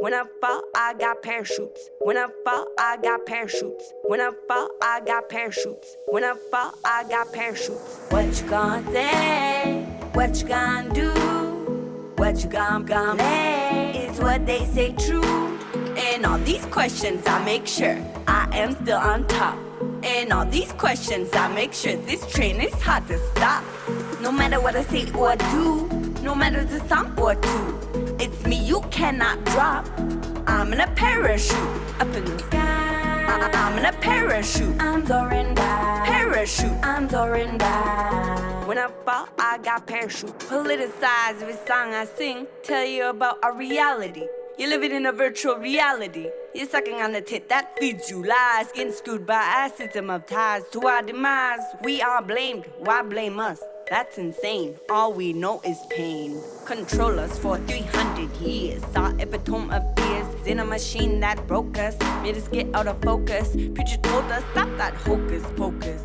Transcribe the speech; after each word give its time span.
When 0.00 0.14
I 0.14 0.22
fall, 0.40 0.62
I 0.76 0.94
got 0.94 1.22
parachutes. 1.22 1.90
When 1.98 2.16
I 2.16 2.28
fall, 2.44 2.68
I 2.78 2.98
got 2.98 3.26
parachutes. 3.26 3.92
When 4.04 4.20
I 4.20 4.30
fall, 4.46 4.70
I 4.80 5.00
got 5.00 5.28
parachutes. 5.28 5.96
When 6.06 6.22
I 6.22 6.34
fall, 6.52 6.72
I 6.84 7.02
got 7.08 7.32
parachutes. 7.32 8.06
What 8.10 8.40
you 8.40 8.48
gonna 8.48 8.92
say? 8.92 9.82
What 10.12 10.40
you 10.40 10.46
gonna 10.46 10.94
do? 10.94 11.10
What 12.16 12.44
you 12.44 12.48
gonna 12.48 12.84
gonna 12.84 13.18
say? 13.18 14.06
Is 14.06 14.20
what 14.20 14.46
they 14.46 14.64
say 14.66 14.92
true? 14.92 15.58
In 16.14 16.24
all 16.24 16.38
these 16.38 16.64
questions, 16.66 17.26
I 17.26 17.44
make 17.44 17.66
sure 17.66 17.98
I 18.28 18.48
am 18.56 18.76
still 18.76 18.98
on 18.98 19.26
top. 19.26 19.58
In 20.04 20.30
all 20.30 20.46
these 20.46 20.70
questions, 20.74 21.30
I 21.32 21.52
make 21.52 21.72
sure 21.72 21.96
this 21.96 22.24
train 22.30 22.60
is 22.60 22.74
hard 22.80 23.08
to 23.08 23.18
stop. 23.30 23.64
No 24.22 24.30
matter 24.30 24.60
what 24.60 24.76
I 24.76 24.84
say 24.84 25.10
or 25.12 25.34
do, 25.34 25.88
no 26.22 26.36
matter 26.36 26.64
the 26.64 26.86
song 26.88 27.18
or 27.18 27.34
two, 27.34 28.16
it's 28.20 28.44
me 28.46 28.57
cannot 28.98 29.38
drop. 29.44 29.86
I'm 30.48 30.72
in 30.72 30.80
a 30.80 30.88
parachute 30.96 31.56
up 32.00 32.12
in 32.16 32.24
the 32.24 32.36
sky. 32.40 33.26
I- 33.28 33.50
I'm 33.54 33.78
in 33.78 33.84
a 33.84 33.92
parachute. 33.92 34.74
I'm 34.80 35.06
soaring 35.06 35.54
by. 35.54 36.02
Parachute. 36.04 36.78
I'm 36.82 37.08
soaring 37.08 37.56
by. 37.58 38.64
When 38.66 38.76
I 38.76 38.88
fall, 39.06 39.28
I 39.38 39.58
got 39.58 39.86
parachute. 39.86 40.36
Politicize 40.50 41.40
every 41.40 41.58
song 41.68 41.94
I 41.94 42.06
sing. 42.18 42.48
Tell 42.64 42.84
you 42.84 43.04
about 43.04 43.38
our 43.44 43.54
reality. 43.54 44.26
You're 44.58 44.70
living 44.70 44.90
in 44.90 45.06
a 45.06 45.12
virtual 45.12 45.54
reality. 45.58 46.26
You're 46.52 46.68
sucking 46.68 47.00
on 47.00 47.12
the 47.12 47.20
tit 47.20 47.48
that 47.50 47.78
feeds 47.78 48.10
you 48.10 48.24
lies. 48.24 48.66
Getting 48.74 48.92
screwed 48.92 49.24
by 49.24 49.44
a 49.66 49.76
system 49.76 50.10
of 50.10 50.26
ties 50.26 50.64
to 50.72 50.80
our 50.88 51.02
demise. 51.02 51.60
We 51.84 52.02
are 52.02 52.20
blamed. 52.20 52.64
Why 52.78 53.02
blame 53.02 53.38
us? 53.38 53.60
That's 53.90 54.18
insane. 54.18 54.76
All 54.90 55.14
we 55.14 55.32
know 55.32 55.62
is 55.64 55.78
pain. 55.88 56.42
Control 56.66 57.18
us 57.18 57.38
for 57.38 57.56
300 57.56 58.30
years. 58.36 58.82
Our 58.94 59.18
epitome 59.18 59.70
of 59.74 59.82
fears 59.96 60.46
in 60.46 60.58
a 60.58 60.64
machine 60.64 61.20
that 61.20 61.46
broke 61.46 61.78
us. 61.78 61.96
Made 62.22 62.36
us 62.36 62.48
get 62.48 62.74
out 62.74 62.86
of 62.86 63.00
focus. 63.00 63.52
Preacher 63.52 63.96
told 64.02 64.24
us, 64.30 64.44
stop 64.52 64.68
that 64.76 64.92
hocus 64.94 65.42
pocus. 65.56 66.02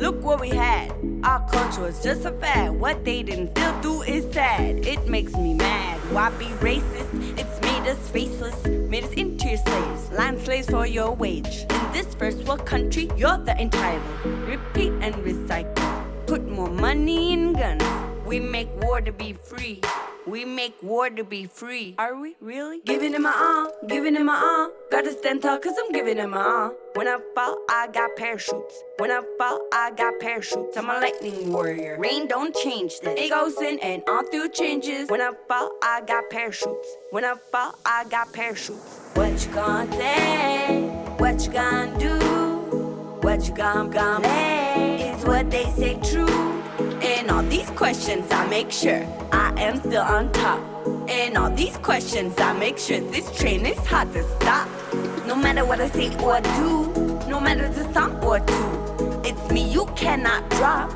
Look 0.00 0.20
what 0.24 0.40
we 0.40 0.48
had. 0.48 0.92
Our 1.22 1.46
culture 1.50 1.92
just 2.02 2.24
a 2.24 2.32
fad. 2.32 2.72
What 2.72 3.04
they 3.04 3.22
didn't 3.22 3.50
still 3.56 3.80
do 3.80 4.02
is 4.02 4.32
sad. 4.32 4.84
It 4.84 5.06
makes 5.06 5.36
me 5.36 5.54
mad. 5.54 6.00
Why 6.12 6.30
be 6.30 6.46
racist? 6.58 7.38
It's 7.38 7.60
made 7.60 7.88
us 7.88 8.08
faceless, 8.08 8.64
made 8.64 9.04
us 9.04 9.12
into 9.12 9.46
your 9.46 9.58
slaves, 9.58 10.10
land 10.10 10.40
slaves 10.40 10.68
for 10.68 10.84
your 10.86 11.14
wage. 11.14 11.66
In 11.70 11.92
this 11.92 12.12
first 12.14 12.38
world 12.44 12.66
country, 12.66 13.08
you're 13.16 13.38
the 13.38 13.56
entitled. 13.60 14.02
Repeat 14.48 14.92
and 15.00 15.14
recycle. 15.16 15.99
Put 16.30 16.48
more 16.48 16.70
money 16.70 17.32
in 17.32 17.54
guns. 17.54 17.82
We 18.24 18.38
make 18.38 18.68
war 18.84 19.00
to 19.00 19.10
be 19.10 19.32
free. 19.32 19.80
We 20.28 20.44
make 20.44 20.80
war 20.80 21.10
to 21.10 21.24
be 21.24 21.46
free. 21.46 21.96
Are 21.98 22.14
we 22.14 22.36
really? 22.40 22.82
Giving 22.86 23.14
it 23.14 23.20
my 23.20 23.34
all, 23.34 23.88
giving 23.88 24.14
it 24.14 24.22
my 24.22 24.36
all. 24.36 24.70
Gotta 24.92 25.10
stand 25.10 25.42
tall 25.42 25.58
cause 25.58 25.74
I'm 25.76 25.90
giving 25.90 26.18
it 26.18 26.28
my 26.28 26.40
all. 26.40 26.72
When 26.94 27.08
I 27.08 27.18
fall, 27.34 27.58
I 27.68 27.88
got 27.88 28.14
parachutes. 28.16 28.80
When 28.98 29.10
I 29.10 29.22
fall, 29.38 29.58
I 29.72 29.90
got 29.90 30.20
parachutes. 30.20 30.76
I'm 30.76 30.88
a 30.88 31.00
lightning 31.00 31.52
warrior. 31.52 31.98
Rain 31.98 32.28
don't 32.28 32.54
change 32.54 33.00
this. 33.00 33.18
It 33.18 33.30
goes 33.30 33.60
in 33.60 33.80
and 33.80 34.04
all 34.08 34.22
through 34.30 34.50
changes. 34.50 35.10
When 35.10 35.20
I 35.20 35.32
fall, 35.48 35.72
I 35.82 36.02
got 36.02 36.30
parachutes. 36.30 36.96
When 37.10 37.24
I 37.24 37.34
fall, 37.50 37.74
I 37.84 38.04
got 38.04 38.32
parachutes. 38.32 39.00
What 39.14 39.44
you 39.44 39.52
gonna 39.52 39.92
say? 39.94 40.82
What 41.18 41.44
you 41.44 41.50
gonna 41.50 41.98
do? 41.98 42.14
What 43.20 43.48
you 43.48 43.54
gonna 43.56 43.90
gonna 43.90 44.24
say? 44.24 44.59
What 45.30 45.48
they 45.48 45.70
say 45.78 45.94
true? 46.02 46.26
In 47.00 47.30
all 47.30 47.44
these 47.44 47.70
questions, 47.70 48.26
I 48.32 48.48
make 48.48 48.72
sure 48.72 49.06
I 49.30 49.54
am 49.62 49.76
still 49.76 50.02
on 50.02 50.32
top. 50.32 50.58
In 51.08 51.36
all 51.36 51.54
these 51.54 51.76
questions, 51.76 52.34
I 52.40 52.52
make 52.52 52.78
sure 52.78 52.98
this 52.98 53.30
train 53.38 53.64
is 53.64 53.78
hard 53.86 54.12
to 54.14 54.24
stop. 54.24 54.68
No 55.28 55.36
matter 55.36 55.64
what 55.64 55.80
I 55.80 55.88
say 55.88 56.08
or 56.18 56.40
do, 56.58 56.92
no 57.28 57.38
matter 57.38 57.68
the 57.68 57.84
song 57.94 58.18
or 58.24 58.40
two, 58.40 59.20
it's 59.22 59.52
me 59.52 59.70
you 59.70 59.86
cannot 59.94 60.50
drop. 60.50 60.90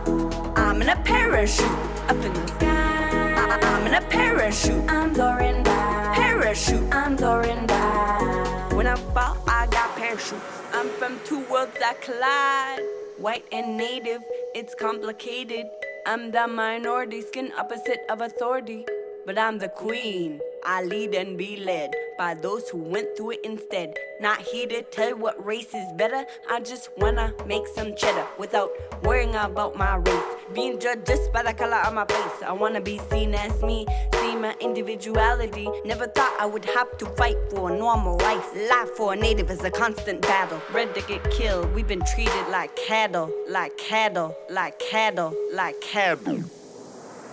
I'm 0.59 0.83
in 0.83 0.89
a 0.89 0.97
parachute 1.05 1.71
up 2.09 2.17
in 2.17 2.33
the 2.35 2.47
sky. 2.57 3.35
I- 3.39 3.61
I'm 3.63 3.87
in 3.87 3.95
a 3.95 4.01
parachute. 4.01 4.91
I'm 4.91 5.15
soaring 5.15 5.63
by. 5.63 6.13
Parachute. 6.13 6.93
I'm 6.93 7.17
soaring 7.17 7.67
by. 7.69 8.67
When 8.75 8.89
I 8.89 8.97
fall, 9.15 9.37
I 9.47 9.69
got 9.69 9.95
parachutes. 9.95 10.55
I'm 10.73 10.89
from 10.99 11.21
two 11.25 11.45
worlds 11.49 11.79
that 11.79 12.03
collide. 12.03 13.04
White 13.19 13.45
and 13.53 13.77
native, 13.77 14.23
it's 14.55 14.75
complicated. 14.75 15.67
I'm 16.07 16.33
the 16.33 16.49
minority, 16.49 17.21
skin 17.21 17.53
opposite 17.57 18.01
of 18.11 18.21
authority. 18.21 18.85
But 19.25 19.39
I'm 19.39 19.59
the 19.59 19.69
queen. 19.69 20.41
I 20.65 20.83
lead 20.83 21.15
and 21.15 21.39
be 21.39 21.57
led 21.57 21.93
by 22.17 22.35
those 22.35 22.69
who 22.69 22.79
went 22.79 23.17
through 23.17 23.33
it 23.33 23.41
instead. 23.45 23.95
Not 24.21 24.41
here 24.41 24.67
to 24.69 24.83
tell 24.83 25.09
you 25.11 25.17
what 25.17 25.45
race 25.45 25.75
is 25.75 25.93
better. 25.97 26.25
I 26.51 26.61
just 26.61 26.91
wanna 26.99 27.33
make 27.47 27.67
some 27.69 27.95
cheddar 27.95 28.27
without 28.39 28.71
worrying 29.03 29.35
about 29.35 29.77
my 29.77 29.97
race. 29.97 30.37
Being 30.55 30.79
judged 30.79 31.07
just 31.07 31.33
by 31.33 31.43
the 31.43 31.53
color 31.53 31.77
of 31.77 31.95
my 31.95 32.07
face. 32.07 32.43
I 32.47 32.53
wanna 32.53 32.81
be 32.81 33.01
seen 33.11 33.35
as 33.35 33.63
me, 33.63 33.87
see 34.15 34.37
my 34.37 34.55
individuality. 34.61 35.69
Never 35.85 36.07
thought 36.07 36.35
I 36.39 36.47
would 36.47 36.65
have 36.65 36.97
to 36.99 37.07
fight 37.17 37.37
for 37.51 37.71
a 37.71 37.77
normal 37.77 38.17
life. 38.19 38.47
Life 38.71 38.91
for 38.97 39.13
a 39.13 39.17
native 39.17 39.51
is 39.51 39.65
a 39.65 39.71
constant 39.71 40.23
battle. 40.23 40.61
Bred 40.73 40.95
to 40.95 41.03
get 41.03 41.29
killed, 41.31 41.75
we've 41.75 41.89
been 41.89 42.05
treated 42.15 42.49
like 42.49 42.75
cattle, 42.77 43.31
like 43.49 43.77
cattle, 43.77 44.37
like 44.51 44.79
cattle, 44.79 45.35
like 45.53 45.81
cattle. 45.81 46.43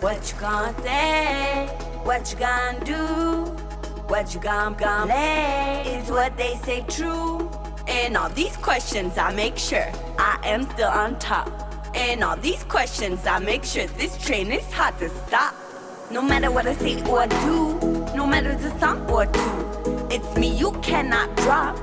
What 0.01 0.33
you 0.33 0.39
gonna 0.39 0.75
say? 0.81 1.67
What 2.03 2.31
you 2.31 2.39
gonna 2.39 2.83
do? 2.83 3.70
What 4.11 4.33
you 4.33 4.41
gonna 4.41 4.75
gonna? 4.75 5.83
Is 5.85 6.11
what 6.11 6.35
they 6.35 6.55
say 6.65 6.83
true? 6.89 7.49
In 7.87 8.17
all 8.17 8.27
these 8.27 8.57
questions, 8.57 9.17
I 9.17 9.33
make 9.33 9.57
sure 9.57 9.89
I 10.19 10.37
am 10.43 10.69
still 10.69 10.89
on 10.89 11.17
top. 11.17 11.49
In 11.95 12.21
all 12.21 12.35
these 12.35 12.61
questions, 12.65 13.25
I 13.25 13.39
make 13.39 13.63
sure 13.63 13.87
this 13.87 14.17
train 14.17 14.51
is 14.51 14.69
hard 14.73 14.99
to 14.99 15.07
stop. 15.07 15.55
No 16.11 16.21
matter 16.21 16.51
what 16.51 16.67
I 16.67 16.73
say 16.73 17.01
or 17.03 17.25
do, 17.25 17.79
no 18.13 18.27
matter 18.27 18.53
the 18.53 18.77
song 18.81 19.09
or 19.09 19.27
two, 19.27 20.07
it's 20.11 20.35
me 20.35 20.57
you 20.57 20.73
cannot 20.81 21.33
drop. 21.37 21.79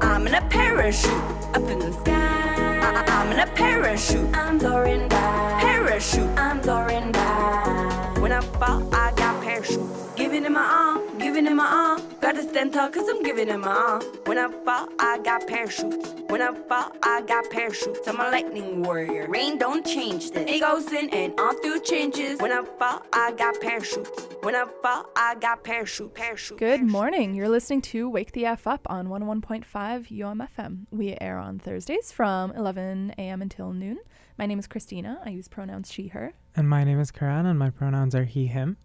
I'm 0.00 0.28
in 0.28 0.34
a 0.34 0.42
parachute 0.42 1.10
up 1.56 1.68
in 1.68 1.80
the 1.80 1.92
sky. 1.92 2.12
I- 2.14 3.04
I'm 3.08 3.32
in 3.32 3.40
a 3.40 3.48
parachute. 3.48 4.32
I'm 4.32 4.60
soaring 4.60 5.08
by. 5.08 5.58
Parachute. 5.60 6.38
I'm 6.38 6.62
soaring 6.62 7.10
by. 7.10 8.14
When 8.20 8.30
I 8.30 8.42
fall, 8.60 8.80
I 8.94 9.10
got 9.16 9.42
parachutes. 9.42 10.03
Giving 10.16 10.44
it 10.44 10.52
my 10.52 10.64
all, 10.64 11.18
giving 11.18 11.44
it 11.46 11.54
my 11.54 11.66
all. 11.68 11.98
Gotta 12.20 12.42
stand 12.42 12.72
tall 12.72 12.88
cause 12.88 13.08
I'm 13.08 13.24
giving 13.24 13.48
it 13.48 13.58
my 13.58 13.68
all. 13.68 14.00
When 14.26 14.38
I 14.38 14.48
fall, 14.64 14.88
I 15.00 15.18
got 15.18 15.46
parachutes. 15.48 16.14
When 16.28 16.40
I 16.40 16.54
fall, 16.54 16.92
I 17.02 17.22
got 17.22 17.50
parachutes. 17.50 18.06
I'm 18.06 18.20
a 18.20 18.30
lightning 18.30 18.84
warrior. 18.84 19.26
Rain 19.28 19.58
don't 19.58 19.84
change 19.84 20.30
this. 20.30 20.48
It 20.48 20.60
goes 20.60 20.92
in 20.92 21.10
and 21.10 21.34
all 21.38 21.54
through 21.54 21.80
changes. 21.80 22.40
When 22.40 22.52
I 22.52 22.62
fall, 22.78 23.02
I 23.12 23.32
got 23.32 23.60
parachutes. 23.60 24.28
When 24.42 24.54
I 24.54 24.66
fall, 24.82 25.06
I 25.16 25.34
got 25.34 25.64
parachute. 25.64 26.14
Parachute. 26.14 26.58
Good 26.58 26.66
parachute. 26.78 26.88
morning. 26.88 27.34
You're 27.34 27.48
listening 27.48 27.82
to 27.82 28.08
Wake 28.08 28.30
the 28.32 28.46
F 28.46 28.68
Up 28.68 28.86
on 28.88 29.08
101.5 29.08 29.66
UMFM. 29.66 30.86
We 30.92 31.16
air 31.20 31.38
on 31.38 31.58
Thursdays 31.58 32.12
from 32.12 32.52
11 32.52 33.14
a.m. 33.18 33.42
until 33.42 33.72
noon. 33.72 33.98
My 34.38 34.46
name 34.46 34.60
is 34.60 34.68
Christina. 34.68 35.20
I 35.24 35.30
use 35.30 35.48
pronouns 35.48 35.92
she, 35.92 36.08
her. 36.08 36.34
And 36.54 36.68
my 36.68 36.84
name 36.84 37.00
is 37.00 37.10
Karan, 37.10 37.46
and 37.46 37.58
my 37.58 37.70
pronouns 37.70 38.14
are 38.14 38.24
he, 38.24 38.46
him. 38.46 38.76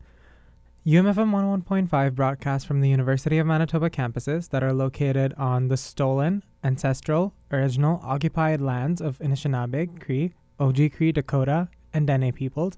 UMFM 0.87 1.65
101.5 1.65 2.15
broadcasts 2.15 2.65
from 2.65 2.79
the 2.79 2.87
University 2.87 3.37
of 3.37 3.45
Manitoba 3.45 3.89
campuses 3.89 4.49
that 4.51 4.63
are 4.63 4.71
located 4.71 5.33
on 5.37 5.67
the 5.67 5.75
stolen, 5.75 6.41
ancestral, 6.63 7.33
original, 7.51 7.99
occupied 8.01 8.61
lands 8.61 9.01
of 9.01 9.19
Anishinaabe, 9.19 9.99
Cree, 9.99 10.33
Oji-Cree, 10.57 11.11
Dakota, 11.11 11.67
and 11.93 12.07
Dene 12.07 12.31
peoples, 12.31 12.77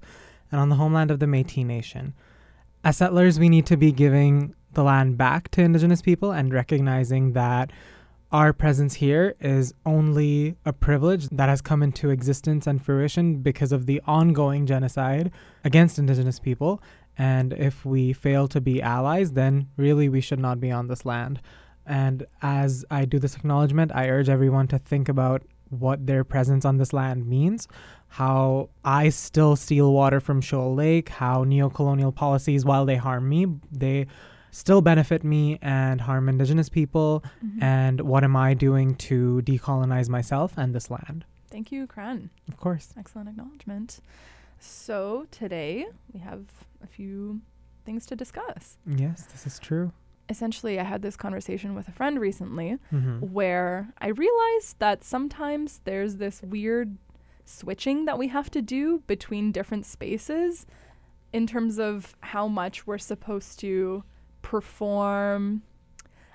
and 0.50 0.60
on 0.60 0.68
the 0.68 0.74
homeland 0.74 1.12
of 1.12 1.20
the 1.20 1.26
Métis 1.26 1.64
Nation. 1.64 2.12
As 2.82 2.96
settlers, 2.96 3.38
we 3.38 3.48
need 3.48 3.66
to 3.66 3.76
be 3.76 3.92
giving 3.92 4.56
the 4.72 4.82
land 4.82 5.16
back 5.16 5.48
to 5.52 5.62
Indigenous 5.62 6.02
people 6.02 6.32
and 6.32 6.52
recognizing 6.52 7.34
that 7.34 7.70
our 8.32 8.52
presence 8.54 8.94
here 8.94 9.36
is 9.40 9.74
only 9.84 10.56
a 10.64 10.72
privilege 10.72 11.28
that 11.28 11.48
has 11.48 11.60
come 11.60 11.82
into 11.82 12.10
existence 12.10 12.66
and 12.66 12.82
fruition 12.82 13.42
because 13.42 13.72
of 13.72 13.86
the 13.86 14.00
ongoing 14.06 14.66
genocide 14.66 15.30
against 15.64 15.98
Indigenous 15.98 16.40
people. 16.40 16.82
And 17.18 17.52
if 17.52 17.84
we 17.84 18.12
fail 18.12 18.48
to 18.48 18.60
be 18.60 18.80
allies, 18.82 19.32
then 19.32 19.68
really 19.76 20.08
we 20.08 20.20
should 20.20 20.38
not 20.40 20.60
be 20.60 20.70
on 20.70 20.88
this 20.88 21.04
land. 21.04 21.40
And 21.86 22.26
as 22.40 22.84
I 22.90 23.04
do 23.04 23.18
this 23.18 23.36
acknowledgement, 23.36 23.92
I 23.94 24.08
urge 24.08 24.28
everyone 24.28 24.68
to 24.68 24.78
think 24.78 25.08
about 25.08 25.42
what 25.68 26.06
their 26.06 26.22
presence 26.22 26.64
on 26.64 26.76
this 26.76 26.92
land 26.92 27.26
means, 27.26 27.66
how 28.08 28.68
I 28.84 29.08
still 29.08 29.56
steal 29.56 29.92
water 29.92 30.20
from 30.20 30.40
Shoal 30.40 30.74
Lake, 30.74 31.08
how 31.08 31.44
neocolonial 31.44 32.14
policies, 32.14 32.64
while 32.64 32.84
they 32.84 32.96
harm 32.96 33.28
me, 33.28 33.46
they 33.70 34.06
still 34.50 34.82
benefit 34.82 35.24
me 35.24 35.58
and 35.62 36.00
harm 36.00 36.28
Indigenous 36.28 36.68
people, 36.68 37.24
mm-hmm. 37.44 37.62
and 37.62 38.02
what 38.02 38.22
am 38.22 38.36
I 38.36 38.52
doing 38.52 38.94
to 38.96 39.40
decolonize 39.44 40.10
myself 40.10 40.58
and 40.58 40.74
this 40.74 40.90
land? 40.90 41.24
Thank 41.50 41.72
you, 41.72 41.86
Karan. 41.86 42.30
Of 42.48 42.58
course. 42.58 42.92
Excellent 42.98 43.30
acknowledgement. 43.30 44.00
So 44.60 45.26
today 45.30 45.86
we 46.12 46.20
have 46.20 46.44
a 46.82 46.86
few 46.86 47.40
things 47.84 48.06
to 48.06 48.16
discuss. 48.16 48.78
Yes, 48.86 49.26
this 49.26 49.46
is 49.46 49.58
true. 49.58 49.92
essentially, 50.28 50.80
I 50.80 50.84
had 50.84 51.02
this 51.02 51.16
conversation 51.16 51.74
with 51.74 51.88
a 51.88 51.92
friend 51.92 52.18
recently 52.18 52.78
Mhm. 52.90 53.20
where 53.32 53.92
I 53.98 54.06
realized 54.06 54.78
that 54.78 55.04
sometimes 55.04 55.80
there's 55.84 56.16
this 56.16 56.40
weird 56.42 56.96
switching 57.44 58.06
that 58.06 58.18
we 58.18 58.28
have 58.28 58.48
to 58.52 58.62
do 58.62 59.02
between 59.06 59.52
different 59.52 59.84
spaces 59.84 60.64
in 61.34 61.46
terms 61.46 61.78
of 61.78 62.16
how 62.20 62.48
much 62.48 62.86
we're 62.86 62.96
supposed 62.98 63.58
to 63.60 64.04
perform. 64.40 65.62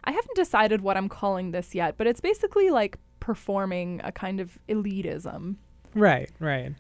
I 0.04 0.12
haven't 0.12 0.36
decided 0.36 0.82
what 0.82 0.96
I'm 0.98 1.10
calling 1.10 1.52
this 1.52 1.74
yet, 1.74 1.98
but 1.98 2.06
it's 2.08 2.22
basically 2.22 2.70
like 2.70 3.00
performing 3.20 4.00
a 4.04 4.12
kind 4.12 4.40
of 4.40 4.60
elitism. 4.70 5.56
Right, 5.96 6.30
right. 6.40 6.74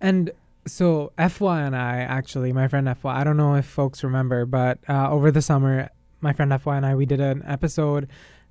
And 0.00 0.30
so 0.66 1.12
FY 1.18 1.62
and 1.62 1.74
I 1.76 1.98
actually, 2.00 2.52
my 2.52 2.68
friend 2.68 2.88
FY, 2.98 3.20
I 3.20 3.24
don't 3.24 3.36
know 3.36 3.54
if 3.54 3.66
folks 3.66 4.04
remember, 4.04 4.44
but 4.46 4.78
uh, 4.88 5.10
over 5.10 5.30
the 5.30 5.42
summer, 5.42 5.88
my 6.20 6.32
friend 6.32 6.52
FY 6.60 6.76
and 6.76 6.86
I, 6.86 6.94
we 6.94 7.06
did 7.06 7.20
an 7.20 7.42
episode 7.46 8.08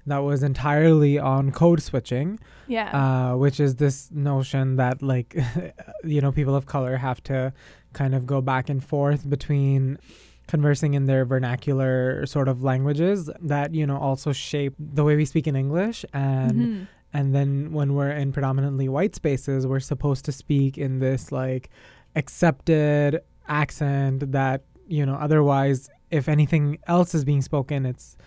that 0.07 0.19
was 0.19 0.41
entirely 0.41 1.19
on 1.19 1.51
code 1.51 1.81
switching, 1.83 2.39
Yeah. 2.67 2.89
uh, 3.33 3.38
which 3.38 3.59
is 3.59 3.75
this 3.75 4.09
notion 4.11 4.77
that 4.77 5.01
like, 5.03 5.35
you 6.03 6.21
know, 6.21 6.31
people 6.31 6.56
of 6.56 6.65
color 6.65 6.97
have 6.97 7.21
to 7.23 7.53
kind 7.94 8.15
of 8.15 8.25
go 8.25 8.41
back 8.41 8.69
and 8.69 8.83
forth 8.83 9.29
between 9.29 10.00
conversing 10.47 10.95
in 10.95 11.05
their 11.05 11.25
vernacular 11.25 12.25
sort 12.25 12.47
of 12.47 12.63
languages 12.63 13.29
that 13.39 13.75
you 13.75 13.85
know 13.85 13.97
also 14.00 14.31
shape 14.31 14.73
the 14.79 15.03
way 15.03 15.15
we 15.15 15.23
speak 15.23 15.45
in 15.45 15.55
english 15.55 16.03
and 16.12 16.51
Mhm. 16.59 16.88
and 17.13 17.35
then 17.35 17.71
when 17.71 17.94
we're 17.94 18.09
in 18.09 18.31
predominantly 18.31 18.89
white 18.89 19.13
spaces 19.13 19.67
we're 19.67 19.79
supposed 19.79 20.25
to 20.25 20.31
speak 20.31 20.75
in 20.75 20.97
this 20.97 21.31
like 21.31 21.69
accepted 22.15 23.21
accent 23.47 24.31
that 24.31 24.63
you 24.88 25.06
know 25.06 25.15
otherwise 25.15 25.89
if 26.11 26.27
anything 26.27 26.77
else 26.88 27.13
is 27.13 27.23
being 27.25 27.41
spoken 27.41 27.85
it's 27.85 28.17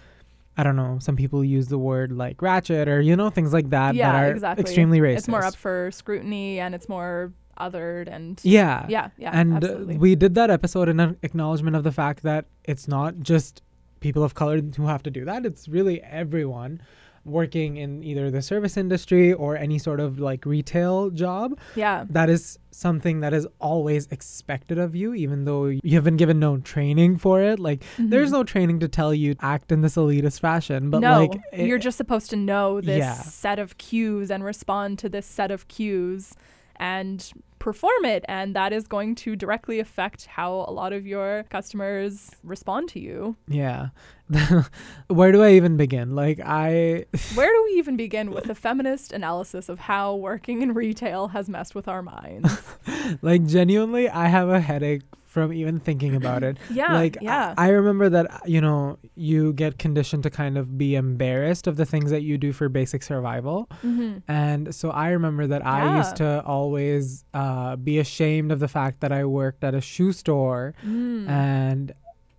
i 0.57 0.63
don't 0.63 0.77
know 0.77 0.99
some 1.01 1.17
people 1.17 1.45
use 1.45 1.69
the 1.69 1.79
word 1.79 2.13
like 2.13 2.41
ratchet 2.43 2.89
or 2.89 3.01
you 3.01 3.17
know 3.17 3.31
things 3.31 3.53
like 3.53 3.71
that 3.71 3.95
yeah, 3.95 4.13
that 4.13 4.25
are 4.25 4.31
exactly. 4.31 4.63
extremely 4.63 5.01
racist 5.01 5.19
It's 5.19 5.29
more 5.29 5.45
up 5.45 5.57
for 5.57 5.91
scrutiny 5.93 6.61
and 6.61 6.75
it's 6.75 6.89
more 6.89 7.33
othered 7.59 8.09
and 8.09 8.41
yeah 8.43 8.87
yeah, 8.89 9.11
yeah, 9.19 9.31
and 9.33 9.53
uh, 9.53 9.57
absolutely. 9.57 9.99
we 9.99 10.15
did 10.17 10.35
that 10.35 10.51
episode 10.51 10.89
in 10.89 10.99
an 10.99 11.17
acknowledgement 11.23 11.77
of 11.77 11.85
the 11.85 11.93
fact 11.93 12.23
that 12.23 12.47
it's 12.65 12.89
not 12.89 13.21
just 13.21 13.63
people 14.01 14.25
of 14.25 14.35
color 14.35 14.61
who 14.61 14.87
have 14.87 15.03
to 15.03 15.11
do 15.11 15.25
that 15.25 15.45
it's 15.47 15.69
really 15.69 16.03
everyone 16.03 16.81
working 17.25 17.77
in 17.77 18.03
either 18.03 18.31
the 18.31 18.43
service 18.43 18.77
industry 18.77 19.33
or 19.33 19.57
any 19.57 19.79
sort 19.79 20.01
of 20.01 20.19
like 20.19 20.45
retail 20.45 21.11
job 21.11 21.57
yeah, 21.77 22.05
that 22.11 22.29
is 22.29 22.59
something 22.73 23.21
that 23.21 23.33
is 23.33 23.47
always 23.61 24.07
expected 24.11 24.79
of 24.79 24.97
you 24.97 25.15
even 25.15 25.45
though 25.45 25.67
you 25.67 25.95
have 25.95 26.03
been 26.05 26.17
given 26.17 26.41
no 26.41 26.57
training 26.59 27.17
for 27.17 27.41
it 27.41 27.61
like 27.61 27.85
there's 27.99 28.31
Mhm. 28.31 28.33
no 28.33 28.45
training 28.45 28.81
to 28.81 28.89
tell 28.89 29.15
you 29.15 29.35
to 29.35 29.45
act 29.45 29.71
in 29.71 29.83
this 29.83 29.95
elitist 29.97 30.41
fashion 30.41 30.91
but 30.91 31.01
no, 31.01 31.21
like 31.21 31.41
it- 31.53 31.67
you're 31.67 31.79
just 31.79 31.97
supposed 31.97 32.31
to 32.31 32.37
know 32.37 32.81
this 32.81 32.99
Yeah. 32.99 33.15
set 33.15 33.59
of 33.59 33.79
cues 33.79 34.31
and 34.31 34.43
respond 34.43 34.99
to 35.01 35.09
this 35.09 35.27
set 35.27 35.51
of 35.51 35.69
cues 35.69 36.35
and 36.83 37.33
perform 37.61 38.05
it 38.05 38.25
and 38.27 38.57
that 38.57 38.73
is 38.73 38.89
going 38.89 39.15
to 39.15 39.37
directly 39.37 39.79
affect 39.79 40.27
how 40.27 40.65
a 40.67 40.73
lot 40.73 40.93
of 40.93 41.07
your 41.07 41.45
customers 41.45 42.33
respond 42.43 42.89
to 42.89 42.99
you. 42.99 43.37
yeah 43.47 43.91
where 45.07 45.31
do 45.31 45.45
i 45.45 45.53
even 45.53 45.77
begin 45.77 46.17
like 46.17 46.41
i 46.45 47.05
Where 47.35 47.53
do 47.53 47.65
we 47.65 47.79
even 47.79 47.97
begin 47.97 48.33
with 48.33 48.51
a 48.51 48.55
feminist 48.57 49.13
analysis 49.13 49.69
of 49.69 49.79
how 49.79 50.17
working 50.17 50.61
in 50.63 50.75
retail 50.75 51.29
has 51.29 51.49
messed 51.49 51.75
with 51.77 51.87
our 51.87 52.03
minds? 52.03 52.75
like 53.23 53.47
genuinely 53.47 54.09
i 54.09 54.27
have 54.27 54.49
a 54.49 54.59
headache 54.59 55.03
from 55.33 55.51
even 55.51 55.81
thinking 55.81 56.15
about 56.15 56.43
it 56.43 56.59
Yeah, 56.71 56.93
like 56.93 57.17
I- 57.23 57.25
yeah. 57.25 57.55
I, 57.57 57.69
remember 57.69 58.11
that 58.11 58.43
you 58.47 58.61
know 58.61 58.99
you 59.15 59.55
get 59.55 59.79
conditioned 59.79 60.25
to 60.25 60.31
kind 60.31 60.59
of 60.59 60.77
be 60.77 60.95
embarrassed 60.95 61.67
of 61.67 61.77
the 61.77 61.87
things 61.87 62.11
that 62.11 62.21
you 62.23 62.37
do 62.37 62.53
for 62.53 62.69
basic 62.69 63.03
survival 63.03 63.69
mm-hmm. 63.83 64.19
and 64.29 64.75
so 64.75 64.91
i 64.91 65.09
remember 65.09 65.47
that 65.47 65.65
i 65.67 65.97
used 65.97 66.17
to 66.17 66.43
always 66.45 67.25
uh, 67.33 67.77
be 67.77 67.99
ashamed 67.99 68.53
of 68.53 68.59
the 68.61 68.69
fact 68.69 69.01
that 69.01 69.11
i 69.11 69.25
worked 69.25 69.65
at 69.65 69.75
a 69.75 69.81
shoe 69.81 70.13
store 70.13 70.75
Mm. 70.85 71.29
and 71.29 71.93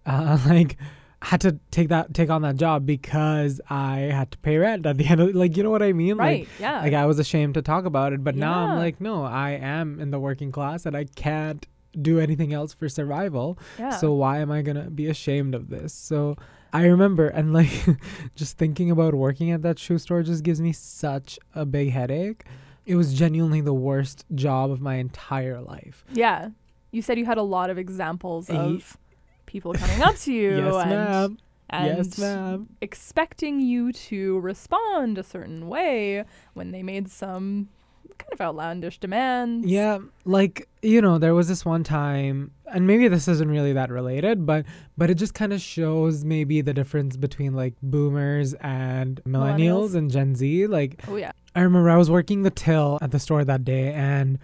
uh, 0.06 0.38
like 0.48 0.78
had 1.22 1.40
to 1.42 1.58
take 1.72 1.88
that 1.90 2.14
take 2.14 2.30
on 2.30 2.42
that 2.42 2.58
job 2.58 2.86
because 2.86 3.60
i 3.70 4.00
had 4.00 4.30
to 4.32 4.38
pay 4.40 4.58
rent 4.58 4.86
at 4.86 4.98
the 4.98 5.06
end 5.06 5.22
of 5.22 5.34
like 5.34 5.56
you 5.58 5.64
know 5.64 5.70
what 5.70 5.82
i 5.82 5.94
mean 5.94 6.18
right. 6.18 6.42
like 6.42 6.50
yeah. 6.60 6.82
like 6.82 6.94
I 6.94 7.06
was 7.06 7.18
ashamed 7.18 7.54
to 7.56 7.62
talk 7.62 7.86
about 7.86 8.14
it, 8.14 8.24
but 8.24 8.36
now 8.36 8.54
I'm 8.68 8.78
like, 8.78 9.00
no, 9.02 9.24
I 9.24 9.52
am 9.52 10.00
in 10.00 10.12
the 10.12 10.20
working 10.20 10.52
class 10.52 10.86
and 10.86 10.96
I 10.98 11.06
can't 11.06 11.66
do 12.02 12.20
anything 12.20 12.54
else 12.54 12.74
for 12.74 12.90
survival. 12.90 13.58
yeah. 13.80 13.92
So 13.92 14.14
why 14.14 14.40
am 14.40 14.52
I 14.52 14.62
gonna 14.62 14.90
be 14.90 15.08
ashamed 15.08 15.56
of 15.56 15.70
this? 15.70 15.94
So 15.94 16.36
I 16.72 16.86
remember 16.86 17.28
and 17.28 17.54
like 17.54 17.86
just 18.36 18.58
thinking 18.58 18.90
about 18.92 19.14
working 19.14 19.52
at 19.52 19.62
that 19.62 19.78
shoe 19.80 19.98
store 20.00 20.24
just 20.24 20.44
gives 20.44 20.60
me 20.60 20.74
such 20.74 21.38
a 21.54 21.66
big 21.66 21.92
headache. 21.92 22.46
It 22.86 22.96
was 22.96 23.14
genuinely 23.14 23.62
the 23.62 23.74
worst 23.74 24.26
job 24.36 24.70
of 24.72 24.82
my 24.82 24.96
entire 24.96 25.62
life. 25.62 26.04
Yeah. 26.12 26.50
You 26.92 27.02
said 27.02 27.18
you 27.18 27.26
had 27.26 27.38
a 27.38 27.44
lot 27.44 27.70
of 27.70 27.78
examples 27.78 28.50
of 28.50 28.98
people 29.46 29.74
coming 29.74 30.02
up 30.02 30.16
to 30.18 30.34
you 30.42 30.58
yes, 30.58 30.76
and, 30.76 30.90
ma'am. 30.90 31.38
and 31.70 31.98
yes, 31.98 32.18
ma'am. 32.18 32.68
expecting 32.82 33.60
you 33.62 33.92
to 33.94 34.40
respond 34.40 35.18
a 35.18 35.24
certain 35.24 35.68
way 35.70 36.24
when 36.54 36.72
they 36.72 36.84
made 36.84 37.10
some 37.10 37.70
kind 38.18 38.34
of 38.34 38.42
outlandish 38.42 39.00
demands. 39.00 39.68
Yeah, 39.68 40.00
like 40.26 40.68
you 40.82 41.02
know, 41.02 41.18
there 41.18 41.34
was 41.34 41.48
this 41.48 41.66
one 41.66 41.84
time, 41.84 42.52
and 42.74 42.86
maybe 42.88 43.08
this 43.08 43.28
isn't 43.28 43.50
really 43.50 43.74
that 43.74 43.90
related, 43.90 44.46
but 44.46 44.66
but 44.98 45.10
it 45.10 45.16
just 45.16 45.34
kind 45.34 45.54
of 45.54 45.62
shows 45.62 46.24
maybe 46.26 46.62
the 46.62 46.74
difference 46.74 47.18
between 47.18 47.54
like 47.54 47.74
boomers 47.82 48.54
and 48.56 49.22
millennials, 49.26 49.92
Millennials. 49.92 49.96
and 49.96 50.12
Gen 50.12 50.36
Z. 50.36 50.68
Like 50.68 51.02
Oh 51.08 51.16
yeah. 51.16 51.32
I 51.56 51.62
remember 51.62 51.90
I 51.90 51.98
was 51.98 52.10
working 52.10 52.42
the 52.44 52.50
till 52.50 52.98
at 53.02 53.12
the 53.12 53.20
store 53.20 53.44
that 53.46 53.64
day, 53.64 53.94
and 53.94 54.40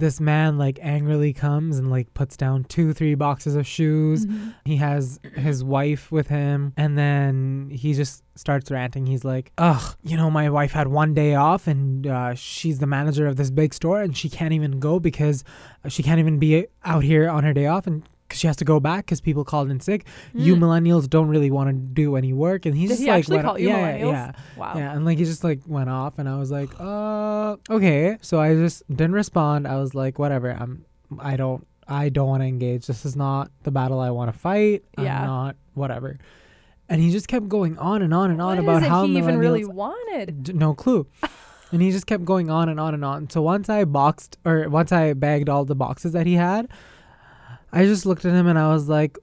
this 0.00 0.20
man 0.20 0.58
like 0.58 0.78
angrily 0.82 1.32
comes 1.32 1.78
and 1.78 1.90
like 1.90 2.12
puts 2.14 2.36
down 2.36 2.64
two, 2.64 2.92
three 2.92 3.14
boxes 3.14 3.54
of 3.54 3.66
shoes. 3.66 4.26
Mhm. 4.26 4.54
He 4.64 4.76
has 4.76 5.20
his 5.36 5.62
wife 5.62 6.10
with 6.10 6.28
him, 6.28 6.72
and 6.76 6.98
then 6.98 7.68
he 7.70 7.94
just 7.94 8.24
starts 8.34 8.70
ranting. 8.70 9.06
He's 9.06 9.24
like, 9.24 9.52
"Ugh, 9.58 9.96
you 10.02 10.16
know, 10.16 10.30
my 10.30 10.50
wife 10.50 10.72
had 10.72 10.88
one 10.88 11.14
day 11.14 11.34
off, 11.34 11.66
and 11.66 12.06
uh, 12.06 12.34
she's 12.34 12.78
the 12.80 12.86
manager 12.86 13.26
of 13.26 13.36
this 13.36 13.50
big 13.50 13.72
store, 13.74 14.00
and 14.02 14.16
she 14.16 14.28
can't 14.28 14.52
even 14.52 14.80
go 14.80 14.98
because 14.98 15.44
she 15.88 16.02
can't 16.02 16.18
even 16.18 16.38
be 16.38 16.66
out 16.84 17.04
here 17.04 17.28
on 17.28 17.44
her 17.44 17.52
day 17.52 17.66
off, 17.66 17.86
and 17.86 18.02
'cause 18.30 18.38
she 18.38 18.46
has 18.46 18.56
to 18.56 18.64
go 18.64 18.80
back 18.80 19.04
because 19.04 19.20
people 19.20 19.44
called 19.44 19.70
in 19.70 19.80
sick. 19.80 20.06
You 20.32 20.56
Mm. 20.56 20.60
millennials 20.60 21.10
don't 21.10 21.28
really 21.28 21.50
want 21.50 21.68
to 21.68 21.74
do 21.74 22.16
any 22.16 22.32
work." 22.32 22.64
And 22.66 22.74
he's 22.74 22.88
Did 22.88 22.94
just 22.94 23.02
he 23.02 23.08
like, 23.10 23.18
actually 23.18 23.42
call 23.42 23.58
you 23.58 23.68
yeah, 23.68 23.98
millennials? 23.98 24.12
yeah, 24.12 24.32
Wow. 24.56 24.72
yeah, 24.76 24.94
and 24.94 25.04
like 25.04 25.18
he 25.18 25.24
just 25.24 25.44
like 25.44 25.60
went 25.66 25.90
off, 25.90 26.18
and 26.18 26.28
I 26.28 26.38
was 26.38 26.50
like, 26.50 26.70
"Uh, 26.80 27.56
okay." 27.68 28.16
So 28.22 28.40
I 28.40 28.54
just 28.54 28.82
didn't 28.88 29.12
respond. 29.12 29.66
I 29.68 29.76
was 29.76 29.94
like, 29.94 30.18
"Whatever. 30.18 30.50
I'm. 30.58 30.84
I 31.18 31.36
don't. 31.36 31.66
I 31.88 32.08
don't 32.08 32.28
want 32.28 32.42
to 32.42 32.46
engage. 32.46 32.86
This 32.86 33.04
is 33.04 33.16
not 33.16 33.50
the 33.64 33.70
battle 33.72 33.98
I 34.00 34.10
want 34.10 34.32
to 34.32 34.38
fight. 34.38 34.84
Yeah. 34.96 35.20
I'm 35.20 35.26
not. 35.26 35.56
Whatever." 35.74 36.18
And 36.88 37.00
he 37.00 37.10
just 37.12 37.28
kept 37.28 37.48
going 37.48 37.78
on 37.78 38.02
and 38.02 38.12
on 38.12 38.30
and 38.32 38.40
on 38.42 38.56
What 38.56 38.58
about 38.58 38.82
how 38.82 39.06
he 39.06 39.16
even 39.18 39.38
really 39.38 39.64
wanted? 39.64 40.42
D- 40.42 40.52
no 40.54 40.74
clue. 40.74 41.06
and 41.72 41.80
he 41.80 41.92
just 41.92 42.06
kept 42.06 42.24
going 42.24 42.50
on 42.50 42.68
and 42.68 42.80
on 42.80 42.94
and 42.94 43.04
on. 43.04 43.30
So 43.30 43.42
once 43.42 43.68
I 43.68 43.84
boxed 43.84 44.38
or 44.44 44.68
once 44.68 44.90
I 44.90 45.12
bagged 45.12 45.48
all 45.48 45.64
the 45.64 45.76
boxes 45.76 46.12
that 46.14 46.26
he 46.26 46.34
had, 46.34 46.66
I 47.72 47.84
just 47.84 48.04
looked 48.06 48.24
at 48.24 48.32
him 48.32 48.46
and 48.46 48.58
I 48.58 48.68
was 48.72 48.88
like, 48.88 49.18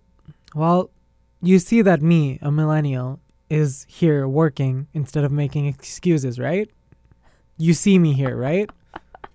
"Well, 0.55 0.89
you 1.41 1.59
see 1.59 1.81
that 1.81 2.01
me, 2.01 2.39
a 2.41 2.51
millennial, 2.51 3.19
is 3.49 3.85
here 3.89 4.27
working 4.27 4.87
instead 4.93 5.23
of 5.23 5.31
making 5.31 5.65
excuses, 5.67 6.37
right? 6.39 6.69
You 7.57 7.73
see 7.73 7.97
me 7.99 8.13
here, 8.13 8.35
right? 8.35 8.69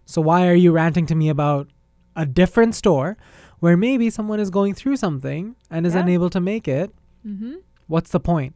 So 0.06 0.20
why 0.20 0.46
are 0.48 0.54
you 0.54 0.72
ranting 0.72 1.06
to 1.06 1.14
me 1.14 1.28
about 1.28 1.68
a 2.16 2.26
different 2.26 2.74
store 2.74 3.16
where 3.60 3.76
maybe 3.76 4.10
someone 4.10 4.40
is 4.40 4.50
going 4.50 4.74
through 4.74 4.96
something 4.96 5.56
and 5.70 5.86
is 5.86 5.94
Yeah. 5.94 6.00
unable 6.00 6.28
to 6.30 6.40
make 6.40 6.66
it? 6.68 6.92
Mm-hmm. 7.26 7.54
What's 7.86 8.10
the 8.10 8.20
point?" 8.20 8.54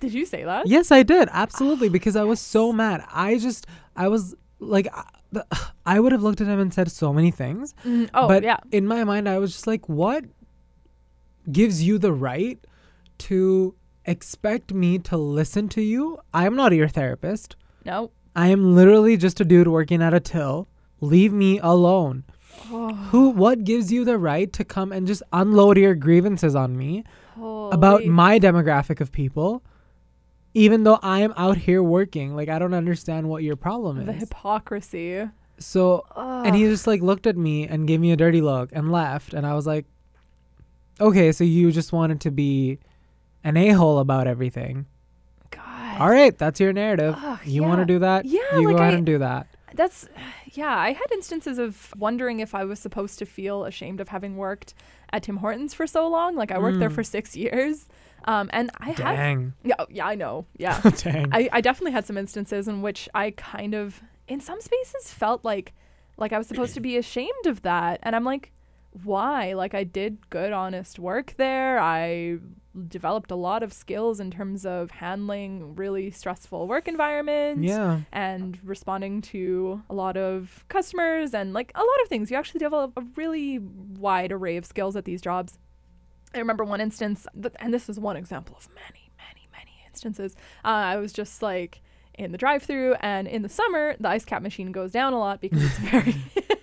Did 0.00 0.14
you 0.14 0.26
say 0.26 0.42
that? 0.42 0.66
Yes, 0.66 0.90
I 0.90 1.04
did. 1.04 1.28
Absolutely. 1.30 1.88
Because 1.88 2.16
I 2.16 2.24
was 2.24 2.40
so 2.40 2.72
mad. 2.72 3.04
I 3.12 3.38
just, 3.38 3.68
I 3.94 4.08
was 4.08 4.34
like, 4.58 4.88
the- 5.32 5.46
I 5.86 5.98
would 5.98 6.12
have 6.12 6.22
looked 6.22 6.40
at 6.40 6.46
him 6.46 6.60
and 6.60 6.72
said 6.72 6.90
so 6.90 7.12
many 7.12 7.30
things. 7.30 7.74
Mm, 7.84 8.10
oh 8.14 8.28
but 8.28 8.42
yeah. 8.42 8.58
in 8.70 8.86
my 8.86 9.04
mind, 9.04 9.28
I 9.28 9.38
was 9.38 9.52
just 9.52 9.66
like, 9.66 9.88
what 9.88 10.24
gives 11.50 11.82
you 11.82 11.98
the 11.98 12.12
right 12.12 12.64
to 13.18 13.74
expect 14.04 14.72
me 14.72 14.98
to 15.00 15.16
listen 15.16 15.68
to 15.70 15.82
you? 15.82 16.18
I 16.32 16.46
am 16.46 16.54
not 16.54 16.72
your 16.72 16.88
therapist. 16.88 17.56
No. 17.84 18.12
I 18.36 18.48
am 18.48 18.74
literally 18.74 19.16
just 19.16 19.40
a 19.40 19.44
dude 19.44 19.68
working 19.68 20.02
at 20.02 20.14
a 20.14 20.20
till. 20.20 20.68
Leave 21.00 21.32
me 21.32 21.58
alone. 21.58 22.24
Who, 22.68 23.30
what 23.30 23.64
gives 23.64 23.92
you 23.92 24.04
the 24.04 24.18
right 24.18 24.52
to 24.52 24.64
come 24.64 24.92
and 24.92 25.06
just 25.06 25.22
unload 25.32 25.78
your 25.78 25.94
grievances 25.94 26.54
on 26.54 26.76
me? 26.76 27.04
about 27.72 28.04
my 28.04 28.38
demographic 28.38 29.00
of 29.00 29.10
people 29.12 29.62
even 30.54 30.84
though 30.84 30.98
I 31.02 31.20
am 31.20 31.32
out 31.36 31.56
here 31.56 31.82
working. 31.82 32.34
Like 32.36 32.48
I 32.48 32.58
don't 32.58 32.74
understand 32.74 33.28
what 33.28 33.42
your 33.42 33.56
problem 33.56 33.98
is. 34.00 34.06
the 34.06 34.12
hypocrisy. 34.12 35.28
so 35.58 36.04
and 36.16 36.54
he 36.56 36.64
just 36.64 36.86
like 36.86 37.00
looked 37.02 37.26
at 37.26 37.36
me 37.36 37.66
and 37.66 37.86
gave 37.86 38.00
me 38.00 38.12
a 38.12 38.16
dirty 38.16 38.40
look 38.40 38.70
and 38.72 38.90
left 38.92 39.32
and 39.34 39.46
I 39.46 39.54
was 39.54 39.66
like 39.66 39.86
okay, 41.00 41.32
so 41.32 41.42
you 41.44 41.72
just 41.72 41.92
wanted 41.92 42.20
to 42.20 42.30
be 42.30 42.78
an 43.44 43.56
a-hole 43.56 43.98
about 43.98 44.26
everything. 44.28 44.86
God. 45.50 46.00
All 46.00 46.10
right, 46.10 46.36
that's 46.36 46.60
your 46.60 46.72
narrative. 46.72 47.16
Ugh, 47.18 47.40
you 47.44 47.62
want 47.62 47.80
to 47.80 47.84
do 47.86 47.98
that? 48.00 48.24
Yeah, 48.24 48.40
you 48.58 48.68
like 48.68 48.76
go 48.76 48.82
ahead 48.82 48.94
I- 48.94 48.96
and 48.98 49.06
do 49.06 49.18
that. 49.18 49.46
That's 49.74 50.06
yeah, 50.52 50.76
I 50.76 50.92
had 50.92 51.10
instances 51.12 51.58
of 51.58 51.94
wondering 51.96 52.40
if 52.40 52.54
I 52.54 52.64
was 52.64 52.78
supposed 52.78 53.18
to 53.20 53.24
feel 53.26 53.64
ashamed 53.64 54.00
of 54.02 54.08
having 54.08 54.36
worked 54.36 54.74
at 55.14 55.22
Tim 55.22 55.38
Hortons 55.38 55.72
for 55.72 55.86
so 55.86 56.06
long. 56.08 56.36
Like 56.36 56.52
I 56.52 56.58
worked 56.58 56.78
there 56.78 56.90
Mm. 56.90 56.94
for 56.94 57.02
6 57.02 57.36
years. 57.44 57.88
Um 58.24 58.50
and 58.52 58.70
I 58.78 58.90
have 58.90 58.98
Yeah, 59.64 59.74
oh, 59.78 59.86
yeah, 59.90 60.06
I 60.06 60.14
know. 60.14 60.46
Yeah. 60.56 60.80
Dang. 60.96 61.28
I, 61.32 61.48
I 61.52 61.60
definitely 61.60 61.92
had 61.92 62.06
some 62.06 62.16
instances 62.16 62.68
in 62.68 62.82
which 62.82 63.08
I 63.14 63.32
kind 63.32 63.74
of 63.74 64.02
in 64.28 64.40
some 64.40 64.60
spaces 64.60 65.12
felt 65.12 65.44
like 65.44 65.72
like 66.16 66.32
I 66.32 66.38
was 66.38 66.46
supposed 66.46 66.74
to 66.74 66.80
be 66.80 66.96
ashamed 66.96 67.46
of 67.46 67.62
that 67.62 68.00
and 68.02 68.14
I'm 68.14 68.24
like 68.24 68.52
why 69.04 69.54
like 69.54 69.74
I 69.74 69.84
did 69.84 70.28
good 70.30 70.52
honest 70.52 70.98
work 70.98 71.34
there 71.36 71.78
I 71.78 72.38
developed 72.88 73.30
a 73.30 73.34
lot 73.34 73.62
of 73.62 73.72
skills 73.72 74.20
in 74.20 74.30
terms 74.30 74.64
of 74.64 74.90
handling 74.90 75.74
really 75.74 76.10
stressful 76.10 76.66
work 76.66 76.88
environments 76.88 77.62
yeah. 77.62 78.00
and 78.12 78.58
responding 78.62 79.20
to 79.20 79.82
a 79.90 79.94
lot 79.94 80.16
of 80.16 80.64
customers 80.68 81.34
and 81.34 81.52
like 81.52 81.72
a 81.74 81.80
lot 81.80 82.02
of 82.02 82.08
things 82.08 82.30
you 82.30 82.36
actually 82.36 82.60
develop 82.60 82.92
a 82.96 83.02
really 83.16 83.58
wide 83.58 84.32
array 84.32 84.56
of 84.56 84.64
skills 84.64 84.96
at 84.96 85.04
these 85.04 85.20
jobs 85.20 85.58
I 86.34 86.38
remember 86.38 86.64
one 86.64 86.80
instance, 86.80 87.26
and 87.60 87.74
this 87.74 87.88
is 87.88 87.98
one 87.98 88.16
example 88.16 88.56
of 88.56 88.68
many, 88.74 89.10
many, 89.18 89.48
many 89.52 89.72
instances. 89.86 90.34
Uh, 90.64 90.68
I 90.68 90.96
was 90.96 91.12
just 91.12 91.42
like 91.42 91.82
in 92.14 92.32
the 92.32 92.38
drive-through, 92.38 92.94
and 93.00 93.26
in 93.28 93.42
the 93.42 93.48
summer, 93.48 93.96
the 93.98 94.08
ice 94.08 94.24
cap 94.24 94.42
machine 94.42 94.72
goes 94.72 94.92
down 94.92 95.12
a 95.12 95.18
lot 95.18 95.40
because 95.40 95.62
it's 95.62 95.78
very, 95.78 96.16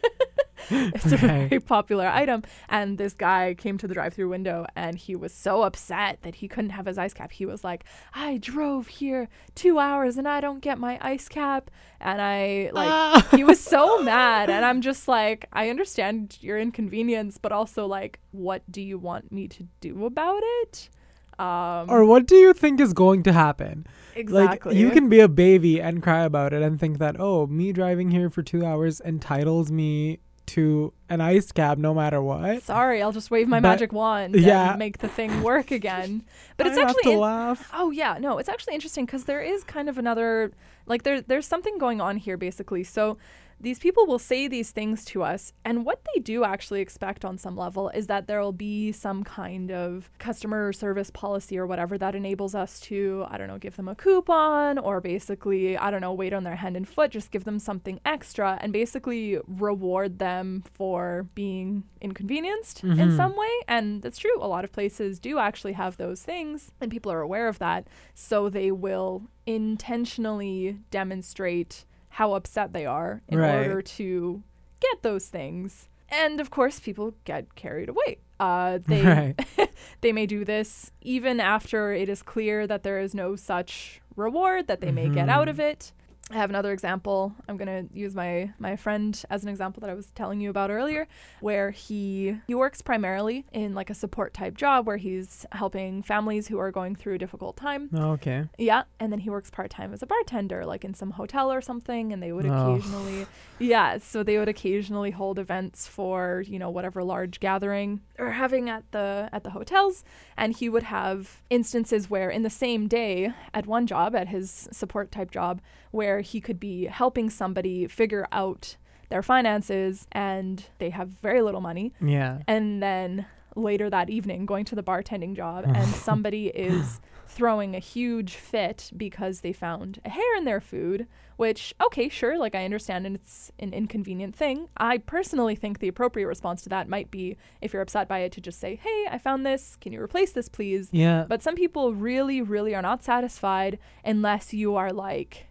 it's 0.96 1.12
a 1.12 1.18
very 1.18 1.60
popular 1.60 2.08
item. 2.08 2.44
And 2.68 2.98
this 2.98 3.14
guy 3.14 3.56
came 3.58 3.78
to 3.80 3.88
the 3.88 3.94
drive-through 3.94 4.30
window, 4.30 4.66
and 4.76 4.98
he 4.98 5.16
was 5.16 5.34
so 5.34 5.64
upset 5.64 6.20
that 6.22 6.36
he 6.36 6.48
couldn't 6.48 6.72
have 6.72 6.86
his 6.86 6.98
ice 6.98 7.14
cap. 7.14 7.32
He 7.32 7.46
was 7.46 7.64
like, 7.64 7.86
"I 8.14 8.38
drove 8.38 8.88
here 8.88 9.30
two 9.56 9.80
hours, 9.80 10.18
and 10.18 10.28
I 10.28 10.42
don't 10.42 10.60
get 10.60 10.78
my 10.78 10.98
ice 11.02 11.28
cap." 11.28 11.72
And 12.02 12.22
I 12.22 12.70
like 12.74 13.30
he 13.32 13.44
was 13.44 13.60
so 13.60 14.02
mad 14.04 14.50
and 14.50 14.66
i'm 14.66 14.82
just 14.82 15.08
like 15.08 15.48
i 15.54 15.70
understand 15.70 16.38
your 16.42 16.58
inconvenience 16.58 17.38
but 17.38 17.52
also 17.52 17.86
like 17.86 18.20
what 18.32 18.62
do 18.72 18.82
you 18.82 18.98
want 18.98 19.32
me 19.32 19.48
to 19.48 19.68
do 19.82 20.06
about 20.06 20.42
it 20.62 20.90
um 21.38 21.90
or 21.90 22.06
what 22.06 22.26
do 22.26 22.36
you 22.36 22.54
think 22.54 22.82
is 22.82 22.92
going 22.94 23.24
to 23.24 23.32
happen? 23.32 23.88
exactly 24.16 24.72
Like 24.72 24.80
you 24.80 24.90
can 24.90 25.08
be 25.08 25.22
a 25.22 25.30
baby 25.30 25.80
and 25.80 26.04
cry 26.04 26.24
about 26.24 26.52
it 26.52 26.62
and 26.62 26.78
think 26.78 26.98
that 26.98 27.16
oh, 27.18 27.48
me 27.48 27.72
driving 27.72 28.12
here 28.12 28.30
for 28.30 28.44
2 28.44 28.66
hours 28.66 29.00
entitles 29.00 29.72
me 29.72 30.20
to 30.56 30.94
an 31.10 31.22
ice 31.22 31.52
cap 31.52 31.78
no 31.78 31.94
matter 31.94 32.22
what. 32.22 32.62
sorry 32.64 33.02
i'll 33.02 33.12
just 33.12 33.32
wave 33.32 33.48
my 33.48 33.60
But- 33.60 33.70
magic 33.70 33.92
wand 33.94 34.36
yeah. 34.36 34.72
and 34.72 34.80
make 34.80 34.98
the 35.00 35.08
thing 35.08 35.42
work 35.44 35.72
again 35.72 36.24
but 36.58 36.68
it's 36.68 36.78
I 36.78 36.82
have 36.82 36.90
actually 36.90 37.04
to 37.04 37.12
in- 37.12 37.20
laugh. 37.20 37.70
Oh 37.74 37.92
yeah, 37.92 38.18
no, 38.20 38.38
it's 38.38 38.50
actually 38.50 38.74
interesting 38.76 39.06
because 39.06 39.24
there 39.26 39.42
is 39.42 39.64
kind 39.64 39.88
of 39.90 39.98
another 39.98 40.52
like 40.86 41.04
there 41.04 41.22
there's 41.22 41.46
something 41.48 41.78
going 41.78 42.02
on 42.02 42.18
here 42.18 42.36
basically. 42.38 42.84
So 42.84 43.18
these 43.62 43.80
people 43.80 44.06
will 44.08 44.20
say 44.20 44.48
these 44.48 44.72
things 44.72 45.04
to 45.06 45.24
us 45.24 45.54
and 45.66 45.86
what 45.86 46.02
they 46.14 46.22
do 46.22 46.44
actually 46.44 46.82
expect 46.82 47.26
on 47.26 47.38
some 47.38 47.56
level 47.58 47.90
is 47.90 48.08
that 48.08 48.28
there 48.28 48.40
will 48.40 48.52
be 48.54 48.92
some 48.92 49.24
kind 49.24 49.72
of 49.72 50.10
customer 50.20 50.72
service 50.74 51.10
policy 51.12 51.58
or 51.58 51.66
whatever 51.68 51.98
that 51.98 52.16
enables 52.16 52.56
us 52.56 52.80
to 52.80 53.26
I 53.30 53.38
don't 53.38 53.48
know 53.48 53.58
give 53.58 53.76
them 53.76 53.88
a 53.88 53.96
coupon 53.96 54.78
or 54.78 55.02
basically 55.02 55.78
I 55.78 55.92
don't 55.92 56.02
know 56.02 56.14
wait 56.14 56.34
on 56.34 56.44
their 56.44 56.56
hand 56.56 56.78
and 56.78 56.88
foot 56.88 57.12
just 57.12 57.32
give 57.32 57.44
them 57.44 57.60
something 57.60 58.00
extra 58.06 58.58
and 58.62 58.72
basically 58.72 59.40
reward 59.48 60.20
them 60.20 60.64
for 60.74 61.28
being 61.36 61.84
inconvenienced 62.02 62.84
in 62.84 62.96
Mhm. 62.96 63.16
some 63.18 63.36
way. 63.36 63.50
And 63.68 64.02
that's 64.02 64.18
true. 64.18 64.38
A 64.42 64.48
lot 64.48 64.64
of 64.64 64.72
places 64.72 65.20
do 65.20 65.38
actually 65.38 65.74
have 65.74 65.98
those 65.98 66.22
things 66.24 66.72
and 66.80 66.90
people 66.92 67.12
are 67.12 67.22
aware 67.22 67.48
of 67.48 67.60
that. 67.60 67.88
So 68.14 68.50
they 68.50 68.72
will 68.72 69.24
intentionally 69.46 70.78
demonstrate 70.92 71.86
how 72.10 72.34
upset 72.34 72.74
they 72.74 72.86
are 72.86 73.22
in 73.28 73.38
Right. 73.40 73.56
order 73.68 73.82
to 73.82 74.44
get 74.80 75.02
those 75.04 75.28
things 75.28 75.88
and 76.10 76.40
of 76.40 76.50
course 76.50 76.80
people 76.80 77.14
get 77.26 77.56
carried 77.56 77.90
away 77.90 78.18
uh, 78.40 78.80
they 78.88 79.04
Right. 79.58 79.70
they 80.02 80.12
may 80.14 80.26
do 80.26 80.46
this 80.46 80.92
even 81.02 81.40
after 81.40 81.92
it 81.94 82.08
is 82.10 82.24
clear 82.24 82.66
that 82.68 82.84
there 82.84 83.00
is 83.00 83.14
no 83.14 83.36
such 83.36 84.02
reward 84.16 84.68
that 84.68 84.80
they 84.82 84.92
may 84.92 85.10
get 85.10 85.28
out 85.30 85.48
of 85.50 85.60
it. 85.60 85.92
I 86.32 86.36
have 86.36 86.52
another 86.52 86.72
example. 86.72 87.34
I'm 87.48 87.58
gonna 87.58 87.86
use 87.92 88.14
my 88.14 88.52
my 88.60 88.76
friend 88.76 89.20
as 89.32 89.42
an 89.44 89.50
example 89.50 89.82
that 89.82 89.90
I 89.90 89.96
was 89.96 90.12
telling 90.12 90.40
you 90.40 90.52
about 90.52 90.70
earlier, 90.70 91.08
where 91.40 91.72
he 91.72 92.38
he 92.48 92.54
works 92.54 92.82
primarily 92.84 93.46
in 93.52 93.74
like 93.74 93.90
a 93.90 93.96
support 93.96 94.34
type 94.34 94.56
job 94.56 94.86
where 94.86 94.98
he's 94.98 95.46
helping 95.54 96.04
families 96.04 96.48
who 96.48 96.60
are 96.60 96.72
going 96.72 96.96
through 96.96 97.16
a 97.16 97.18
difficult 97.18 97.58
time. 97.58 97.90
Oh, 97.96 98.12
okay. 98.12 98.46
Yeah, 98.60 98.84
and 99.00 99.12
then 99.12 99.20
he 99.20 99.32
works 99.32 99.50
part 99.50 99.72
time 99.72 99.92
as 99.92 100.04
a 100.04 100.06
bartender, 100.08 100.66
like 100.66 100.86
in 100.86 100.94
some 100.94 101.12
hotel 101.12 101.52
or 101.52 101.62
something, 101.62 102.14
and 102.14 102.22
they 102.22 102.32
would 102.32 102.46
Oh. 102.46 102.76
occasionally, 102.76 103.26
yeah, 103.60 103.98
so 103.98 104.22
they 104.22 104.38
would 104.38 104.50
occasionally 104.50 105.12
hold 105.12 105.40
events 105.40 105.88
for 105.88 106.44
you 106.46 106.60
know 106.60 106.70
whatever 106.70 107.04
large 107.04 107.40
gathering 107.40 108.02
or 108.20 108.32
having 108.32 108.70
at 108.70 108.84
the 108.92 109.30
at 109.32 109.44
the 109.44 109.50
hotels, 109.50 110.04
and 110.38 110.54
he 110.58 110.70
would 110.70 110.84
have 110.84 111.42
instances 111.50 112.08
where 112.08 112.30
in 112.30 112.44
the 112.44 112.50
same 112.52 112.88
day 112.88 113.34
at 113.54 113.66
one 113.66 113.88
job 113.88 114.16
at 114.16 114.28
his 114.28 114.70
support 114.72 115.12
type 115.12 115.32
job 115.32 115.60
where 115.92 116.19
he 116.22 116.40
could 116.42 116.60
be 116.60 116.86
helping 116.86 117.30
somebody 117.30 117.88
figure 117.88 118.28
out 118.32 118.76
their 119.10 119.24
finances 119.24 120.08
and 120.12 120.66
they 120.78 120.92
have 120.92 121.08
very 121.10 121.42
little 121.42 121.62
money 121.62 121.94
Yeah. 122.02 122.40
and 122.48 122.82
then 122.82 123.26
later 123.56 123.90
that 123.90 124.10
evening 124.10 124.46
going 124.46 124.66
to 124.66 124.76
the 124.76 124.84
bartending 124.84 125.36
job 125.36 125.66
and 125.76 125.88
somebody 125.88 126.48
is 126.48 127.02
throwing 127.26 127.76
a 127.76 127.80
huge 127.80 128.36
fit 128.36 128.92
because 128.96 129.42
they 129.42 129.52
found 129.54 130.00
a 130.06 130.10
hair 130.10 130.36
in 130.38 130.46
their 130.46 130.62
food 130.62 131.08
which 131.38 131.74
okay 131.84 132.10
sure 132.10 132.38
like 132.38 132.54
i 132.56 132.64
understand 132.66 133.06
and 133.06 133.16
it's 133.16 133.52
an 133.60 133.72
inconvenient 133.74 134.36
thing 134.36 134.68
i 134.78 134.98
personally 134.98 135.56
think 135.56 135.80
the 135.80 135.88
appropriate 135.88 136.28
response 136.28 136.62
to 136.64 136.70
that 136.70 136.88
might 136.90 137.10
be 137.12 137.36
if 137.62 137.72
you're 137.74 137.82
upset 137.82 138.08
by 138.08 138.20
it 138.20 138.32
to 138.32 138.42
just 138.42 138.60
say 138.60 138.76
hey 138.76 139.06
i 139.12 139.18
found 139.18 139.46
this 139.46 139.76
can 139.82 139.92
you 139.94 140.02
replace 140.02 140.32
this 140.32 140.50
please 140.50 140.90
Yeah. 140.92 141.26
but 141.28 141.42
some 141.44 141.56
people 141.56 141.94
really, 141.94 142.42
really 142.42 142.74
are 142.76 142.82
not 142.82 143.04
satisfied 143.04 143.78
unless 144.06 144.54
you 144.54 144.76
are 144.76 144.92
like, 144.92 145.48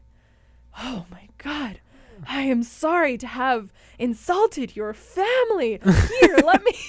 oh 0.78 1.06
my 1.10 1.28
God, 1.38 1.80
I 2.28 2.42
am 2.42 2.62
sorry 2.62 3.16
to 3.18 3.26
have 3.26 3.72
insulted 3.98 4.74
your 4.76 4.92
family. 4.94 5.80
Here, 6.20 6.36
let 6.44 6.64
me. 6.64 6.72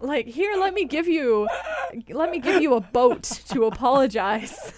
Like 0.00 0.26
here, 0.26 0.54
let 0.60 0.74
me 0.74 0.84
give 0.84 1.08
you, 1.08 1.48
let 2.10 2.30
me 2.30 2.38
give 2.38 2.62
you 2.62 2.74
a 2.74 2.80
boat 2.80 3.24
to 3.48 3.64
apologize. 3.72 4.72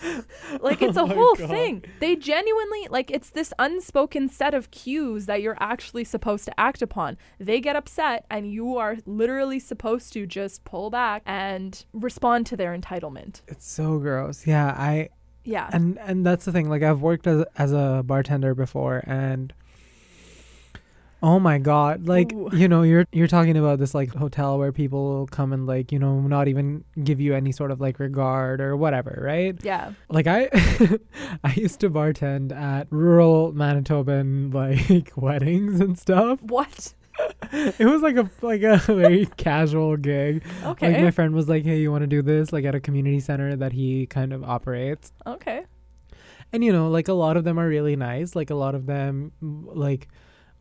Like 0.62 0.80
it's 0.80 0.96
a 0.96 1.02
Oh 1.02 1.06
my 1.08 1.14
whole 1.14 1.34
God. 1.34 1.50
thing. 1.50 1.84
They 1.98 2.16
genuinely 2.16 2.86
like 2.88 3.10
it's 3.10 3.28
this 3.28 3.52
unspoken 3.58 4.30
set 4.30 4.54
of 4.54 4.70
cues 4.70 5.26
that 5.26 5.42
you're 5.42 5.58
actually 5.60 6.04
supposed 6.04 6.46
to 6.46 6.58
act 6.58 6.80
upon. 6.80 7.18
They 7.38 7.60
get 7.60 7.76
upset, 7.76 8.24
and 8.30 8.50
you 8.50 8.78
are 8.78 8.96
literally 9.04 9.58
supposed 9.58 10.14
to 10.14 10.26
just 10.26 10.64
pull 10.64 10.88
back 10.88 11.20
and 11.26 11.84
respond 11.92 12.46
to 12.46 12.56
their 12.56 12.74
entitlement. 12.74 13.42
it's 13.46 13.70
so 13.70 13.98
gross. 13.98 14.46
Yeah, 14.46 14.68
I 14.74 15.10
Yeah. 15.50 15.68
and 15.72 15.98
and 15.98 16.24
that's 16.24 16.44
the 16.44 16.52
thing 16.52 16.68
like 16.68 16.82
i've 16.82 17.00
worked 17.00 17.26
as 17.26 17.44
as 17.58 17.72
a 17.72 18.02
bartender 18.06 18.54
before 18.54 19.02
and 19.06 19.52
oh 21.22 21.38
my 21.38 21.58
god 21.58 22.06
like 22.06 22.32
Ooh. 22.32 22.48
you 22.52 22.66
know 22.66 22.82
you're 22.82 23.04
you're 23.12 23.26
talking 23.28 23.56
about 23.58 23.78
this 23.78 23.94
like 23.94 24.14
hotel 24.14 24.58
where 24.58 24.72
people 24.72 25.28
come 25.30 25.52
and 25.52 25.66
like 25.66 25.92
you 25.92 25.98
know 25.98 26.20
not 26.20 26.48
even 26.48 26.82
give 27.04 27.20
you 27.20 27.34
any 27.34 27.52
sort 27.52 27.70
of 27.70 27.80
like 27.80 27.98
regard 27.98 28.60
or 28.60 28.74
whatever 28.76 29.20
right 29.22 29.58
yeah. 29.62 29.92
like 30.08 30.26
i 30.26 30.48
i 31.44 31.52
used 31.56 31.78
to 31.80 31.90
bartend 31.90 32.56
at 32.56 32.86
rural 32.90 33.52
manitoban 33.52 34.54
like 34.62 35.12
weddings 35.16 35.80
and 35.80 35.98
stuff 35.98 36.40
What? 36.42 36.94
It 37.52 37.86
was 37.86 38.02
like 38.02 38.16
a 38.16 38.30
like 38.42 38.62
a 38.62 38.76
very 38.86 39.26
casual 39.36 39.96
gig. 39.96 40.44
Okay. 40.64 40.92
like 40.92 41.02
my 41.02 41.10
friend 41.10 41.34
was 41.34 41.48
like 41.48 41.64
hey 41.64 41.78
you 41.78 41.90
want 41.90 42.02
to 42.02 42.06
do 42.06 42.22
this? 42.22 42.52
Like 42.52 42.64
at 42.64 42.74
a 42.74 42.80
community 42.80 43.20
center 43.20 43.56
that 43.56 43.72
he 43.72 44.06
kind 44.06 44.32
of 44.32 44.44
operates. 44.44 45.12
Okay. 45.26 45.64
and 46.52 46.64
you 46.64 46.72
know 46.72 46.88
like 46.90 47.08
a 47.08 47.12
lot 47.12 47.36
of 47.36 47.44
them 47.44 47.58
are 47.58 47.68
really 47.68 47.96
nice. 47.96 48.34
Like 48.34 48.50
a 48.50 48.54
lot 48.54 48.74
of 48.74 48.86
them 48.86 49.32
like 49.40 50.08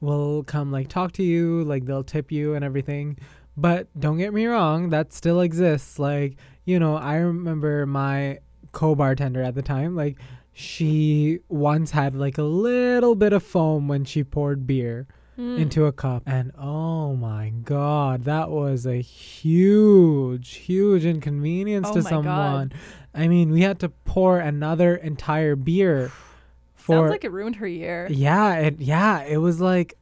will 0.01 0.43
come 0.43 0.71
like 0.71 0.87
talk 0.87 1.11
to 1.13 1.23
you 1.23 1.63
like 1.65 1.85
they'll 1.85 2.03
tip 2.03 2.31
you 2.31 2.55
and 2.55 2.63
everything. 2.63 3.17
But 3.57 3.87
don't 3.99 4.17
get 4.17 4.33
me 4.33 4.45
wrong 4.45 4.89
that 4.89 5.11
still 5.11 5.41
exists. 5.41 5.99
Like 5.99 6.37
you 6.69 6.79
know 6.79 6.95
i 6.97 7.15
remember 7.15 7.87
my 7.87 8.37
co-bartender 8.73 9.41
at 9.41 9.55
the 9.55 9.61
time 9.63 9.95
like 9.95 10.19
she 10.53 11.39
once 11.49 11.89
had 11.89 12.15
like 12.15 12.37
a 12.37 12.43
little 12.43 13.15
bit 13.15 13.33
of 13.33 13.41
foam 13.41 13.87
when 13.87 14.05
she 14.05 14.23
poured 14.23 14.67
beer 14.67 15.07
Hmm. 15.39 15.57
into 15.57 15.85
a 15.85 15.93
cup 15.93 16.23
and 16.25 16.51
oh 16.59 17.15
my 17.15 17.53
god 17.63 18.25
that 18.25 18.49
was 18.49 18.85
a 18.85 18.97
huge 18.97 20.55
huge 20.55 21.05
inconvenience 21.05 21.87
Oh 21.89 21.93
to 21.93 22.01
my 22.01 22.09
God. 22.09 22.13
someone 22.23 22.71
i 23.15 23.29
mean 23.29 23.49
we 23.49 23.61
had 23.61 23.79
to 23.79 23.87
pour 23.87 24.39
another 24.39 24.97
entire 24.97 25.55
beer 25.55 26.11
for 26.75 26.95
Sounds 26.97 27.11
like 27.11 27.23
it 27.23 27.31
ruined 27.31 27.55
her 27.55 27.67
year. 27.67 28.05
yeah 28.11 28.55
it 28.55 28.81
yeah 28.81 29.21
it 29.23 29.37
was 29.37 29.61
like 29.61 29.93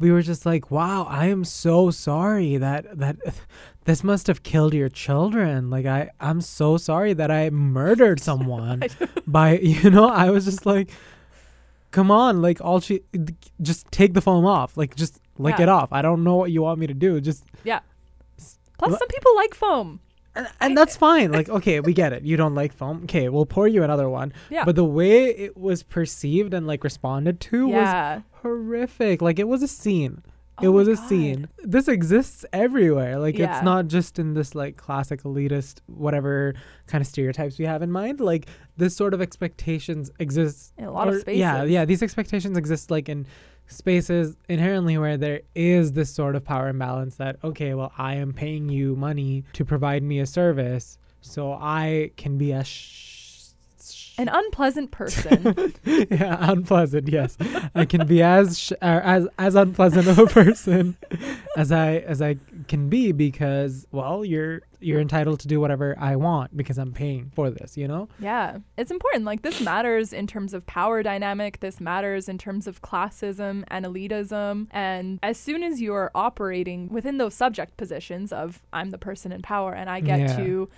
we 0.00 0.10
were 0.10 0.22
just 0.22 0.44
like 0.44 0.72
wow 0.72 1.04
i 1.08 1.26
am 1.26 1.44
so 1.44 1.92
sorry 1.92 2.56
that 2.56 2.98
that 2.98 3.16
this 3.84 4.02
must 4.02 4.26
have 4.26 4.42
killed 4.42 4.74
your 4.74 4.88
children. 4.90 5.70
Like 5.70 5.86
I 5.86 6.10
I'm 6.20 6.40
so 6.42 6.76
sorry 6.76 7.12
that 7.14 7.30
I 7.30 7.48
murdered 7.50 8.20
someone 8.30 8.82
by 9.26 9.58
you 9.58 9.90
know, 9.90 10.06
I 10.08 10.30
was 10.30 10.44
just 10.44 10.66
like 10.66 10.90
come 11.90 12.10
on, 12.10 12.40
like 12.42 12.60
all 12.60 12.80
she 12.80 13.00
just 13.60 13.90
take 13.90 14.14
the 14.14 14.20
foam 14.20 14.46
off. 14.46 14.76
Like 14.76 14.94
just 14.96 15.20
lick 15.38 15.56
Yeah. 15.58 15.64
it 15.64 15.68
off. 15.68 15.92
I 15.92 16.02
don't 16.02 16.22
know 16.24 16.36
what 16.36 16.50
you 16.52 16.62
want 16.62 16.78
me 16.78 16.86
to 16.86 16.94
do. 16.94 17.20
Just 17.20 17.44
yeah. 17.64 17.80
Plus, 18.78 18.92
Wha- 18.92 18.98
some 18.98 19.08
people 19.08 19.34
like 19.36 19.54
foam. 19.54 20.00
and, 20.34 20.48
and 20.60 20.76
that's 20.76 20.96
fine. 20.96 21.32
Like 21.32 21.48
okay, 21.48 21.80
we 21.80 21.92
get 21.92 22.12
it. 22.12 22.22
You 22.22 22.36
don't 22.36 22.54
like 22.54 22.72
foam. 22.72 23.02
Okay, 23.04 23.28
we'll 23.28 23.46
pour 23.46 23.68
you 23.68 23.82
another 23.82 24.08
one. 24.08 24.32
Yeah. 24.50 24.64
But 24.64 24.76
the 24.76 24.84
way 24.84 25.26
it 25.26 25.56
was 25.56 25.82
perceived 25.82 26.54
and 26.54 26.66
like 26.66 26.82
responded 26.84 27.40
to 27.40 27.68
was 27.68 28.22
horrific. 28.42 29.20
Like 29.22 29.38
it 29.38 29.48
was 29.48 29.62
a 29.62 29.68
scene. 29.68 30.22
Oh 30.62 30.66
it 30.66 30.68
was 30.68 30.88
a 30.88 30.94
God. 30.94 31.08
scene. 31.08 31.48
This 31.58 31.88
exists 31.88 32.44
everywhere. 32.52 33.18
Like 33.18 33.36
Yeah. 33.38 33.54
it's 33.56 33.64
not 33.64 33.88
just 33.88 34.18
in 34.18 34.34
this 34.34 34.54
like 34.54 34.76
classic 34.76 35.22
elitist 35.22 35.80
whatever 35.86 36.54
kind 36.86 37.00
of 37.02 37.08
stereotypes 37.08 37.58
we 37.58 37.64
have 37.66 37.82
in 37.82 37.90
mind. 37.90 38.20
Like 38.20 38.46
this 38.76 38.94
sort 38.96 39.14
of 39.14 39.20
expectations 39.20 40.10
exists 40.18 40.72
In 40.78 40.84
a 40.84 40.90
lot 40.92 41.08
of 41.08 41.14
or- 41.14 41.30
Yeah, 41.30 41.54
spaces. 41.58 41.70
yeah. 41.72 41.84
These 41.84 42.02
expectations 42.02 42.56
exist 42.58 42.90
like 42.90 43.08
in 43.08 43.26
spaces 43.66 44.36
inherently 44.48 44.98
where 44.98 45.16
there 45.16 45.42
is 45.54 45.92
this 45.92 46.10
sort 46.12 46.34
of 46.36 46.44
power 46.44 46.68
imbalance 46.68 47.16
that 47.16 47.36
okay, 47.44 47.74
well, 47.74 47.92
I 47.96 48.14
am 48.14 48.32
paying 48.32 48.68
you 48.68 48.96
money 48.96 49.44
to 49.52 49.64
provide 49.64 50.02
me 50.02 50.18
a 50.20 50.26
service, 50.26 50.98
so 51.20 51.52
I 51.52 52.10
can 52.16 52.36
be 52.36 52.50
a 52.52 52.64
sh- 52.64 53.19
An 54.20 54.28
unpleasant 54.28 54.90
person. 54.90 55.72
yeah, 55.84 56.36
unpleasant. 56.40 57.08
Yes, 57.08 57.38
I 57.74 57.84
can 57.86 58.06
be 58.06 58.22
as 58.22 58.58
sh- 58.58 58.72
uh, 58.82 59.00
as 59.02 59.26
as 59.38 59.54
unpleasant 59.54 60.06
of 60.08 60.18
a 60.18 60.26
person 60.26 60.96
as 61.56 61.72
I 61.72 61.96
as 61.98 62.20
I 62.20 62.36
can 62.68 62.88
be 62.90 63.12
because 63.12 63.86
well, 63.92 64.24
you're 64.24 64.60
you're 64.82 65.00
entitled 65.00 65.40
to 65.40 65.48
do 65.48 65.60
whatever 65.60 65.94
I 65.98 66.16
want 66.16 66.56
because 66.56 66.78
I'm 66.78 66.92
paying 66.92 67.30
for 67.34 67.50
this. 67.50 67.76
You 67.78 67.88
know. 67.88 68.08
Yeah, 68.18 68.58
it's 68.76 68.90
important. 68.90 69.24
Like, 69.24 69.42
this 69.42 69.60
matters 69.60 70.12
in 70.12 70.26
terms 70.26 70.52
of 70.54 70.66
power 70.66 71.02
dynamic. 71.02 71.60
This 71.60 71.80
matters 71.80 72.28
in 72.28 72.36
terms 72.36 72.66
of 72.66 72.82
classism 72.82 73.64
and 73.68 73.84
elitism. 73.86 74.66
And 74.70 75.18
as 75.22 75.38
soon 75.38 75.62
as 75.62 75.80
you're 75.80 76.10
operating 76.14 76.88
within 76.90 77.16
those 77.18 77.34
subject 77.34 77.76
positions 77.78 78.32
of 78.32 78.60
I'm 78.72 78.90
the 78.90 78.98
person 78.98 79.32
in 79.32 79.40
power 79.42 79.72
and 79.72 79.88
I 79.88 80.00
get 80.00 80.20
Yeah. 80.20 80.36
to 80.36 80.68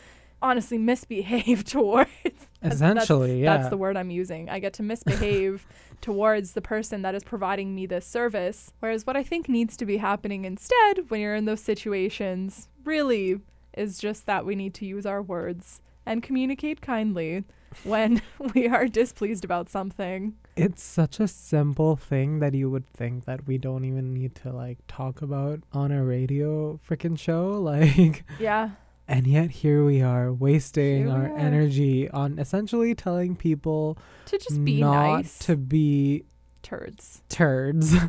honestly 0.43 0.77
misbehave 0.79 1.65
towards 1.77 2.11
that's- 2.25 2.49
that's- 2.61 2.75
Essentially, 2.75 3.43
yeah. 3.43 3.57
That's 3.57 3.71
the 3.71 3.77
word 3.77 3.97
I'm 3.97 4.11
using. 4.11 4.49
I 4.51 4.59
get 4.59 4.73
to 4.75 4.83
misbehave 4.83 5.67
towards 6.01 6.53
the 6.53 6.61
person 6.63 7.03
that 7.03 7.15
is 7.15 7.23
providing 7.25 7.75
me 7.75 7.87
this 7.87 8.07
service. 8.07 8.73
Whereas 8.81 9.07
what 9.07 9.17
I 9.17 9.23
think 9.23 9.49
needs 9.49 9.77
to 9.79 9.87
be 9.87 9.97
happening 9.99 10.45
instead 10.45 11.09
when 11.11 11.21
you're 11.21 11.35
in 11.35 11.45
those 11.47 11.61
situations 11.63 12.69
really 12.85 13.41
is 13.77 13.99
just 13.99 14.27
that 14.27 14.45
we 14.45 14.55
need 14.55 14.75
to 14.75 14.85
use 14.87 15.07
our 15.07 15.23
words 15.23 15.81
and 16.05 16.23
communicate 16.23 16.81
kindly 16.83 17.45
when 17.85 18.21
we 18.55 18.69
are 18.69 18.87
displeased 18.87 19.45
about 19.45 19.69
something. 19.71 20.35
It's 20.57 20.83
such 20.83 21.19
a 21.21 21.27
simple 21.29 21.97
thing 21.97 22.41
that 22.41 22.53
you 22.55 22.69
would 22.69 22.87
think 22.93 23.25
that 23.25 23.47
we 23.47 23.57
don't 23.57 23.85
even 23.87 24.13
need 24.13 24.35
to 24.37 24.53
like 24.53 24.79
talk 24.89 25.23
about 25.23 25.61
on 25.73 25.91
a 25.91 26.05
radio 26.05 26.79
freaking 26.87 27.19
show. 27.19 27.53
Like, 27.53 28.25
Yeah. 28.39 28.71
And 29.09 29.27
yet 29.27 29.51
here 29.51 29.85
we 29.85 30.01
are 30.03 30.33
wasting 30.33 31.07
we 31.07 31.11
our 31.11 31.27
are. 31.29 31.37
energy 31.39 32.09
on 32.11 32.39
essentially 32.39 32.95
telling 32.95 33.37
people 33.37 33.99
To 34.27 34.39
just 34.39 34.65
be 34.65 34.81
not 34.81 35.17
nice 35.17 35.39
to 35.41 35.57
be 35.57 36.25
turds. 36.63 37.23
turds. 37.29 37.95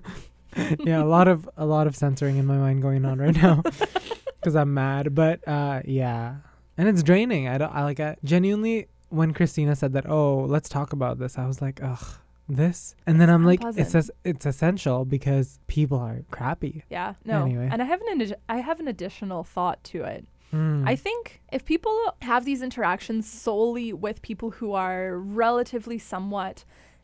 yeah, 0.79 1.01
a 1.01 1.05
lot 1.05 1.27
of 1.27 1.49
a 1.57 1.65
lot 1.65 1.87
of 1.87 1.95
censoring 1.95 2.37
in 2.37 2.45
my 2.45 2.57
mind 2.57 2.81
going 2.83 3.05
on 3.05 3.17
right 3.17 3.35
now 3.35 3.63
because 4.39 4.55
I'm 4.55 4.71
mad. 4.73 5.15
But 5.15 5.45
uh, 5.47 5.81
yeah, 5.83 6.35
and 6.77 6.87
it's 6.87 7.01
draining. 7.01 7.47
I 7.47 7.57
don't. 7.57 7.73
I 7.73 7.83
like. 7.83 7.99
I 7.99 8.17
genuinely 8.23 8.87
when 9.09 9.33
Christina 9.33 9.75
said 9.75 9.93
that, 9.93 10.07
oh, 10.09 10.41
let's 10.47 10.69
talk 10.69 10.93
about 10.93 11.17
this. 11.19 11.37
I 11.39 11.47
was 11.47 11.59
like, 11.61 11.79
ugh, 11.83 12.03
this. 12.47 12.93
And 13.07 13.19
then 13.21 13.29
I'm 13.31 13.43
like, 13.45 13.59
it's 13.63 13.77
unpleasant. 13.77 13.95
es- 13.95 14.11
it's 14.23 14.45
essential 14.45 15.05
because 15.05 15.59
people 15.67 15.97
are 15.99 16.23
crappy. 16.31 16.83
Yeah. 16.89 17.13
No. 17.25 17.43
Anyway. 17.43 17.69
And 17.71 17.81
I 17.81 17.85
have 17.85 18.01
an 18.01 18.19
addi- 18.19 18.33
I 18.47 18.57
have 18.57 18.79
an 18.79 18.87
additional 18.87 19.43
thought 19.43 19.83
to 19.85 20.03
it. 20.03 20.27
Mm. 20.53 20.87
I 20.87 20.95
think 20.95 21.41
if 21.51 21.65
people 21.65 21.97
have 22.21 22.45
these 22.45 22.61
interactions 22.61 23.29
solely 23.29 23.91
with 23.91 24.21
people 24.21 24.51
who 24.51 24.73
are 24.73 25.17
relatively 25.17 25.97
somewhat 25.97 26.63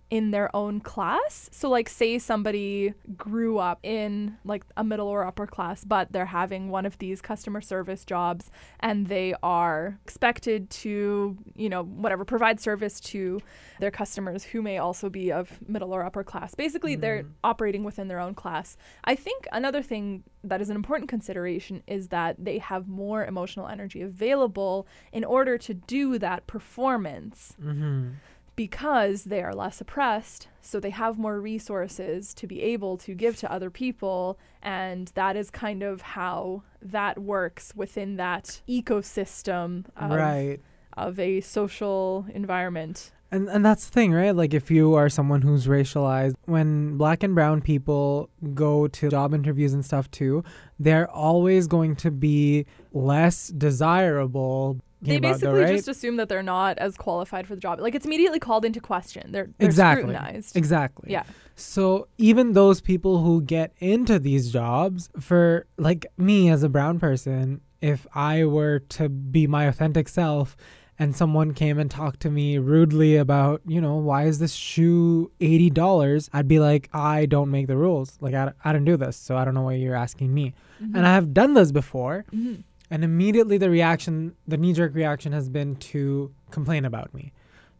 in 0.10 0.32
their 0.32 0.54
own 0.56 0.80
class, 0.80 1.50
so 1.52 1.70
like 1.70 1.88
say 1.88 2.18
somebody 2.18 2.94
grew 3.16 3.60
up 3.60 3.80
in 3.84 4.38
like 4.44 4.64
a 4.76 4.84
middle 4.84 5.08
or 5.08 5.24
upper 5.24 5.46
class, 5.46 5.84
but 5.84 6.12
they're 6.12 6.26
having 6.26 6.70
one 6.70 6.86
of 6.86 6.98
these 6.98 7.22
customer 7.22 7.62
service 7.62 8.04
jobs 8.06 8.50
and 8.80 9.06
they 9.08 9.36
are 9.44 10.00
expected 10.04 10.68
to, 10.72 11.38
you 11.56 11.70
know, 11.70 11.84
whatever, 11.84 12.26
provide 12.26 12.60
service 12.60 13.00
to 13.00 13.40
their 13.80 13.92
customers 13.92 14.44
who 14.44 14.62
may 14.64 14.80
also 14.80 15.10
be 15.10 15.32
of 15.32 15.60
middle 15.70 15.94
or 15.94 16.04
upper 16.04 16.24
class. 16.24 16.56
Basically, 16.56 16.96
they're 16.96 17.26
operating 17.44 17.84
within 17.84 18.08
their 18.08 18.20
own 18.20 18.34
class. 18.34 18.78
I 19.04 19.16
think 19.16 19.48
another 19.52 19.84
thing 19.84 20.24
that 20.44 20.60
is 20.60 20.70
an 20.70 20.76
important 20.76 21.10
consideration 21.10 21.84
is 21.86 22.08
that 22.08 22.36
they 22.44 22.58
have 22.58 22.88
more 22.88 23.26
emotional 23.26 23.68
energy 23.68 24.02
available 24.02 24.88
in 25.12 25.24
order 25.24 25.58
to 25.60 25.74
do 25.74 26.18
that 26.18 26.48
performance 26.48 27.56
Mhm. 27.62 28.14
Because 28.60 29.24
they 29.24 29.42
are 29.42 29.56
less 29.56 29.80
oppressed. 29.80 30.50
So 30.60 30.82
they 30.82 30.90
have 30.90 31.18
more 31.18 31.40
resources 31.40 32.34
to 32.34 32.46
be 32.46 32.62
able 32.62 32.98
to 32.98 33.14
give 33.14 33.38
to 33.38 33.50
other 33.50 33.70
people. 33.70 34.38
And 34.62 35.08
that 35.16 35.38
is 35.38 35.50
kind 35.50 35.82
of 35.82 36.02
how 36.02 36.64
that 36.82 37.20
works 37.20 37.72
within 37.74 38.18
that 38.18 38.60
ecosystem 38.68 39.86
of, 39.96 40.12
right. 40.12 40.60
of 40.98 41.18
a 41.22 41.40
social 41.40 42.26
environment. 42.34 43.12
And 43.32 43.48
and 43.48 43.64
that's 43.64 43.86
the 43.86 43.92
thing, 43.94 44.12
right? 44.12 44.36
Like 44.36 44.54
if 44.54 44.70
you 44.70 44.96
are 44.96 45.08
someone 45.08 45.42
who's 45.42 45.68
racialized, 45.68 46.34
when 46.44 46.98
black 46.98 47.24
and 47.24 47.34
brown 47.34 47.62
people 47.62 48.30
go 48.54 48.90
to 48.90 49.10
job 49.10 49.34
interviews 49.34 49.74
and 49.74 49.86
stuff 49.86 50.12
too, 50.12 50.44
they're 50.80 51.10
always 51.10 51.66
going 51.68 51.96
to 51.98 52.12
be 52.12 52.66
less 52.92 53.48
desirable. 53.48 54.82
They 55.02 55.20
basically 55.20 55.48
though, 55.48 55.64
right? 55.64 55.76
just 55.76 55.88
assume 55.88 56.18
that 56.18 56.28
they're 56.30 56.44
not 56.44 56.78
as 56.78 56.98
qualified 56.98 57.48
for 57.48 57.56
the 57.56 57.62
job. 57.62 57.80
Like 57.80 57.96
it's 57.96 58.06
immediately 58.06 58.40
called 58.40 58.66
into 58.66 58.82
question. 58.82 59.32
They're, 59.32 59.50
they're 59.58 59.68
exactly 59.68 60.14
scrutinized. 60.14 60.56
exactly. 60.58 61.12
Yeah. 61.12 61.24
So 61.56 62.08
even 62.18 62.54
those 62.54 62.82
people 62.82 63.22
who 63.24 63.42
get 63.42 63.74
into 63.80 64.20
these 64.20 64.52
jobs, 64.52 65.10
for 65.20 65.68
like 65.78 66.06
me 66.18 66.50
as 66.50 66.64
a 66.64 66.70
brown 66.70 67.00
person, 67.00 67.62
if 67.82 68.06
I 68.14 68.44
were 68.46 68.80
to 68.80 69.08
be 69.10 69.48
my 69.48 69.66
authentic 69.66 70.10
self 70.10 70.58
and 71.02 71.16
someone 71.16 71.54
came 71.54 71.80
and 71.80 71.90
talked 71.90 72.20
to 72.22 72.30
me 72.30 72.58
rudely 72.58 73.16
about, 73.16 73.62
you 73.66 73.80
know, 73.80 73.96
why 73.96 74.26
is 74.26 74.40
this 74.40 74.52
shoe 74.54 75.32
$80? 75.40 76.30
I'd 76.34 76.48
be 76.48 76.60
like, 76.60 76.90
I 76.94 77.26
don't 77.26 77.50
make 77.52 77.68
the 77.68 77.78
rules. 77.78 78.18
Like, 78.20 78.34
I, 78.34 78.52
I 78.66 78.74
don't 78.74 78.84
do 78.84 78.98
this. 78.98 79.16
So 79.16 79.38
I 79.38 79.46
don't 79.46 79.54
know 79.54 79.62
why 79.62 79.76
you're 79.76 79.96
asking 79.96 80.34
me. 80.34 80.54
And 80.82 81.06
I 81.06 81.14
have 81.14 81.34
done 81.34 81.54
this 81.56 81.72
before. 81.74 82.26
Mhm. 82.34 82.64
And 82.92 83.04
immediately 83.04 83.58
the 83.58 83.70
reaction, 83.70 84.36
the 84.48 84.58
knee 84.58 84.74
jerk 84.74 84.96
reaction 84.96 85.32
has 85.32 85.50
been 85.50 85.76
to 85.78 86.34
complain 86.52 86.86
about 86.86 87.14
me 87.14 87.32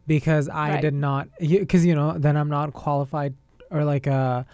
because 0.06 0.48
I 0.48 0.70
Right. 0.74 0.80
did 0.80 0.94
not, 0.94 1.28
because, 1.40 1.84
you 1.84 1.94
know, 1.94 2.16
then 2.18 2.36
I'm 2.36 2.48
not 2.48 2.72
qualified 2.72 3.34
or 3.70 3.84
like 3.84 4.06
uh, 4.06 4.44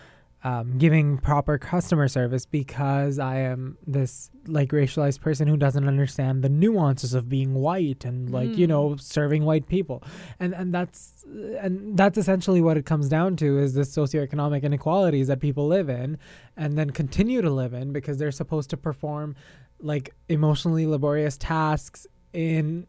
um, 0.45 0.79
giving 0.79 1.19
proper 1.19 1.59
customer 1.59 2.07
service 2.09 2.47
because 2.47 3.19
I 3.19 3.39
am 3.39 3.77
this 3.87 4.31
like 4.47 4.71
racialized 4.71 5.21
person 5.21 5.49
who 5.49 5.57
doesn't 5.57 5.89
understand 5.89 6.43
the 6.43 6.49
nuances 6.49 7.15
of 7.15 7.29
being 7.29 7.55
white 7.55 8.05
and 8.05 8.31
like, 8.31 8.57
you 8.57 8.67
Mm. 8.67 8.71
know, 8.71 8.97
serving 8.97 9.45
white 9.45 9.67
people. 9.69 10.03
And, 10.39 10.55
and 10.55 10.73
that's, 10.73 11.25
and 11.61 11.97
that's 11.97 12.17
essentially 12.17 12.61
what 12.61 12.77
it 12.77 12.85
comes 12.87 13.09
down 13.09 13.37
to 13.37 13.59
is 13.59 13.75
the 13.75 13.81
socioeconomic 13.83 14.63
inequalities 14.63 15.27
that 15.27 15.41
people 15.41 15.67
live 15.67 15.89
in 15.89 16.19
and 16.57 16.79
then 16.79 16.91
continue 16.91 17.43
to 17.43 17.51
live 17.51 17.73
in 17.75 17.93
because 17.93 18.19
they're 18.19 18.31
supposed 18.31 18.71
to 18.71 18.77
perform 18.77 19.35
like 19.81 20.15
emotionally 20.29 20.87
laborious 20.87 21.37
tasks 21.37 22.07
in 22.33 22.87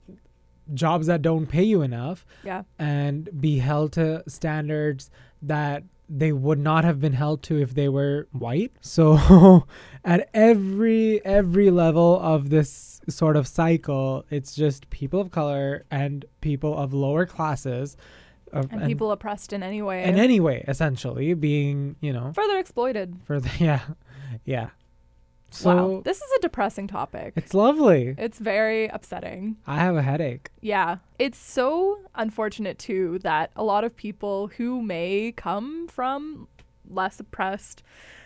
jobs 0.73 1.07
that 1.07 1.21
don't 1.21 1.47
pay 1.47 1.63
you 1.63 1.81
enough 1.81 2.25
Yeah. 2.43 2.63
and 2.77 3.29
be 3.39 3.59
held 3.59 3.93
to 3.93 4.23
standards 4.27 5.09
that 5.41 5.83
they 6.09 6.31
would 6.31 6.59
not 6.59 6.83
have 6.85 6.99
been 7.01 7.13
held 7.13 7.43
to 7.43 7.61
if 7.61 7.73
they 7.73 7.89
were 7.89 8.27
white 8.31 8.71
so 8.81 9.65
at 10.05 10.29
every 10.33 11.23
every 11.25 11.69
level 11.69 12.19
of 12.19 12.49
this 12.49 13.01
sort 13.09 13.35
of 13.37 13.45
cycle 13.47 14.25
it's 14.29 14.55
just 14.55 14.89
people 14.89 15.19
of 15.21 15.31
color 15.31 15.85
and 15.91 16.25
people 16.41 16.77
of 16.77 16.93
lower 16.93 17.25
classes 17.25 17.95
uh, 18.53 18.59
of, 18.59 18.71
And 18.71 18.85
people 18.85 19.11
oppressed 19.11 19.51
in 19.53 19.61
any 19.63 19.81
way. 19.81 20.03
in 20.03 20.17
any 20.17 20.39
way 20.39 20.63
essentially 20.67 21.33
being 21.33 21.95
you 22.01 22.11
know 22.13 22.31
further 22.33 22.57
exploited. 22.57 23.15
further 23.25 23.49
yeah 23.59 23.81
yeah 24.45 24.69
so 25.49 25.75
wow. 25.75 26.01
This 26.03 26.17
is 26.17 26.31
a 26.37 26.41
depressing 26.41 26.87
topic. 26.87 27.33
it's 27.35 27.53
lovely 27.53 28.15
It's 28.17 28.37
very 28.39 28.87
upsetting. 28.87 29.57
i 29.65 29.77
have 29.77 29.95
a 29.95 30.01
headache 30.01 30.49
Yeah. 30.61 30.97
It's 31.19 31.37
so 31.39 31.99
unfortunate, 32.15 32.77
too, 32.77 33.19
that 33.23 33.51
a 33.55 33.63
lot 33.63 33.83
of 33.83 33.95
people 33.95 34.47
who 34.57 34.81
may 34.81 35.33
come 35.35 35.87
from 35.87 36.47
less 36.89 37.19
oppressed 37.19 37.81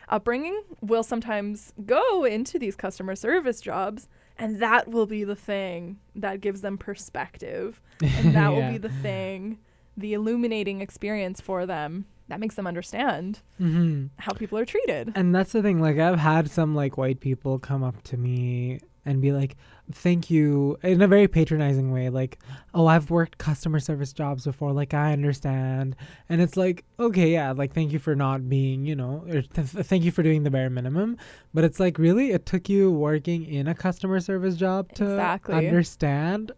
upbringing 0.10 0.62
will 0.82 1.04
sometimes 1.04 1.74
go 1.86 2.24
into 2.26 2.60
these 2.60 2.76
customer 2.76 3.16
service 3.16 3.62
jobs 3.62 4.08
And 4.38 4.60
that 4.60 4.88
will 4.90 5.06
be 5.06 5.24
the 5.24 5.36
thing 5.36 6.00
that 6.16 6.42
gives 6.42 6.62
them 6.62 6.78
perspective. 6.78 7.82
And 8.02 8.34
that 8.36 8.50
will 8.52 8.70
be 8.76 8.78
the 8.78 8.90
thing, 8.90 9.60
the 9.96 10.14
illuminating 10.14 10.82
experience 10.82 11.40
for 11.40 11.66
them 11.66 12.06
that 12.32 12.40
makes 12.40 12.56
them 12.56 12.66
understand 12.66 13.42
hmm 13.58 14.06
how 14.18 14.32
people 14.32 14.58
are 14.58 14.66
treated. 14.66 15.12
And 15.16 15.36
that's 15.36 15.52
the 15.52 15.62
thing. 15.62 15.82
Like, 15.82 16.00
I've 16.00 16.18
had 16.18 16.50
some 16.50 16.74
like 16.76 16.98
white 16.98 17.20
people 17.20 17.60
come 17.60 17.84
up 17.84 18.02
to 18.04 18.18
me 18.18 18.80
and 19.04 19.20
be 19.20 19.32
like, 19.32 19.58
"Thank 19.92 20.30
you," 20.30 20.78
in 20.84 21.02
a 21.02 21.08
very 21.08 21.28
patronizing 21.28 21.92
way. 21.92 22.10
Like, 22.10 22.38
"Oh, 22.74 22.86
I've 22.88 23.10
worked 23.10 23.38
customer 23.38 23.80
service 23.80 24.14
jobs 24.14 24.46
before. 24.46 24.72
Like, 24.72 24.94
I 24.94 25.12
understand." 25.12 25.96
And 26.30 26.40
it's 26.40 26.56
like, 26.56 26.86
okay, 27.00 27.32
yeah, 27.34 27.52
like, 27.52 27.74
thank 27.74 27.92
you 27.92 28.00
for 28.00 28.16
not 28.16 28.48
being, 28.48 28.86
you 28.86 28.96
know, 28.96 29.26
or 29.28 29.42
th- 29.42 29.68
thank 29.90 30.04
you 30.04 30.12
for 30.12 30.24
doing 30.24 30.44
the 30.44 30.52
bare 30.52 30.70
minimum. 30.70 31.18
But 31.54 31.64
it's 31.64 31.80
like, 31.80 31.98
really, 31.98 32.32
it 32.32 32.46
took 32.46 32.70
you 32.70 32.92
working 32.92 33.44
in 33.44 33.68
a 33.68 33.76
customer 33.76 34.20
service 34.20 34.56
job 34.56 34.94
to 34.94 35.04
Exactly. 35.04 35.56
understand. 35.68 36.52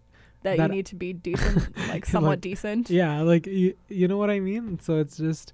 That, 0.43 0.57
that- 0.57 0.69
you 0.69 0.75
need 0.75 0.85
to 0.87 0.95
be 0.95 1.13
decent, 1.29 1.75
like 1.89 2.05
somewhat 2.05 2.29
Like, 2.31 2.41
decent. 2.41 2.89
Yeah, 2.89 3.21
like 3.21 3.47
you, 3.47 3.75
you 3.89 4.07
know 4.07 4.17
what 4.17 4.29
I 4.29 4.39
mean. 4.39 4.79
So 4.79 4.99
it's 4.99 5.17
just, 5.17 5.53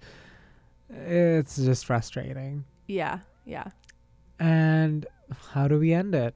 it's 0.89 1.55
just 1.57 1.85
frustrating. 1.85 2.65
Yeah. 2.87 3.19
Yeah. 3.45 3.65
And 4.39 5.05
how 5.51 5.67
do 5.67 5.79
we 5.79 5.93
end 5.93 6.15
it? 6.15 6.33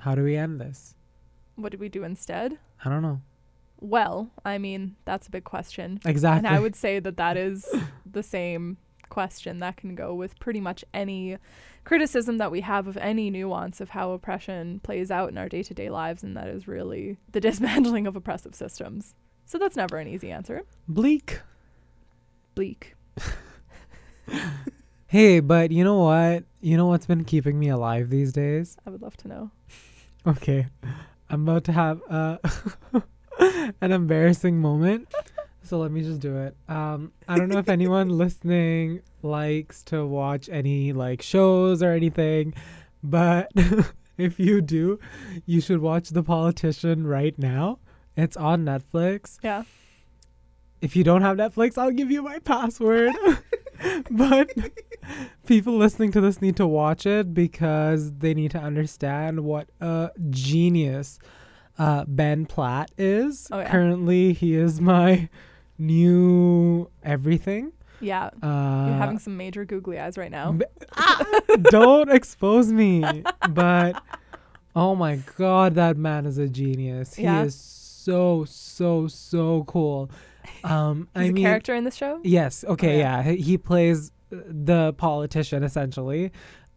How 0.00 0.14
do 0.14 0.22
we 0.22 0.36
end 0.36 0.60
this? 0.60 0.94
What 1.56 1.70
did 1.70 1.80
we 1.80 1.88
do 1.88 2.04
instead? 2.04 2.58
I 2.84 2.88
don't 2.88 3.02
know. 3.02 3.20
Well, 3.80 4.30
I 4.44 4.58
mean, 4.58 4.96
that's 5.04 5.26
a 5.26 5.30
big 5.30 5.44
question. 5.44 6.00
Exactly. 6.04 6.46
And 6.46 6.54
I 6.54 6.60
would 6.60 6.74
say 6.76 6.98
that 7.00 7.16
that 7.16 7.36
is 7.48 7.66
the 8.10 8.22
same 8.22 8.76
question 9.08 9.58
that 9.58 9.76
can 9.76 9.94
go 9.94 10.14
with 10.14 10.38
pretty 10.38 10.60
much 10.60 10.84
any 10.94 11.36
criticism 11.84 12.38
that 12.38 12.50
we 12.50 12.60
have 12.60 12.86
of 12.86 12.96
any 12.96 13.30
nuance 13.30 13.80
of 13.80 13.90
how 13.90 14.12
oppression 14.12 14.80
plays 14.80 15.10
out 15.10 15.28
in 15.30 15.38
our 15.38 15.48
day 15.48 15.62
to 15.62 15.74
day 15.74 15.90
lives, 15.90 16.22
and 16.22 16.36
that 16.36 16.48
is 16.48 16.68
really 16.68 17.18
the 17.32 17.40
dismantling 17.48 18.06
of 18.06 18.16
oppressive 18.16 18.54
systems. 18.54 19.14
So 19.46 19.58
that's 19.58 19.76
never 19.76 19.98
an 19.98 20.08
easy 20.08 20.30
answer. 20.30 20.62
bleak. 20.88 21.40
Bleak. 22.54 22.94
Hey, 25.06 25.40
but 25.40 25.72
you 25.72 25.82
know 25.82 25.98
what? 25.98 26.44
You 26.60 26.76
know 26.76 26.86
what's 26.86 27.04
been 27.06 27.24
keeping 27.24 27.58
me 27.58 27.68
alive 27.68 28.10
these 28.10 28.32
days? 28.32 28.76
I 28.86 28.90
would 28.90 29.02
love 29.02 29.16
to 29.18 29.28
know. 29.28 29.50
Okay. 30.26 30.66
I'm 31.30 31.48
about 31.48 31.64
to 31.64 31.72
have 31.72 32.00
uh, 32.10 32.36
an 33.80 33.90
embarrassing 33.90 34.60
moment. 34.60 35.08
So 35.62 35.78
let 35.78 35.90
me 35.90 36.02
just 36.02 36.20
do 36.20 36.36
it. 36.38 36.56
Um, 36.68 37.12
I 37.28 37.36
don't 37.36 37.48
know 37.48 37.58
if 37.58 37.68
anyone 37.68 38.08
listening 38.18 39.02
likes 39.22 39.82
to 39.84 40.06
watch 40.06 40.48
any 40.48 40.92
like 40.92 41.22
shows 41.22 41.82
or 41.82 41.92
anything, 41.92 42.54
but 43.02 43.50
if 44.18 44.38
you 44.40 44.60
do, 44.60 44.98
you 45.46 45.60
should 45.60 45.80
watch 45.80 46.10
The 46.10 46.22
Politician 46.22 47.06
right 47.06 47.38
now. 47.38 47.78
It's 48.16 48.36
on 48.36 48.64
Netflix. 48.64 49.38
Yeah. 49.42 49.64
If 50.80 50.96
you 50.96 51.04
don't 51.04 51.22
have 51.22 51.36
Netflix, 51.36 51.76
I'll 51.76 51.90
give 51.90 52.10
you 52.10 52.22
my 52.22 52.38
password. 52.38 53.14
but 54.10 54.50
people 55.46 55.76
listening 55.76 56.10
to 56.12 56.20
this 56.20 56.40
need 56.40 56.56
to 56.56 56.66
watch 56.66 57.06
it 57.06 57.34
because 57.34 58.12
they 58.12 58.34
need 58.34 58.50
to 58.52 58.58
understand 58.58 59.40
what 59.40 59.68
a 59.80 60.10
genius 60.30 61.18
uh, 61.78 62.04
Ben 62.06 62.46
Platt 62.46 62.90
is. 62.98 63.48
Oh, 63.50 63.60
yeah. 63.60 63.70
Currently, 63.70 64.32
he 64.32 64.54
is 64.54 64.80
my 64.80 65.28
new 65.80 66.88
everything. 67.02 67.72
Yeah. 68.00 68.30
Uh, 68.42 68.86
You're 68.88 68.96
having 68.98 69.18
some 69.18 69.36
major 69.36 69.64
googly 69.64 69.98
eyes 69.98 70.16
right 70.16 70.30
now. 70.30 70.52
b- 70.52 70.64
don't 71.70 72.10
expose 72.10 72.72
me. 72.72 73.24
But 73.50 74.00
oh 74.76 74.94
my 74.94 75.16
god, 75.36 75.74
that 75.74 75.96
man 75.96 76.26
is 76.26 76.38
a 76.38 76.48
genius. 76.48 77.14
He 77.14 77.24
Yeah. 77.24 77.42
is 77.42 77.54
so 77.54 78.44
so 78.46 79.06
so 79.08 79.64
cool. 79.64 80.10
Um, 80.64 81.08
He's 81.14 81.20
I 81.22 81.24
a 81.24 81.32
mean, 81.32 81.44
character 81.44 81.74
in 81.74 81.84
the 81.84 81.90
show? 81.90 82.20
Yes. 82.22 82.64
Okay. 82.64 82.98
yeah. 82.98 83.22
yeah. 83.24 83.32
He, 83.32 83.42
he 83.42 83.58
plays 83.58 84.12
uh, 84.32 84.36
the 84.46 84.92
politician 84.94 85.62
essentially. 85.62 86.32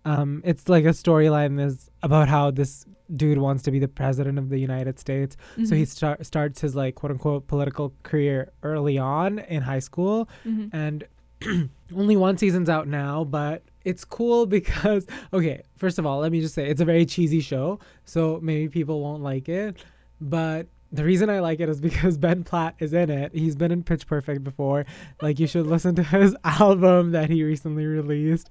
Um, 0.05 0.41
it's 0.43 0.67
like 0.69 0.85
a 0.85 0.89
storyline 0.89 1.59
is 1.59 1.89
about 2.01 2.27
how 2.27 2.51
this 2.51 2.85
dude 3.15 3.37
wants 3.37 3.63
to 3.63 3.71
be 3.71 3.79
the 3.79 3.87
president 3.87 4.37
of 4.39 4.49
the 4.49 4.57
United 4.59 4.99
States. 4.99 5.37
So 5.65 5.75
he 5.75 5.83
Mhm. 5.83 5.87
start, 5.87 6.25
starts 6.25 6.61
his 6.61 6.75
like 6.75 6.95
quote 6.95 7.11
unquote 7.11 7.47
political 7.47 7.93
career 8.03 8.51
early 8.63 8.97
on 8.97 9.39
in 9.39 9.61
high 9.61 9.79
school, 9.79 10.27
Mhm. 10.45 10.69
and 10.73 11.03
only 11.95 12.15
one 12.15 12.37
season's 12.37 12.69
out 12.69 12.87
now, 12.87 13.23
but 13.23 13.63
it's 13.85 14.03
cool 14.05 14.45
because 14.57 15.05
okay, 15.33 15.61
first 15.75 15.99
of 15.99 16.05
all, 16.05 16.19
let 16.19 16.31
me 16.31 16.41
just 16.41 16.55
say 16.55 16.67
it's 16.69 16.81
a 16.81 16.85
very 16.85 17.05
cheesy 17.05 17.39
show, 17.41 17.79
so 18.05 18.39
maybe 18.41 18.67
people 18.69 19.01
won't 19.01 19.21
like 19.23 19.47
it, 19.49 19.77
but 20.19 20.67
the 20.93 21.03
reason 21.03 21.29
I 21.29 21.39
like 21.39 21.59
it 21.59 21.67
is 21.67 21.81
because 21.81 22.17
Ben 22.19 22.43
Platt 22.43 22.75
is 22.79 22.93
in 22.93 23.09
it. 23.09 23.33
He's 23.33 23.55
been 23.55 23.71
in 23.71 23.83
Pitch 23.83 24.07
Perfect 24.07 24.43
before. 24.43 24.85
Like 25.21 25.39
you 25.39 25.47
should 25.47 25.67
listen 25.67 25.95
to 25.95 26.03
his 26.03 26.35
album 26.43 27.11
that 27.11 27.29
he 27.29 27.43
recently 27.43 27.85
released. 27.85 28.49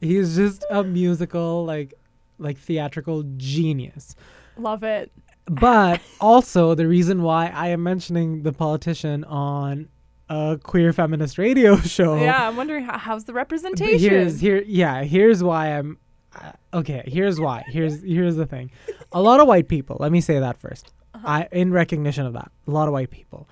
He's 0.00 0.34
just 0.34 0.64
a 0.70 0.82
musical 0.82 1.64
like 1.64 1.94
like 2.38 2.58
theatrical 2.58 3.22
genius. 3.36 4.16
Love 4.56 4.82
it. 4.82 5.12
But 5.46 6.00
also 6.20 6.74
the 6.74 6.88
reason 6.88 7.22
why 7.22 7.48
I 7.48 7.68
am 7.68 7.82
mentioning 7.82 8.42
the 8.42 8.52
politician 8.52 9.22
on 9.24 9.88
a 10.30 10.58
queer 10.62 10.94
feminist 10.94 11.36
radio 11.36 11.76
show. 11.76 12.16
Yeah, 12.16 12.48
I'm 12.48 12.56
wondering 12.56 12.84
how, 12.86 12.96
how's 12.96 13.24
the 13.24 13.34
representation? 13.34 13.98
Here's 13.98 14.40
here 14.40 14.64
yeah, 14.66 15.02
here's 15.02 15.44
why 15.44 15.78
I'm 15.78 15.98
uh, 16.34 16.52
okay, 16.72 17.04
here's 17.06 17.38
why. 17.38 17.62
Here's 17.68 18.02
here's 18.02 18.36
the 18.36 18.46
thing. 18.46 18.70
A 19.12 19.20
lot 19.20 19.38
of 19.38 19.46
white 19.46 19.68
people, 19.68 19.98
let 20.00 20.10
me 20.10 20.22
say 20.22 20.40
that 20.40 20.60
1st 20.60 20.84
Uh-huh. 21.14 21.26
I 21.26 21.48
in 21.52 21.72
recognition 21.72 22.26
of 22.26 22.32
that. 22.34 22.50
A 22.66 22.70
lot 22.70 22.88
of 22.88 22.92
white 22.92 23.10
people. 23.10 23.48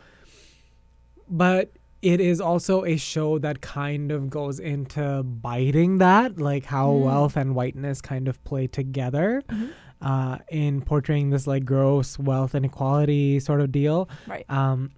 But 1.28 1.70
it 2.02 2.20
is 2.20 2.40
also 2.40 2.84
a 2.84 2.96
show 2.96 3.38
that 3.38 3.60
kind 3.60 4.10
of 4.10 4.28
goes 4.28 4.58
into 4.58 5.22
biting 5.22 5.98
that, 5.98 6.38
like 6.38 6.64
how 6.64 6.90
Mm. 6.90 7.04
wealth 7.04 7.36
and 7.36 7.54
whiteness 7.54 8.00
kind 8.00 8.26
of 8.26 8.42
play 8.44 8.66
together 8.66 9.42
Mhm. 9.48 9.70
uh, 10.00 10.38
in 10.50 10.80
portraying 10.82 11.30
this 11.30 11.46
like 11.46 11.64
gross 11.64 12.18
wealth 12.18 12.56
inequality 12.56 13.38
sort 13.38 13.60
of 13.60 13.70
deal. 13.70 14.08
Right. 14.26 14.44
Um, 14.50 14.90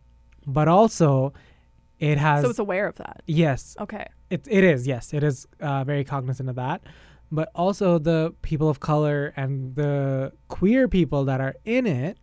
but 0.46 0.66
also, 0.66 1.34
it 2.00 2.16
has 2.16 2.42
So 2.42 2.50
it's 2.50 2.58
aware 2.58 2.86
of 2.86 2.94
that. 2.96 3.22
yes, 3.26 3.76
Okay. 3.78 4.06
it 4.30 4.46
it 4.50 4.64
is 4.64 4.86
yes, 4.86 5.12
it 5.12 5.22
is 5.22 5.46
uh, 5.60 5.84
very 5.84 6.04
cognizant 6.04 6.48
of 6.48 6.56
that. 6.56 6.80
But 7.30 7.50
also 7.54 7.98
the 7.98 8.32
people 8.42 8.68
of 8.70 8.80
color 8.80 9.32
and 9.36 9.74
the 9.74 10.32
queer 10.48 10.88
people 10.88 11.24
that 11.26 11.40
are 11.40 11.54
in 11.66 11.86
it 11.86 12.18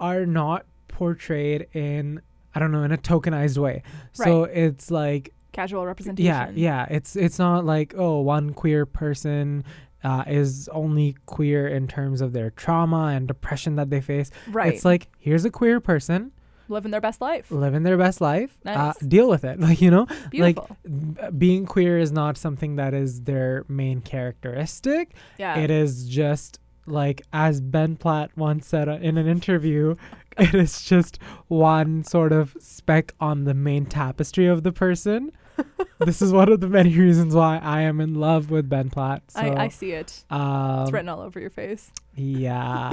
are 0.00 0.26
not 0.26 0.66
portrayed 0.88 1.66
in 1.72 2.20
I 2.54 2.60
don't 2.60 2.70
know 2.70 2.84
in 2.84 2.92
a 2.92 2.98
tokenized 2.98 3.58
way. 3.58 3.82
So 4.12 4.44
it's 4.44 4.90
like 4.90 5.32
Casual 5.52 5.86
representation. 5.86 6.26
yeah, 6.26 6.50
yeah. 6.54 6.86
It's 6.90 7.16
it's 7.16 7.38
not 7.38 7.64
like 7.64 7.94
oh 7.96 8.20
one 8.20 8.52
queer 8.54 8.86
person 8.86 9.64
uh, 10.02 10.22
is 10.26 10.68
only 10.72 11.16
queer 11.26 11.66
in 11.66 11.88
terms 11.88 12.20
of 12.20 12.32
their 12.32 12.50
trauma 12.50 13.06
and 13.14 13.26
depression 13.26 13.76
that 13.76 13.88
they 13.90 14.00
face. 14.00 14.30
Right. 14.48 14.72
It's 14.74 14.84
like 14.84 15.08
here's 15.18 15.44
a 15.44 15.50
queer 15.50 15.80
person 15.80 16.30
living 16.68 16.90
their 16.90 17.00
best 17.00 17.20
life. 17.20 17.50
living 17.50 17.82
their 17.82 17.96
best 17.98 18.20
life. 18.20 18.56
Nice. 18.64 18.76
Uh, 18.76 18.92
deal 19.06 19.28
with 19.28 19.44
it, 19.44 19.60
like 19.66 19.80
you 19.80 19.90
know, 19.90 20.06
Beautiful. 20.30 20.76
b- 20.84 21.14
being 21.38 21.66
queer 21.66 21.98
is 21.98 22.10
not 22.12 22.36
something 22.36 22.76
that 22.76 22.94
is 22.94 23.22
their 23.22 23.64
main 23.68 24.00
characteristic. 24.00 25.14
yeah. 25.38 25.58
It 25.58 25.70
is 25.70 26.06
just 26.08 26.58
like 26.86 27.22
as 27.32 27.60
Ben 27.60 27.96
Platt 27.96 28.30
once 28.36 28.66
said 28.66 28.88
uh, 28.88 28.92
in 29.00 29.16
an 29.18 29.26
interview, 29.26 29.96
it 30.38 30.54
is 30.54 30.82
just 30.82 31.18
one 31.48 32.04
sort 32.04 32.32
of 32.32 32.56
speck 32.60 33.12
on 33.20 33.44
the 33.44 33.54
main 33.54 33.86
tapestry 33.86 34.46
of 34.46 34.62
the 34.62 34.72
person. 34.72 35.32
this 36.00 36.20
is 36.20 36.32
one 36.32 36.50
of 36.50 36.60
the 36.60 36.68
many 36.68 36.96
reasons 36.98 37.34
why 37.34 37.58
I 37.58 37.82
am 37.82 38.00
in 38.00 38.14
love 38.14 38.50
with 38.50 38.68
Ben 38.68 38.90
Platt. 38.90 39.22
So, 39.30 39.40
I, 39.40 39.64
I 39.64 39.68
see 39.68 39.92
it. 39.92 40.24
um, 40.30 40.82
It's 40.82 40.92
written 40.92 41.08
all 41.08 41.20
over 41.20 41.38
your 41.38 41.50
face. 41.50 41.90
yeah. 42.14 42.90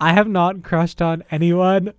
I 0.00 0.12
have 0.14 0.26
not 0.28 0.64
crushed 0.64 1.00
on 1.00 1.22
anyone, 1.30 1.92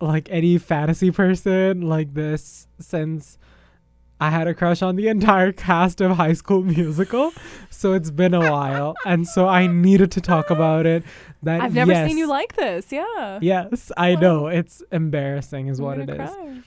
like 0.00 0.28
any 0.30 0.56
fantasy 0.58 1.10
person 1.10 1.80
like 1.80 2.14
this 2.14 2.68
since 2.78 3.38
I 4.24 4.30
had 4.30 4.48
a 4.48 4.54
crush 4.54 4.80
on 4.80 4.96
the 4.96 5.08
entire 5.16 5.52
cast 5.52 6.00
of 6.00 6.12
High 6.12 6.32
School 6.32 6.62
Musical. 6.62 7.34
So 7.68 7.92
it's 7.92 8.10
been 8.10 8.32
a 8.32 8.50
while. 8.50 8.94
And 9.04 9.26
so 9.28 9.46
I 9.46 9.66
needed 9.66 10.10
to 10.12 10.20
talk 10.22 10.48
about 10.48 10.86
it. 10.86 11.04
That 11.42 11.60
I've 11.60 11.74
never 11.74 11.92
yes, 11.92 12.08
seen 12.08 12.16
you 12.16 12.26
like 12.26 12.56
this. 12.56 12.90
Yeah. 12.90 13.38
Yes, 13.42 13.92
I 13.98 14.14
know. 14.14 14.46
It's 14.46 14.82
embarrassing 14.90 15.68
is 15.68 15.78
I'm 15.78 15.84
what 15.84 15.98
it 15.98 16.06
gonna 16.06 16.24
is. 16.24 16.64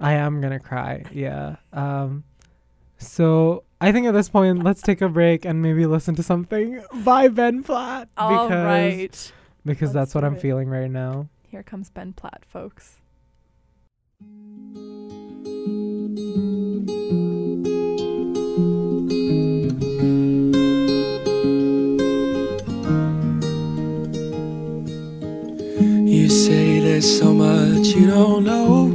I 0.00 0.14
am 0.14 0.40
gonna 0.40 0.58
cry. 0.58 1.04
Yeah. 1.12 1.56
Um 1.72 2.24
so 2.96 3.62
I 3.80 3.92
think 3.92 4.08
at 4.08 4.14
this 4.14 4.28
point 4.28 4.64
let's 4.64 4.82
take 4.82 5.00
a 5.00 5.08
break 5.08 5.44
and 5.44 5.62
maybe 5.62 5.86
listen 5.86 6.16
to 6.16 6.22
something 6.24 6.82
by 7.04 7.28
Ben 7.28 7.62
Platt. 7.62 8.08
All 8.16 8.48
because 8.48 8.64
right. 8.64 9.32
because 9.64 9.94
Let's 9.94 9.94
that's 9.94 10.14
what 10.16 10.24
I'm 10.24 10.34
it. 10.34 10.42
feeling 10.42 10.68
right 10.68 10.90
now. 10.90 11.28
Here 11.46 11.62
comes 11.62 11.90
Ben 11.90 12.12
Platt, 12.12 12.44
folks. 12.44 12.97
There's 26.98 27.18
so 27.20 27.32
much 27.32 27.86
you 27.94 28.08
don't 28.08 28.42
know. 28.42 28.88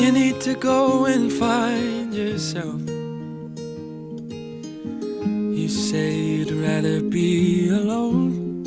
You 0.00 0.12
need 0.12 0.40
to 0.42 0.54
go 0.54 1.06
and 1.06 1.32
find 1.32 2.14
yourself. 2.14 2.80
You 5.58 5.68
say 5.68 6.14
you'd 6.14 6.52
rather 6.52 7.00
be 7.00 7.68
alone. 7.70 8.62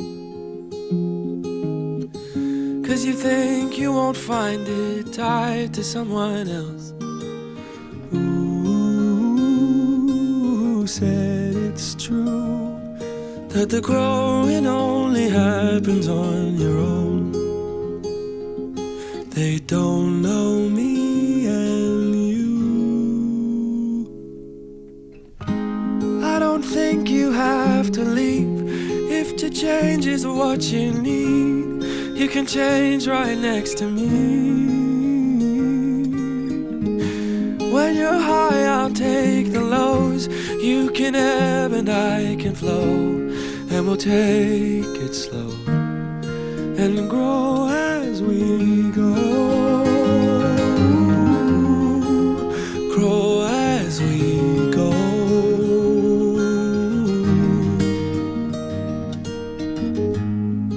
Cause 2.84 3.06
you 3.06 3.14
think 3.14 3.78
you 3.78 3.90
won't 3.90 4.18
find 4.18 4.68
it 4.68 5.14
tied 5.14 5.72
to 5.72 5.82
someone 5.82 6.48
else. 6.50 6.92
Ooh, 8.12 9.26
say 10.86 11.29
that 13.50 13.68
the 13.68 13.80
growing 13.80 14.66
only 14.66 15.28
happens 15.28 16.08
on 16.08 16.56
your 16.56 16.78
own? 16.78 17.32
They 19.30 19.58
don't 19.58 20.22
know 20.22 20.68
me 20.68 21.46
and 21.46 22.14
you. 22.14 22.50
I 26.24 26.38
don't 26.38 26.62
think 26.62 27.08
you 27.08 27.32
have 27.32 27.90
to 27.92 28.02
leave 28.02 28.68
if 29.10 29.36
to 29.36 29.50
change 29.50 30.06
is 30.06 30.24
what 30.26 30.62
you 30.72 30.92
need. 30.92 31.82
You 32.16 32.28
can 32.28 32.46
change 32.46 33.08
right 33.08 33.36
next 33.36 33.78
to 33.78 33.86
me. 33.86 34.08
When 37.72 37.96
you're 37.96 38.18
high, 38.18 38.64
I'll 38.64 38.92
take 38.92 39.52
the 39.52 39.60
lows. 39.62 40.28
You 40.62 40.90
can 40.90 41.14
ebb 41.14 41.72
and 41.72 41.88
I 41.88 42.36
can 42.36 42.54
flow, 42.54 43.19
and 43.80 43.88
we'll 43.88 43.96
take 43.96 44.94
it 45.06 45.14
slow 45.14 45.50
and 46.76 47.08
grow 47.08 47.66
as 47.66 48.22
we 48.22 48.90
go. 48.90 49.14
Grow 52.94 53.40
as 53.46 54.02
we 54.02 54.70
go. 54.70 54.90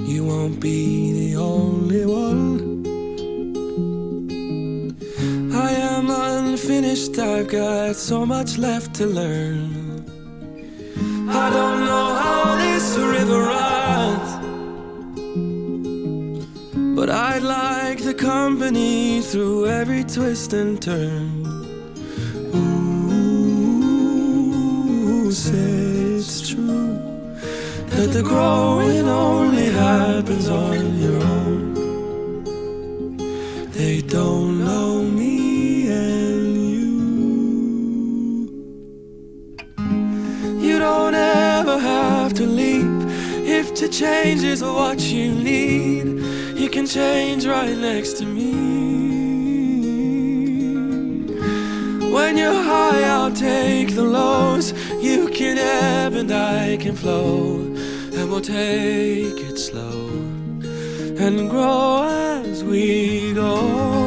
You 0.06 0.24
won't 0.24 0.58
be 0.58 1.12
the 1.12 1.36
only 1.36 2.06
one. 2.06 2.86
I 5.52 5.72
am 5.72 6.08
unfinished, 6.08 7.18
I've 7.18 7.48
got 7.48 7.96
so 7.96 8.24
much 8.24 8.56
left 8.56 8.94
to 8.94 9.06
learn. 9.06 9.73
Runs. 13.30 14.30
But 16.96 17.10
I'd 17.10 17.42
like 17.42 18.02
the 18.02 18.14
company 18.14 19.20
through 19.20 19.66
every 19.66 20.04
twist 20.04 20.52
and 20.52 20.80
turn. 20.80 21.44
Ooh, 22.54 23.72
say 25.32 26.16
it's 26.16 26.48
true 26.48 26.98
that 27.90 28.10
the 28.12 28.22
growing 28.22 29.08
only 29.08 29.66
happens 29.66 30.48
on 30.48 30.98
your 30.98 31.22
own. 31.22 31.74
They 33.72 34.02
don't 34.02 34.64
know 34.64 35.03
to 43.76 43.88
change 43.88 44.44
is 44.44 44.62
what 44.62 45.00
you 45.00 45.32
need. 45.34 46.06
You 46.56 46.68
can 46.70 46.86
change 46.86 47.44
right 47.44 47.76
next 47.76 48.18
to 48.18 48.24
me. 48.24 48.52
When 52.12 52.36
you're 52.36 52.62
high, 52.62 53.02
I'll 53.02 53.32
take 53.32 53.96
the 53.96 54.04
lows. 54.04 54.72
You 55.02 55.28
can 55.28 55.58
ebb 55.58 56.12
and 56.14 56.30
I 56.30 56.76
can 56.76 56.94
flow, 56.94 57.56
and 58.16 58.30
we'll 58.30 58.40
take 58.40 59.40
it 59.50 59.58
slow 59.58 60.08
and 61.18 61.50
grow 61.50 62.04
as 62.44 62.62
we 62.62 63.32
go. 63.34 64.03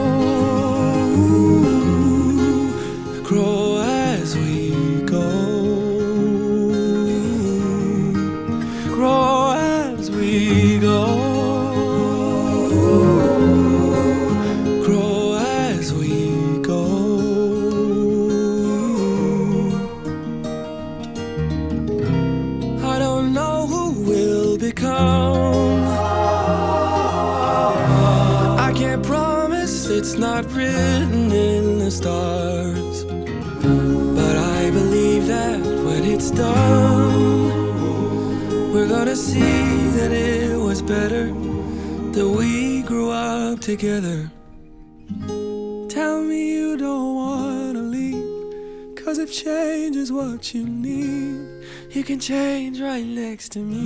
See 39.18 39.90
that 39.98 40.12
it 40.12 40.56
was 40.56 40.82
better 40.84 41.26
that 42.16 42.28
we 42.28 42.84
grew 42.84 43.10
up 43.10 43.60
together. 43.60 44.32
Tell 45.90 46.22
me 46.22 46.52
you 46.54 46.78
don't 46.78 47.16
wanna 47.16 47.82
leave. 47.82 48.96
Cause 48.96 49.18
if 49.18 49.34
change 49.34 49.96
is 49.96 50.12
what 50.12 50.54
you 50.54 50.68
need, 50.68 51.66
you 51.90 52.04
can 52.04 52.20
change 52.20 52.80
right 52.80 53.06
next 53.06 53.50
to 53.54 53.60
me. 53.60 53.86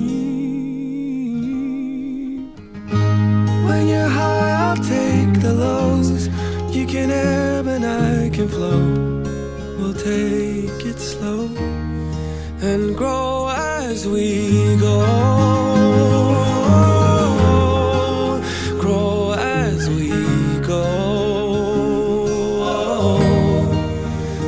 When 3.65 3.87
you're 3.87 4.13
high, 4.19 4.51
I'll 4.63 4.83
take 4.97 5.33
the 5.41 5.53
lows. 5.53 6.27
You 6.75 6.85
can 6.85 7.09
ebb 7.09 7.67
and 7.67 7.85
I 7.85 8.29
can 8.35 8.49
flow. 8.49 8.81
We'll 9.77 9.93
take 9.93 10.85
it 10.91 10.99
slow 10.99 11.47
and 12.61 12.95
grow 12.97 13.40
as 13.91 14.07
we 14.07 14.77
go. 14.77 14.99
Grow 18.79 19.33
as 19.33 19.89
we 19.89 20.09
go. 20.65 20.83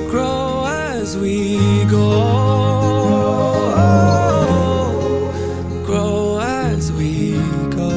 Grow 0.09 0.65
as 0.65 1.17
we 1.17 1.83
go. 1.91 2.09
Grow 5.85 6.39
as 6.39 6.93
we 6.93 7.33
go. 7.69 7.89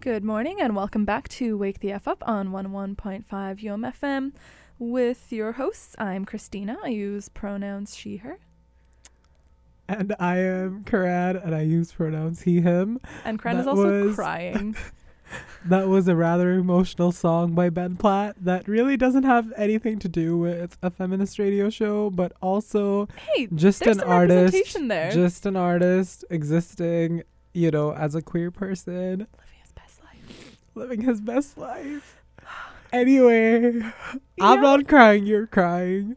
Good 0.00 0.24
morning 0.24 0.60
and 0.60 0.74
welcome 0.74 1.04
back 1.04 1.28
to 1.38 1.56
Wake 1.56 1.78
the 1.78 1.92
F 1.92 2.08
Up 2.08 2.24
on 2.26 2.48
11.5 2.48 3.24
UMFM 3.28 4.32
with 4.78 5.32
your 5.32 5.52
hosts. 5.52 5.94
I'm 5.98 6.24
Christina. 6.24 6.76
I 6.84 6.88
use 6.88 7.28
pronouns 7.28 7.96
she, 7.96 8.18
her. 8.18 8.38
And 9.88 10.14
I 10.18 10.38
am 10.38 10.84
Karan, 10.84 11.36
and 11.36 11.54
I 11.54 11.62
use 11.62 11.92
pronouns 11.92 12.42
he, 12.42 12.60
him. 12.60 13.00
And 13.24 13.40
Karan 13.40 13.58
is 13.58 13.66
also 13.66 14.06
was- 14.06 14.14
crying. 14.16 14.76
That 15.64 15.88
was 15.88 16.08
a 16.08 16.16
rather 16.16 16.52
emotional 16.52 17.12
song 17.12 17.52
by 17.54 17.70
Ben 17.70 17.96
Platt 17.96 18.36
that 18.40 18.66
really 18.66 18.96
doesn't 18.96 19.22
have 19.22 19.52
anything 19.56 19.98
to 20.00 20.08
do 20.08 20.36
with 20.36 20.76
a 20.82 20.90
feminist 20.90 21.38
radio 21.38 21.70
show, 21.70 22.10
but 22.10 22.32
also 22.42 23.08
hey, 23.34 23.46
just 23.54 23.82
an 23.82 24.00
artist, 24.00 24.76
there. 24.88 25.12
just 25.12 25.46
an 25.46 25.56
artist 25.56 26.24
existing, 26.30 27.22
you 27.54 27.70
know, 27.70 27.94
as 27.94 28.14
a 28.14 28.22
queer 28.22 28.50
person, 28.50 29.28
Living 29.38 29.60
his 29.62 29.72
best 29.72 30.02
life. 30.02 30.56
living 30.74 31.00
his 31.02 31.20
best 31.20 31.56
life. 31.56 32.21
Anyway, 32.92 33.72
Yeah. 33.80 33.90
I'm 34.40 34.60
not 34.60 34.86
crying, 34.86 35.26
you're 35.26 35.46
crying. 35.46 36.16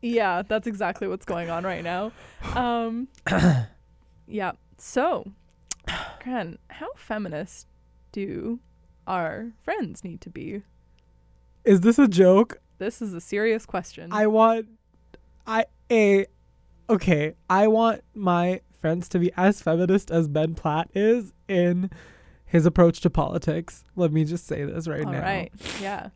Yeah, 0.00 0.42
that's 0.46 0.66
exactly 0.66 1.08
what's 1.08 1.24
going 1.24 1.50
on 1.50 1.64
right 1.64 1.82
now. 1.82 2.12
Um, 2.54 3.08
yeah. 4.26 4.52
So, 4.78 5.32
Karan, 6.20 6.58
how 6.68 6.88
feminist 6.96 7.66
do 8.12 8.60
our 9.06 9.52
friends 9.62 10.04
need 10.04 10.20
to 10.22 10.30
be? 10.30 10.62
Is 11.64 11.80
this 11.80 11.98
a 11.98 12.06
joke? 12.08 12.60
This 12.78 13.02
is 13.02 13.14
a 13.14 13.20
serious 13.20 13.66
question. 13.66 14.12
I 14.12 14.26
want 14.26 14.66
I 15.46 15.64
a 15.90 16.26
okay, 16.88 17.34
I 17.48 17.68
want 17.68 18.02
my 18.14 18.60
friends 18.80 19.08
to 19.10 19.18
be 19.18 19.32
as 19.36 19.60
feminist 19.62 20.10
as 20.10 20.28
Ben 20.28 20.54
Platt 20.54 20.90
is 20.94 21.32
in 21.48 21.90
his 22.56 22.66
approach 22.66 23.00
to 23.02 23.10
politics. 23.10 23.84
Let 23.94 24.12
me 24.12 24.24
just 24.24 24.46
say 24.46 24.64
this 24.64 24.88
right 24.88 25.04
All 25.04 25.12
now. 25.12 25.20
right. 25.20 25.52
Yeah. 25.80 26.08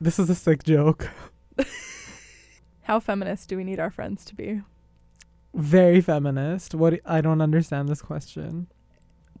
This 0.00 0.18
is 0.18 0.30
a 0.30 0.34
sick 0.34 0.62
joke. 0.62 1.10
How 2.82 3.00
feminist 3.00 3.48
do 3.48 3.56
we 3.56 3.64
need 3.64 3.80
our 3.80 3.90
friends 3.90 4.24
to 4.26 4.34
be? 4.34 4.62
Very 5.54 6.00
feminist. 6.00 6.74
What 6.74 7.00
I 7.04 7.20
don't 7.20 7.40
understand 7.40 7.88
this 7.88 8.00
question. 8.00 8.68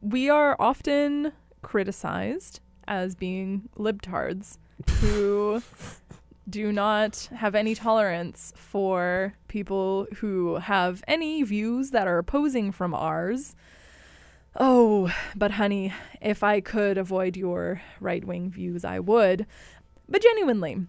we 0.00 0.28
are 0.28 0.56
often 0.58 1.32
criticized 1.62 2.60
as 2.86 3.14
being 3.14 3.68
libtards 3.76 4.58
who 5.00 5.62
do 6.48 6.72
not 6.72 7.28
have 7.36 7.54
any 7.54 7.74
tolerance 7.74 8.52
for 8.56 9.34
people 9.48 10.06
who 10.16 10.56
have 10.56 11.02
any 11.06 11.42
views 11.42 11.90
that 11.90 12.06
are 12.08 12.18
opposing 12.18 12.72
from 12.72 12.94
ours. 12.94 13.54
Oh, 14.58 15.12
but 15.36 15.52
honey, 15.52 15.92
if 16.20 16.42
I 16.42 16.60
could 16.60 16.98
avoid 16.98 17.36
your 17.36 17.80
right 18.00 18.24
wing 18.24 18.50
views, 18.50 18.84
I 18.84 18.98
would. 18.98 19.46
But 20.08 20.22
genuinely. 20.22 20.86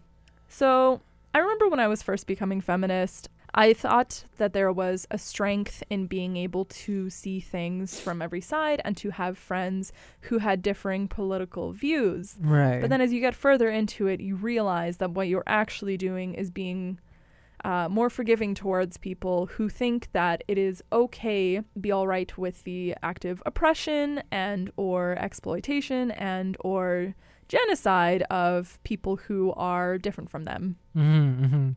So, 0.48 1.02
I 1.36 1.40
remember 1.40 1.70
when 1.70 1.80
I 1.80 1.88
was 1.88 2.02
first 2.02 2.26
becoming 2.26 2.62
feminist, 2.62 3.30
I 3.54 3.74
thought 3.74 4.24
that 4.38 4.54
there 4.54 4.72
was 4.72 5.08
a 5.12 5.18
strength 5.18 5.84
in 5.90 6.08
being 6.08 6.38
able 6.38 6.66
to 6.66 7.10
see 7.10 7.40
things 7.40 8.00
from 8.00 8.22
every 8.22 8.42
side 8.42 8.82
and 8.86 8.96
to 8.98 9.12
have 9.12 9.38
friends 9.38 9.92
who 10.22 10.40
had 10.40 10.62
differing 10.62 11.08
political 11.08 11.72
views. 11.72 12.38
Right. 12.40 12.82
But 12.82 12.90
then 12.90 13.02
as 13.02 13.12
you 13.14 13.20
get 13.20 13.36
further 13.36 13.70
into 13.70 14.08
it, 14.08 14.20
you 14.20 14.36
realize 14.36 14.98
that 14.98 15.12
what 15.12 15.28
you're 15.28 15.44
actually 15.48 15.98
doing 15.98 16.34
is 16.34 16.50
being 16.52 17.00
uh, 17.66 17.88
more 17.90 18.10
forgiving 18.10 18.56
towards 18.56 18.98
people 18.98 19.48
who 19.48 19.70
think 19.70 20.10
that 20.14 20.44
it 20.48 20.58
is 20.58 20.84
okay 20.92 21.62
be 21.80 21.92
all 21.92 22.08
right 22.08 22.38
with 22.38 22.64
the 22.64 22.96
active 23.04 23.42
oppression 23.46 24.22
and 24.32 24.72
or 24.78 25.16
exploitation 25.20 26.12
and 26.12 26.56
or 26.62 27.16
genocide 27.48 28.22
of 28.30 28.80
people 28.84 29.16
who 29.16 29.52
are 29.54 29.98
different 29.98 30.30
from 30.30 30.44
them. 30.44 30.78
Mm-hmm, 30.96 31.46
mm-hmm. 31.46 31.70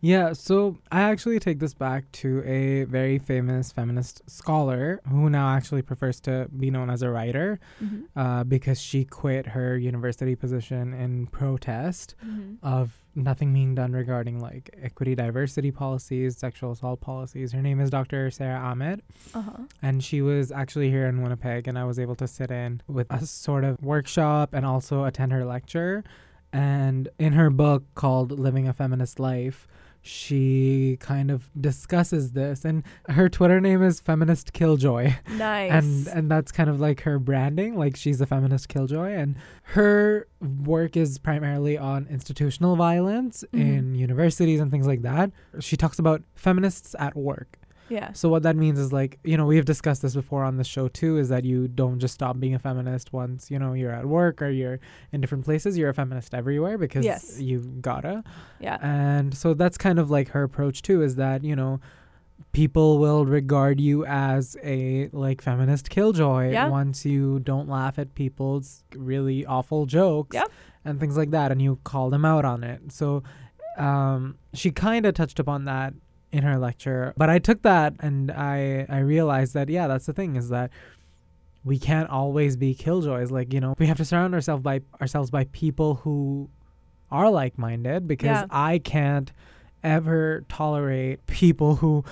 Yeah, 0.00 0.32
so 0.32 0.78
I 0.92 1.00
actually 1.02 1.40
take 1.40 1.58
this 1.58 1.74
back 1.74 2.12
to 2.12 2.40
a 2.44 2.84
very 2.84 3.18
famous 3.18 3.72
feminist 3.72 4.22
scholar 4.30 5.00
who 5.10 5.28
now 5.28 5.48
actually 5.56 5.82
prefers 5.82 6.20
to 6.20 6.48
be 6.56 6.70
known 6.70 6.88
as 6.88 7.02
a 7.02 7.10
writer 7.10 7.58
Mm-hmm. 7.82 8.16
uh, 8.16 8.44
because 8.44 8.80
she 8.80 9.04
quit 9.04 9.46
her 9.48 9.76
university 9.76 10.36
position 10.36 10.94
in 10.94 11.26
protest 11.26 12.14
Mm-hmm. 12.24 12.64
of 12.64 12.92
nothing 13.18 13.52
being 13.52 13.74
done 13.74 13.92
regarding 13.92 14.40
like 14.40 14.70
equity, 14.82 15.14
diversity 15.14 15.70
policies, 15.70 16.36
sexual 16.36 16.72
assault 16.72 17.00
policies. 17.00 17.52
Her 17.52 17.60
name 17.62 17.80
is 17.80 17.90
Dr. 17.90 18.30
Sara 18.30 18.58
Ahmed, 18.58 19.02
Uh-huh. 19.34 19.64
and 19.82 20.02
she 20.02 20.22
was 20.22 20.50
actually 20.52 20.90
here 20.90 21.06
in 21.06 21.20
Winnipeg, 21.22 21.66
and 21.68 21.78
I 21.78 21.84
was 21.84 21.98
able 21.98 22.14
to 22.16 22.28
sit 22.28 22.50
in 22.50 22.80
with 22.86 23.06
a 23.10 23.26
sort 23.26 23.64
of 23.64 23.82
workshop 23.82 24.54
and 24.54 24.64
also 24.64 25.04
attend 25.04 25.32
her 25.32 25.44
lecture. 25.44 26.04
And 26.52 27.08
in 27.18 27.34
her 27.34 27.50
book 27.50 27.84
called 27.94 28.32
Living 28.38 28.66
a 28.66 28.72
Feminist 28.72 29.20
Life, 29.20 29.68
she 30.08 30.96
kind 31.00 31.30
of 31.30 31.50
discusses 31.60 32.32
this 32.32 32.64
and 32.64 32.82
her 33.10 33.28
twitter 33.28 33.60
name 33.60 33.82
is 33.82 34.00
feminist 34.00 34.52
killjoy 34.54 35.12
Nice. 35.36 35.70
and 35.72 36.08
and 36.08 36.30
that's 36.30 36.50
kind 36.50 36.70
of 36.70 36.80
like 36.80 37.02
her 37.02 37.18
branding 37.18 37.76
like 37.76 37.94
she's 37.94 38.20
a 38.20 38.26
feminist 38.26 38.68
killjoy 38.68 39.10
and 39.12 39.36
her 39.74 40.26
work 40.64 40.96
is 40.96 41.18
primarily 41.18 41.76
on 41.76 42.06
institutional 42.10 42.74
violence 42.76 43.44
Mhm. 43.52 43.60
in 43.60 43.94
universities 43.94 44.60
and 44.60 44.70
things 44.70 44.86
like 44.86 45.02
that 45.02 45.30
she 45.60 45.76
talks 45.76 45.98
about 45.98 46.22
feminists 46.34 46.94
at 46.98 47.14
work 47.14 47.58
yeah. 47.88 48.12
so 48.12 48.28
what 48.28 48.42
that 48.42 48.56
means 48.56 48.78
is 48.78 48.92
like 48.92 49.18
you 49.24 49.36
know 49.36 49.46
we 49.46 49.56
have 49.56 49.64
discussed 49.64 50.02
this 50.02 50.14
before 50.14 50.44
on 50.44 50.56
the 50.56 50.64
show 50.64 50.88
too 50.88 51.18
is 51.18 51.28
that 51.28 51.44
you 51.44 51.68
don't 51.68 51.98
just 51.98 52.14
stop 52.14 52.38
being 52.40 52.54
a 52.54 52.58
feminist 52.58 53.12
once 53.12 53.50
you 53.50 53.58
know 53.58 53.72
you're 53.72 53.90
at 53.92 54.06
work 54.06 54.40
or 54.42 54.50
you're 54.50 54.78
in 55.12 55.20
different 55.20 55.44
places 55.44 55.76
you're 55.78 55.88
a 55.90 55.94
feminist 55.94 56.34
everywhere 56.34 56.76
because 56.78 57.04
Yes. 57.04 57.40
you 57.40 57.60
gotta 57.80 58.22
Yeah. 58.60 58.78
and 58.82 59.34
so 59.36 59.54
that's 59.54 59.78
kind 59.78 59.98
of 59.98 60.10
like 60.10 60.28
her 60.30 60.42
approach 60.42 60.82
too 60.82 61.02
is 61.02 61.16
that, 61.16 61.44
you 61.44 61.56
know, 61.56 61.80
people 62.52 62.98
will 62.98 63.24
regard 63.26 63.80
you 63.80 64.04
as 64.06 64.56
a 64.62 65.08
like 65.12 65.42
feminist 65.42 65.90
killjoy 65.90 66.50
Yeah. 66.52 66.68
once 66.68 67.04
you 67.04 67.40
don't 67.40 67.68
laugh 67.68 67.98
at 67.98 68.14
people's 68.14 68.84
really 68.96 69.44
awful 69.44 69.86
jokes 69.86 70.34
Yep. 70.34 70.50
and 70.84 71.00
things 71.00 71.16
like 71.16 71.30
that 71.32 71.50
and 71.52 71.60
you 71.60 71.78
call 71.84 72.10
them 72.10 72.24
out 72.24 72.44
on 72.44 72.62
it. 72.64 72.92
So 72.92 73.22
um 73.76 74.36
she 74.54 74.70
kind 74.70 75.04
of 75.06 75.14
touched 75.14 75.38
upon 75.38 75.64
that 75.66 75.94
in 76.32 76.42
her 76.42 76.58
lecture, 76.58 77.12
but 77.16 77.30
I 77.30 77.38
took 77.38 77.62
that 77.62 77.94
and 78.00 78.30
I 78.30 78.86
I 78.88 78.98
realized 78.98 79.54
that 79.54 79.68
yeah, 79.68 79.86
that's 79.88 80.06
the 80.06 80.12
thing 80.12 80.36
is 80.36 80.48
that 80.50 80.70
we 81.64 81.78
can't 81.78 82.08
always 82.08 82.56
be 82.56 82.74
killjoys 82.74 83.30
like, 83.30 83.52
you 83.52 83.60
know, 83.60 83.74
we 83.78 83.86
have 83.86 83.96
to 83.98 84.04
surround 84.04 84.34
ourselves 84.34 84.62
by 84.62 84.80
ourselves 85.00 85.30
by 85.30 85.44
people 85.52 85.96
who 85.96 86.48
are 87.10 87.30
like-minded 87.30 88.06
because 88.06 88.26
Yeah. 88.26 88.46
I 88.50 88.78
can't 88.78 89.32
ever 89.82 90.44
tolerate 90.48 91.26
people 91.26 91.76
who 91.76 92.04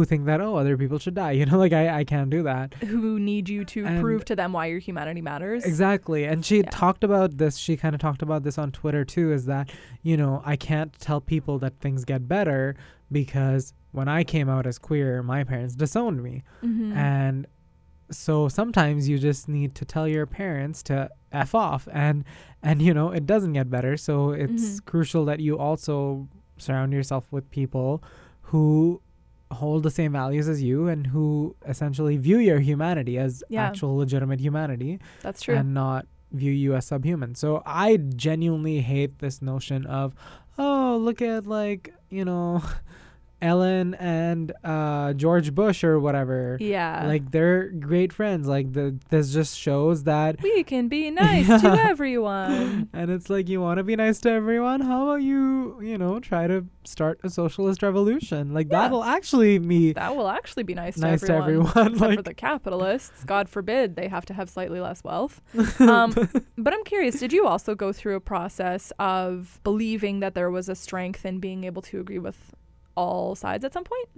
who 0.00 0.06
think 0.06 0.24
that 0.24 0.40
oh 0.40 0.54
other 0.56 0.76
people 0.78 0.98
should 0.98 1.14
die 1.14 1.30
you 1.40 1.44
know 1.46 1.58
like 1.58 1.72
I, 1.74 2.00
I 2.00 2.04
can't 2.04 2.30
do 2.30 2.42
that 2.44 2.72
Who 2.74 3.18
need 3.20 3.48
you 3.50 3.64
to 3.66 3.84
And- 3.84 4.00
prove 4.00 4.24
to 4.30 4.34
them 4.40 4.52
why 4.54 4.66
your 4.66 4.78
humanity 4.78 5.20
matters. 5.20 5.64
exactly 5.64 6.24
and 6.24 6.44
she 6.44 6.58
Yeah. 6.58 6.70
talked 6.70 7.04
about 7.04 7.36
this 7.36 7.56
she 7.58 7.76
kind 7.76 7.94
of 7.94 8.00
talked 8.00 8.22
about 8.22 8.42
this 8.44 8.56
on 8.56 8.72
twitter 8.72 9.04
too 9.04 9.30
is 9.32 9.44
that 9.44 9.70
you 10.02 10.16
know 10.16 10.42
i 10.52 10.56
can't 10.56 10.92
tell 10.98 11.20
people 11.20 11.58
that 11.58 11.74
things 11.80 12.04
get 12.06 12.26
better 12.36 12.74
because 13.12 13.74
when 13.92 14.08
i 14.08 14.24
came 14.24 14.48
out 14.48 14.66
as 14.66 14.78
queer 14.78 15.22
my 15.22 15.44
parents 15.44 15.74
disowned 15.74 16.22
me 16.22 16.42
Mhm. 16.64 16.94
and 16.96 17.46
so 18.10 18.48
sometimes 18.48 19.08
you 19.08 19.18
just 19.18 19.48
need 19.48 19.74
to 19.76 19.84
tell 19.84 20.08
your 20.08 20.26
parents 20.26 20.82
to 20.84 20.96
f 21.32 21.54
off 21.54 21.86
and 21.92 22.24
and 22.62 22.82
you 22.82 22.92
know 22.94 23.10
it 23.18 23.24
doesn't 23.26 23.52
get 23.52 23.68
better 23.70 23.96
so 23.96 24.30
it's 24.30 24.64
Mhm. 24.80 24.84
crucial 24.90 25.24
that 25.30 25.38
you 25.40 25.52
also 25.58 26.26
surround 26.58 26.92
yourself 26.92 27.24
with 27.30 27.44
people 27.50 28.02
who 28.50 29.00
hold 29.52 29.82
the 29.82 29.90
same 29.90 30.12
values 30.12 30.48
as 30.48 30.62
you 30.62 30.86
and 30.88 31.08
who 31.08 31.56
essentially 31.66 32.16
view 32.16 32.38
your 32.38 32.60
humanity 32.60 33.18
as 33.18 33.42
Yeah. 33.48 33.64
actual 33.66 33.96
legitimate 33.96 34.40
humanity 34.40 35.00
That's 35.22 35.42
true. 35.42 35.56
and 35.56 35.74
not 35.74 36.06
view 36.32 36.52
you 36.52 36.74
as 36.76 36.86
subhuman. 36.86 37.34
So 37.34 37.60
I 37.66 37.96
genuinely 37.96 38.80
hate 38.80 39.18
this 39.18 39.42
notion 39.42 39.84
of, 39.86 40.14
oh, 40.58 40.96
look 41.02 41.20
at 41.20 41.46
like, 41.46 41.92
you 42.10 42.24
know, 42.24 42.62
Ellen 43.42 43.94
and 43.94 44.52
uh, 44.64 45.12
George 45.14 45.54
Bush 45.54 45.82
or 45.84 45.98
whatever. 45.98 46.56
yeah. 46.60 47.06
Like 47.06 47.30
they're 47.30 47.68
great 47.70 48.12
friends. 48.12 48.46
Like 48.46 48.72
the 48.72 48.96
this 49.08 49.32
just 49.32 49.58
shows 49.58 50.04
that 50.04 50.42
we 50.42 50.62
can 50.64 50.88
be 50.88 51.10
nice 51.24 51.46
to 51.62 51.68
everyone. 51.70 52.88
and 52.92 53.10
it's 53.10 53.30
like 53.30 53.48
you 53.48 53.60
want 53.60 53.78
to 53.78 53.84
be 53.84 53.96
nice 53.96 54.18
to 54.20 54.30
everyone. 54.30 54.80
How 54.80 55.04
about 55.04 55.22
you, 55.22 55.80
you 55.80 55.96
know, 55.98 56.20
try 56.20 56.46
to 56.46 56.66
start 56.84 57.20
a 57.22 57.30
socialist 57.30 57.82
revolution? 57.82 58.52
Like 58.52 58.68
Yeah. 58.70 58.82
that'll 58.82 59.04
actually 59.04 59.58
be 59.58 59.92
That 59.92 60.16
will 60.16 60.28
actually 60.28 60.62
be 60.64 60.74
nice, 60.74 60.96
nice 60.98 61.20
to 61.20 61.26
to 61.28 61.34
everyone. 61.36 61.68
everyone. 61.76 61.94
Except 61.94 62.14
for 62.16 62.22
the 62.22 62.34
capitalists. 62.34 63.24
God 63.24 63.48
forbid 63.48 63.96
they 63.96 64.08
have 64.08 64.24
to 64.26 64.34
have 64.34 64.50
slightly 64.50 64.80
less 64.80 65.02
wealth. 65.04 65.40
Um, 65.80 66.12
but 66.58 66.72
I'm 66.74 66.84
curious, 66.84 67.18
did 67.20 67.32
you 67.32 67.46
also 67.46 67.74
go 67.74 67.92
through 67.92 68.16
a 68.16 68.20
process 68.20 68.92
of 68.98 69.58
believing 69.64 70.20
that 70.20 70.34
there 70.34 70.50
was 70.50 70.68
a 70.68 70.74
strength 70.74 71.24
in 71.24 71.38
being 71.40 71.64
able 71.64 71.82
to 71.82 72.00
agree 72.00 72.18
with 72.18 72.54
all 72.96 73.34
sides 73.34 73.64
at 73.64 73.72
some 73.72 73.84
point? 73.84 74.08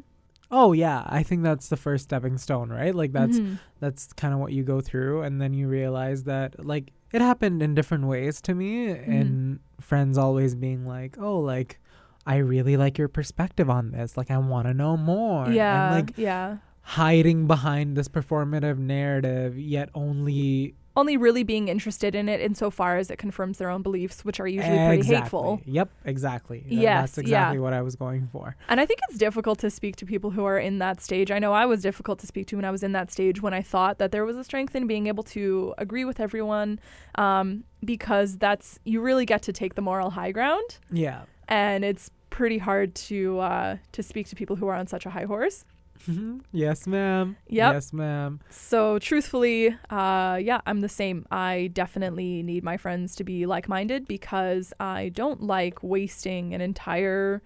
oh 0.55 0.73
yeah, 0.75 1.03
I 1.07 1.23
think 1.23 1.43
that's 1.45 1.71
the 1.71 1.79
first 1.79 2.05
stepping 2.05 2.37
stone, 2.37 2.69
right? 2.69 2.95
Like 2.95 3.13
that's 3.13 3.39
Mhm. 3.39 3.59
that's 3.81 4.13
kind 4.13 4.35
of 4.35 4.41
what 4.41 4.53
you 4.53 4.63
go 4.65 4.83
through 4.83 5.23
and 5.23 5.41
then 5.41 5.55
you 5.55 5.67
realize 5.67 6.25
that 6.25 6.63
like 6.67 6.93
it 7.11 7.23
happened 7.23 7.63
in 7.63 7.75
different 7.75 8.05
ways 8.07 8.43
to 8.43 8.55
me 8.55 8.89
Mm-hmm. 8.89 9.13
and 9.13 9.61
friends 9.81 10.19
always 10.19 10.55
being 10.55 10.87
like 10.87 11.17
oh 11.19 11.39
like 11.41 11.81
i 12.27 12.37
really 12.37 12.77
like 12.77 12.99
your 12.99 13.09
perspective 13.09 13.69
on 13.71 13.91
this 13.93 14.17
like 14.17 14.31
i 14.31 14.37
want 14.39 14.67
to 14.69 14.75
know 14.75 14.97
more 14.97 15.49
yeah. 15.51 15.95
and 15.97 16.07
like 16.07 16.19
yeah. 16.19 16.59
hiding 16.83 17.47
behind 17.47 17.97
this 17.97 18.09
performative 18.09 18.79
narrative 18.79 19.59
yet 19.59 19.89
only 19.95 20.75
Only 20.95 21.17
really 21.17 21.43
being 21.43 21.69
interested 21.69 22.15
in 22.15 22.29
it 22.29 22.41
insofar 22.41 22.99
as 22.99 23.11
it 23.11 23.17
confirms 23.17 23.59
their 23.59 23.71
own 23.71 23.83
beliefs, 23.83 24.25
which 24.25 24.41
are 24.41 24.47
usually 24.47 24.77
pretty 24.77 24.97
exactly. 24.99 25.17
hateful. 25.17 25.61
yep 25.65 25.89
exactly 26.05 26.65
Yes, 26.67 27.13
that's 27.13 27.19
exactly 27.19 27.57
yeah. 27.59 27.63
what 27.63 27.73
i 27.73 27.81
was 27.81 27.97
going 27.97 28.29
for 28.33 28.57
And 28.69 28.81
I 28.81 28.87
think 28.87 29.01
it's 29.09 29.19
difficult 29.19 29.59
to 29.61 29.71
speak 29.71 29.97
to 29.97 30.07
people 30.07 30.31
who 30.31 30.45
are 30.45 30.59
in 30.59 30.79
that 30.79 31.01
stage. 31.01 31.31
I 31.31 31.39
know 31.39 31.53
I 31.53 31.67
was 31.67 31.83
difficult 31.83 32.19
to 32.21 32.27
speak 32.27 32.47
to 32.49 32.57
when 32.57 32.65
I 32.65 32.71
was 32.71 32.83
in 32.83 32.93
that 32.93 33.11
stage 33.11 33.41
when 33.41 33.55
I 33.55 33.63
thought 33.63 33.99
that 33.99 34.13
there 34.13 34.25
was 34.25 34.37
a 34.37 34.45
strength 34.45 34.75
in 34.75 34.87
being 34.87 35.07
able 35.07 35.23
to 35.25 35.75
agree 35.79 36.05
with 36.05 36.21
everyone 36.21 36.79
um, 37.17 37.65
because 37.85 38.37
that's, 38.37 38.79
you 38.85 39.01
really 39.01 39.27
get 39.27 39.43
to 39.43 39.53
take 39.53 39.75
the 39.75 39.83
moral 39.83 40.11
high 40.11 40.33
ground. 40.33 40.79
yeah 40.91 41.23
And 41.49 41.85
it's 41.85 42.11
pretty 42.31 42.59
hard 42.59 42.95
to 42.95 43.39
uh, 43.41 43.77
to 43.93 44.03
speak 44.03 44.27
to 44.29 44.35
people 44.35 44.57
who 44.57 44.67
are 44.67 44.75
on 44.75 44.87
such 44.87 45.05
a 45.07 45.11
high 45.11 45.25
horse. 45.25 45.65
yes 46.53 46.87
ma'am 46.87 47.37
Yep. 47.49 47.73
yes 47.75 47.93
ma'am 47.93 48.41
So 48.51 48.99
truthfully, 48.99 49.77
uh, 49.91 50.39
yeah, 50.43 50.61
I'm 50.67 50.81
the 50.81 50.89
same. 50.89 51.27
I 51.31 51.71
definitely 51.73 52.43
need 52.43 52.63
my 52.65 52.77
friends 52.77 53.15
to 53.17 53.25
be 53.25 53.47
like-minded 53.47 54.07
because 54.09 54.73
I 54.81 55.11
don't 55.11 55.43
like 55.43 55.83
wasting 55.83 56.53
an 56.55 56.61
entire, 56.61 57.43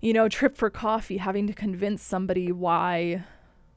you 0.00 0.12
know, 0.12 0.28
trip 0.28 0.56
for 0.56 0.70
coffee 0.70 1.18
having 1.18 1.46
to 1.46 1.52
convince 1.52 2.02
somebody 2.02 2.50
why 2.50 3.24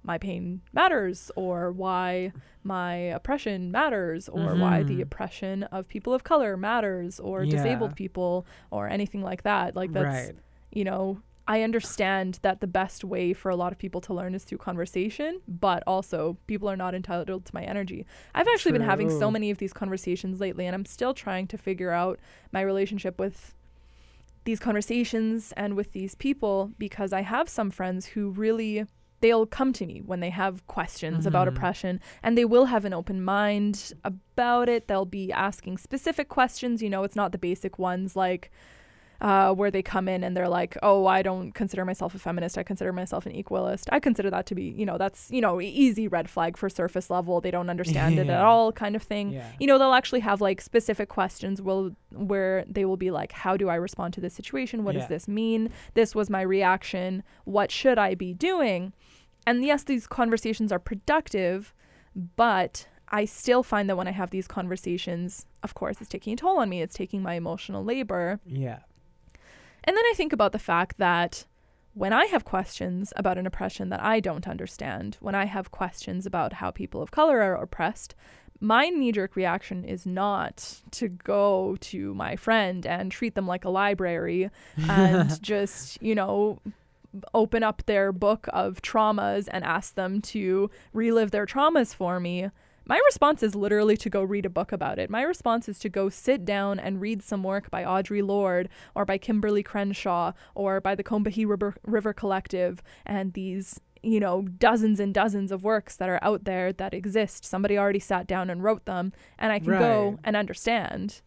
my 0.04 0.18
pain 0.18 0.62
matters 0.74 1.32
or 1.36 1.72
why 1.72 2.32
my 2.64 2.96
oppression 2.96 3.72
matters 3.72 4.30
or 4.30 4.56
why 4.56 4.84
the 4.84 5.00
Mhm. 5.00 5.02
oppression 5.02 5.64
of 5.64 5.88
people 5.88 6.14
of 6.14 6.24
color 6.24 6.56
matters 6.58 7.20
or 7.20 7.44
Yeah. 7.44 7.52
disabled 7.52 7.96
people 7.96 8.46
or 8.72 8.88
anything 8.88 9.22
like 9.22 9.44
that. 9.44 9.76
Like 9.76 9.92
that's 9.94 10.06
right 10.06 10.36
you 10.72 10.84
know, 10.84 11.22
I 11.48 11.62
understand 11.62 12.40
that 12.42 12.60
the 12.60 12.68
best 12.68 13.04
way 13.04 13.32
for 13.34 13.50
a 13.52 13.56
lot 13.56 13.72
of 13.72 13.78
people 13.78 14.02
to 14.02 14.14
learn 14.14 14.34
is 14.34 14.44
through 14.44 14.58
conversation, 14.58 15.42
but 15.48 15.84
also 15.86 16.38
people 16.48 16.68
are 16.68 16.76
not 16.76 16.96
entitled 16.96 17.46
to 17.46 17.54
my 17.54 17.64
energy. 17.64 18.06
I've 18.34 18.48
actually 18.48 18.72
been 18.72 18.82
having 18.82 19.10
so 19.12 19.30
many 19.30 19.52
of 19.52 19.60
these 19.60 19.72
conversations 19.74 20.40
lately, 20.40 20.66
and 20.66 20.74
I'm 20.74 20.86
still 20.86 21.14
trying 21.14 21.46
to 21.48 21.58
figure 21.58 21.92
out 21.92 22.20
my 22.52 22.62
relationship 22.62 23.20
with 23.20 23.54
these 24.46 24.60
conversations 24.60 25.54
and 25.56 25.76
with 25.76 25.92
these 25.92 26.16
people 26.16 26.72
because 26.80 27.14
I 27.14 27.22
have 27.22 27.48
some 27.50 27.70
friends 27.72 28.08
who 28.08 28.30
really 28.32 28.86
they'll 29.22 29.46
come 29.48 29.74
to 29.74 29.86
me 29.88 30.02
when 30.06 30.20
they 30.20 30.30
have 30.30 30.68
questions 30.68 31.26
about 31.26 31.48
Mhm. 31.48 31.52
oppression 31.56 32.00
and 32.22 32.38
they 32.38 32.46
will 32.46 32.66
have 32.66 32.86
an 32.86 32.94
open 32.94 33.24
mind 33.24 33.94
about 34.04 34.68
it. 34.70 34.88
They'll 34.88 35.06
be 35.06 35.32
asking 35.32 35.78
specific 35.78 36.28
questions, 36.28 36.84
you 36.84 36.90
know, 36.92 37.04
it's 37.04 37.16
not 37.16 37.32
the 37.32 37.38
basic 37.40 37.80
ones 37.80 38.16
like 38.16 38.52
uh, 39.22 39.54
where 39.54 39.72
they 39.72 39.82
come 39.82 40.08
in 40.08 40.24
and 40.24 40.36
they're 40.36 40.50
like, 40.50 40.78
"Oh, 40.84 41.06
I 41.06 41.22
don't 41.22 41.52
consider 41.54 41.86
myself 41.86 42.14
a 42.16 42.20
feminist. 42.20 42.58
I 42.58 42.64
consider 42.64 42.92
myself 42.94 43.26
an 43.26 43.34
equalist." 43.34 43.86
I 43.92 44.00
consider 44.00 44.30
that 44.30 44.46
to 44.48 44.56
be, 44.56 44.64
you 44.64 44.86
know, 44.86 44.98
that's 44.98 45.30
you 45.32 45.42
know, 45.42 45.60
easy 45.62 46.08
red 46.08 46.30
flag 46.30 46.58
for 46.58 46.70
surface 46.70 47.10
level. 47.10 47.42
They 47.42 47.52
don't 47.52 47.70
understand 47.70 48.20
it 48.20 48.30
at 48.30 48.42
all, 48.50 48.72
kind 48.72 48.96
of 48.96 49.04
thing 49.04 49.32
Yeah. 49.32 49.48
you 49.60 49.68
know 49.68 49.78
they'll 49.78 49.94
actually 49.94 50.22
have 50.22 50.42
like 50.42 50.62
specific 50.62 51.10
questions 51.10 51.62
will 51.62 51.96
where 52.12 52.64
they 52.68 52.86
will 52.86 52.98
be 52.98 53.12
like 53.12 53.32
how 53.32 53.58
do 53.58 53.68
i 53.70 53.76
respond 53.76 54.14
to 54.16 54.22
this 54.22 54.34
situation 54.34 54.84
what 54.84 54.94
Yeah. 54.96 55.02
does 55.02 55.10
this 55.10 55.28
mean 55.28 55.70
this 55.94 56.16
was 56.16 56.30
my 56.30 56.42
reaction 56.42 57.24
what 57.44 57.72
should 57.72 57.98
i 57.98 58.16
be 58.16 58.34
doing 58.34 58.94
and 59.46 59.64
yes 59.66 59.84
these 59.84 60.08
conversations 60.08 60.72
are 60.72 60.80
productive 60.80 61.74
but 62.36 62.88
i 63.10 63.26
still 63.26 63.64
find 63.64 63.90
that 63.90 63.96
when 63.98 64.08
i 64.08 64.12
have 64.12 64.30
these 64.32 64.48
conversations 64.48 65.46
of 65.64 65.74
course 65.74 66.00
it's 66.02 66.10
taking 66.10 66.34
a 66.34 66.36
toll 66.38 66.58
on 66.60 66.70
me 66.70 66.82
it's 66.82 66.96
taking 66.96 67.22
my 67.22 67.34
emotional 67.36 67.84
labor 67.84 68.40
Yeah. 68.46 68.80
And 69.86 69.96
then 69.96 70.04
I 70.06 70.14
think 70.16 70.34
about 70.34 70.52
the 70.52 70.60
fact 70.60 70.98
that 70.98 71.46
when 71.94 72.12
I 72.12 72.26
have 72.26 72.44
questions 72.44 73.14
about 73.16 73.38
an 73.38 73.48
oppression 73.48 73.90
that 73.90 74.04
I 74.04 74.20
don't 74.20 74.48
understand, 74.48 75.18
when 75.22 75.34
I 75.34 75.46
have 75.46 75.72
questions 75.72 76.26
about 76.26 76.54
how 76.54 76.70
people 76.70 77.02
of 77.02 77.12
color 77.12 77.42
are 77.42 77.56
oppressed, 77.56 78.16
my 78.60 78.90
knee 78.90 79.12
jerk 79.12 79.36
reaction 79.36 79.86
is 79.86 80.06
not 80.06 80.82
to 80.92 81.08
go 81.08 81.78
to 81.82 82.14
my 82.14 82.36
friend 82.36 82.86
and 82.86 83.12
treat 83.12 83.36
them 83.36 83.48
like 83.48 83.64
a 83.64 83.70
library 83.70 84.50
and 84.90 85.42
just, 85.42 86.02
you 86.02 86.16
know, 86.16 86.60
open 87.34 87.64
up 87.64 87.84
their 87.86 88.12
book 88.12 88.48
of 88.52 88.82
traumas 88.82 89.48
and 89.52 89.64
ask 89.64 89.96
them 89.96 90.22
to 90.22 90.70
relive 90.94 91.32
their 91.32 91.46
traumas 91.46 91.94
for 91.94 92.20
me. 92.20 92.50
My 92.88 93.02
response 93.08 93.42
is 93.42 93.56
literally 93.56 93.98
to 93.98 94.10
go 94.10 94.24
read 94.24 94.46
a 94.46 94.50
book 94.50 94.72
about 94.72 95.00
it. 95.00 95.10
My 95.10 95.24
response 95.24 95.68
is 95.68 95.80
to 95.80 95.90
go 95.90 96.10
sit 96.10 96.46
down 96.46 96.80
and 96.80 97.02
read 97.02 97.24
some 97.24 97.42
work 97.42 97.72
by 97.72 97.84
Audre 97.84 98.26
Lorde 98.26 98.70
or 98.94 99.06
by 99.06 99.18
Kimberly 99.18 99.64
Crenshaw 99.64 100.34
or 100.54 100.80
by 100.80 100.94
the 100.94 101.04
Combahee 101.04 101.48
River, 101.48 101.76
River 101.84 102.14
Collective 102.14 102.84
and 103.06 103.34
these, 103.34 103.80
you 104.04 104.20
know, 104.20 104.44
dozens 104.44 105.00
and 105.00 105.16
dozens 105.16 105.52
of 105.52 105.64
works 105.64 105.96
that 105.96 106.10
are 106.10 106.20
out 106.22 106.44
there 106.44 106.72
that 106.74 106.94
exist. 106.94 107.44
Somebody 107.44 107.76
already 107.76 108.00
sat 108.00 108.28
down 108.28 108.52
and 108.52 108.64
wrote 108.64 108.86
them, 108.86 109.14
and 109.40 109.52
I 109.52 109.58
can 109.58 109.72
Right. 109.72 109.80
go 109.80 110.20
and 110.24 110.36
understand. 110.36 111.22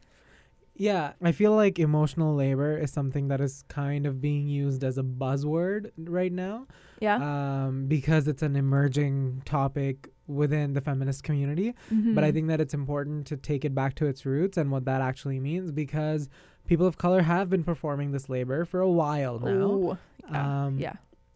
Yeah, 0.76 1.14
I 1.20 1.32
feel 1.32 1.56
like 1.56 1.80
emotional 1.80 2.36
labor 2.36 2.78
is 2.78 2.92
something 2.92 3.26
that 3.28 3.40
is 3.40 3.64
kind 3.66 4.06
of 4.06 4.20
being 4.20 4.46
used 4.46 4.84
as 4.84 4.96
a 4.96 5.02
buzzword 5.02 5.90
right 5.98 6.30
now. 6.30 6.68
Yeah. 7.00 7.16
Um, 7.66 7.86
because 7.88 8.28
it's 8.28 8.42
an 8.42 8.54
emerging 8.54 9.42
topic 9.44 10.12
within 10.28 10.74
the 10.74 10.80
feminist 10.80 11.24
community. 11.24 11.74
But 11.90 12.22
I 12.22 12.30
Mhm. 12.30 12.34
think 12.34 12.46
that 12.48 12.60
it's 12.60 12.74
important 12.74 13.26
to 13.28 13.36
take 13.36 13.64
it 13.64 13.74
back 13.74 13.94
to 13.96 14.06
its 14.06 14.24
roots 14.26 14.56
and 14.56 14.70
what 14.70 14.84
that 14.84 15.00
actually 15.00 15.40
means 15.40 15.72
because 15.72 16.28
people 16.66 16.86
of 16.86 16.98
color 16.98 17.22
have 17.22 17.48
been 17.50 17.64
performing 17.64 18.12
this 18.12 18.28
labor 18.28 18.64
for 18.64 18.80
a 18.80 18.90
while 18.90 19.38
now. 19.40 19.48
Ooh, 19.70 19.98
yeah. 20.30 20.66
Um, 20.66 20.78
yeah. 20.78 20.92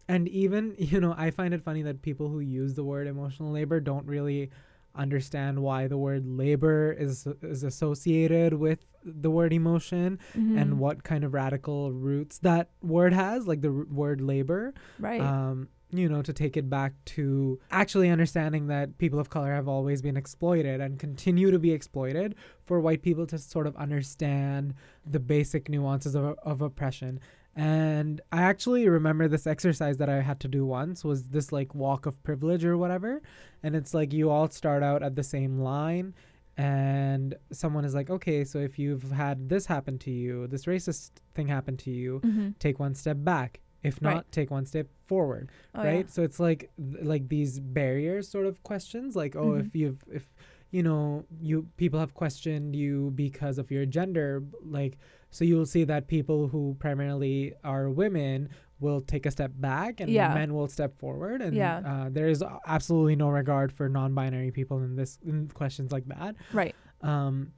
And 0.07 0.27
even, 0.27 0.75
you 0.77 0.99
know, 1.01 1.15
I 1.17 1.31
find 1.31 1.53
it 1.53 1.61
funny 1.63 1.81
that 1.81 2.01
people 2.03 2.29
who 2.29 2.39
use 2.39 2.75
the 2.75 2.83
word 2.83 3.07
emotional 3.07 3.51
labor 3.51 3.79
don't 3.79 4.05
really 4.05 4.51
understand 4.95 5.57
why 5.59 5.87
the 5.87 5.97
word 5.97 6.23
labor 6.27 6.91
is 6.91 7.27
is 7.41 7.63
associated 7.63 8.53
with 8.53 8.85
the 9.03 9.31
word 9.31 9.51
emotion 9.51 10.19
Mhm. 10.35 10.61
and 10.61 10.79
what 10.79 11.03
kind 11.03 11.23
of 11.23 11.33
radical 11.33 11.91
roots 11.91 12.37
that 12.39 12.69
word 12.83 13.11
has, 13.11 13.47
like 13.47 13.61
the 13.61 13.69
r- 13.71 13.85
word 13.91 14.21
labor. 14.21 14.73
right. 14.99 15.19
Um, 15.19 15.67
you 15.99 16.09
know, 16.09 16.21
to 16.21 16.33
take 16.33 16.57
it 16.57 16.69
back 16.69 16.93
to 17.05 17.59
actually 17.71 18.09
understanding 18.09 18.67
that 18.67 18.97
people 18.97 19.19
of 19.19 19.29
color 19.29 19.53
have 19.53 19.67
always 19.67 20.01
been 20.01 20.17
exploited 20.17 20.81
and 20.81 20.99
continue 20.99 21.51
to 21.51 21.59
be 21.59 21.71
exploited 21.71 22.35
for 22.65 22.79
white 22.79 23.01
people 23.01 23.25
to 23.27 23.37
sort 23.37 23.67
of 23.67 23.75
understand 23.75 24.73
the 25.05 25.19
basic 25.19 25.69
nuances 25.69 26.15
of, 26.15 26.37
of 26.43 26.61
oppression. 26.61 27.19
And 27.55 28.19
I 28.31 28.41
actually 28.43 28.89
remember 28.89 29.27
this 29.27 29.45
exercise 29.45 29.97
that 29.97 30.09
I 30.09 30.21
had 30.21 30.39
to 30.39 30.47
do 30.47 30.65
once 30.65 31.03
was 31.03 31.25
this 31.25 31.51
like 31.51 31.75
walk 31.75 32.05
of 32.07 32.21
privilege 32.23 32.65
or 32.65 32.77
whatever. 32.77 33.21
And 33.61 33.75
it's 33.75 33.93
like 33.93 34.11
you 34.11 34.29
all 34.31 34.49
start 34.49 34.81
out 34.81 35.03
at 35.03 35.15
the 35.15 35.23
same 35.23 35.59
line 35.59 36.15
and 36.57 37.35
someone 37.51 37.85
is 37.85 37.93
like, 37.95 38.09
okay, 38.09 38.43
so 38.43 38.59
if 38.59 38.77
you've 38.77 39.11
had 39.11 39.49
this 39.49 39.65
happen 39.65 39.97
to 39.99 40.11
you, 40.11 40.47
this 40.47 40.65
racist 40.65 41.11
thing 41.35 41.47
happen 41.47 41.77
to 41.77 41.91
you, 41.91 42.21
Mhm. 42.23 42.57
take 42.59 42.79
one 42.79 42.93
step 42.95 43.17
back. 43.19 43.59
If 43.83 44.01
not, 44.01 44.13
Right. 44.15 44.31
take 44.31 44.49
one 44.51 44.65
step 44.65 44.87
forward. 45.05 45.49
Oh, 45.75 45.83
right? 45.83 46.05
yeah. 46.05 46.11
So 46.11 46.23
it's 46.23 46.39
like 46.39 46.71
th- 46.77 47.03
like 47.03 47.27
these 47.29 47.59
barriers 47.59 48.27
sort 48.29 48.45
of 48.45 48.63
questions 48.63 49.15
like 49.15 49.35
oh 49.35 49.55
if 49.55 49.65
Mhm. 49.67 49.75
you've 49.75 50.03
if 50.11 50.33
you 50.71 50.81
know 50.83 51.25
you 51.41 51.67
people 51.77 51.99
have 51.99 52.13
questioned 52.13 52.75
you 52.75 53.11
because 53.15 53.57
of 53.59 53.69
your 53.69 53.85
gender 53.85 54.43
like 54.63 54.97
so 55.29 55.43
you'll 55.45 55.65
see 55.65 55.83
that 55.83 56.07
people 56.07 56.47
who 56.47 56.75
primarily 56.79 57.53
are 57.63 57.89
women 57.89 58.49
will 58.79 59.01
take 59.01 59.25
a 59.25 59.31
step 59.31 59.51
back 59.55 59.99
and 59.99 60.09
Yeah. 60.09 60.33
men 60.33 60.53
will 60.53 60.67
step 60.67 60.97
forward 60.97 61.41
and 61.41 61.55
Yeah. 61.55 61.77
uh, 61.85 62.09
there 62.09 62.27
is 62.27 62.43
absolutely 62.65 63.15
no 63.15 63.29
regard 63.29 63.71
for 63.71 63.87
non-binary 63.89 64.51
people 64.51 64.81
in 64.83 64.95
this 64.95 65.19
in 65.25 65.47
questions 65.49 65.91
like 65.91 66.05
that 66.07 66.35
Right. 66.53 66.75
um, 67.01 67.51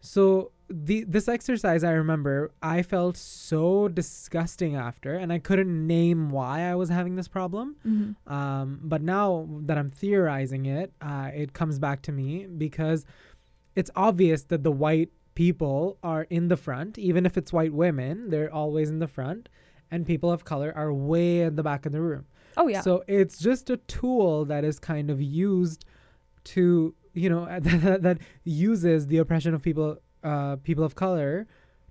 so 0.00 0.52
the 0.72 1.04
this 1.04 1.28
exercise 1.28 1.84
I 1.84 1.92
remember 1.92 2.50
I 2.62 2.82
felt 2.82 3.16
so 3.16 3.88
disgusting 3.88 4.74
after, 4.76 5.14
and 5.14 5.32
I 5.32 5.38
couldn't 5.38 5.86
name 5.86 6.30
why 6.30 6.62
I 6.62 6.74
was 6.74 6.88
having 6.88 7.16
this 7.16 7.28
problem. 7.28 7.76
Mhm. 7.86 8.16
Um, 8.30 8.80
but 8.82 9.02
now 9.02 9.46
that 9.66 9.78
I'm 9.78 9.90
theorizing 9.90 10.66
it, 10.66 10.92
uh, 11.00 11.30
it 11.34 11.52
comes 11.52 11.78
back 11.78 12.02
to 12.02 12.12
me 12.12 12.46
because 12.46 13.04
it's 13.76 13.90
obvious 13.96 14.44
that 14.44 14.62
the 14.64 14.72
white 14.72 15.10
people 15.34 15.98
are 16.02 16.24
in 16.28 16.48
the 16.48 16.56
front, 16.56 16.98
even 16.98 17.24
if 17.24 17.36
it's 17.36 17.52
white 17.52 17.72
women, 17.72 18.30
they're 18.30 18.52
always 18.52 18.90
in 18.90 18.98
the 18.98 19.08
front, 19.08 19.48
and 19.90 20.06
people 20.06 20.30
of 20.30 20.44
color 20.44 20.72
are 20.74 20.92
way 20.92 21.40
in 21.42 21.56
the 21.56 21.62
back 21.62 21.86
of 21.86 21.92
the 21.92 22.00
room. 22.00 22.26
Oh 22.56 22.68
yeah. 22.68 22.80
So 22.82 23.02
it's 23.06 23.38
just 23.38 23.70
a 23.70 23.76
tool 23.78 24.44
that 24.46 24.64
is 24.64 24.78
kind 24.78 25.10
of 25.10 25.22
used 25.22 25.84
to, 26.44 26.94
you 27.14 27.30
know, 27.30 27.46
that, 27.60 28.02
that 28.02 28.18
uses 28.44 29.06
the 29.06 29.18
oppression 29.18 29.54
of 29.54 29.62
people, 29.62 29.98
uh, 30.22 30.56
people 30.56 30.84
of 30.84 30.94
color, 30.94 31.46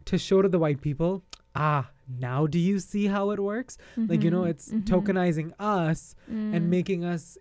to 0.05 0.17
show 0.17 0.41
to 0.41 0.49
the 0.49 0.59
white 0.59 0.81
people, 0.81 1.23
ah, 1.55 1.89
now 2.19 2.47
do 2.47 2.57
you 2.59 2.79
see 2.79 3.07
how 3.07 3.31
it 3.31 3.39
works? 3.39 3.77
Like 3.97 4.23
you 4.23 4.31
know, 4.31 4.41
Mhm, 4.43 4.49
it's 4.49 4.69
mhm. 4.69 4.83
tokenizing 4.83 5.53
us 5.59 6.15
Mm, 6.31 6.55
and 6.55 6.69
making 6.69 7.03
us, 7.05 7.37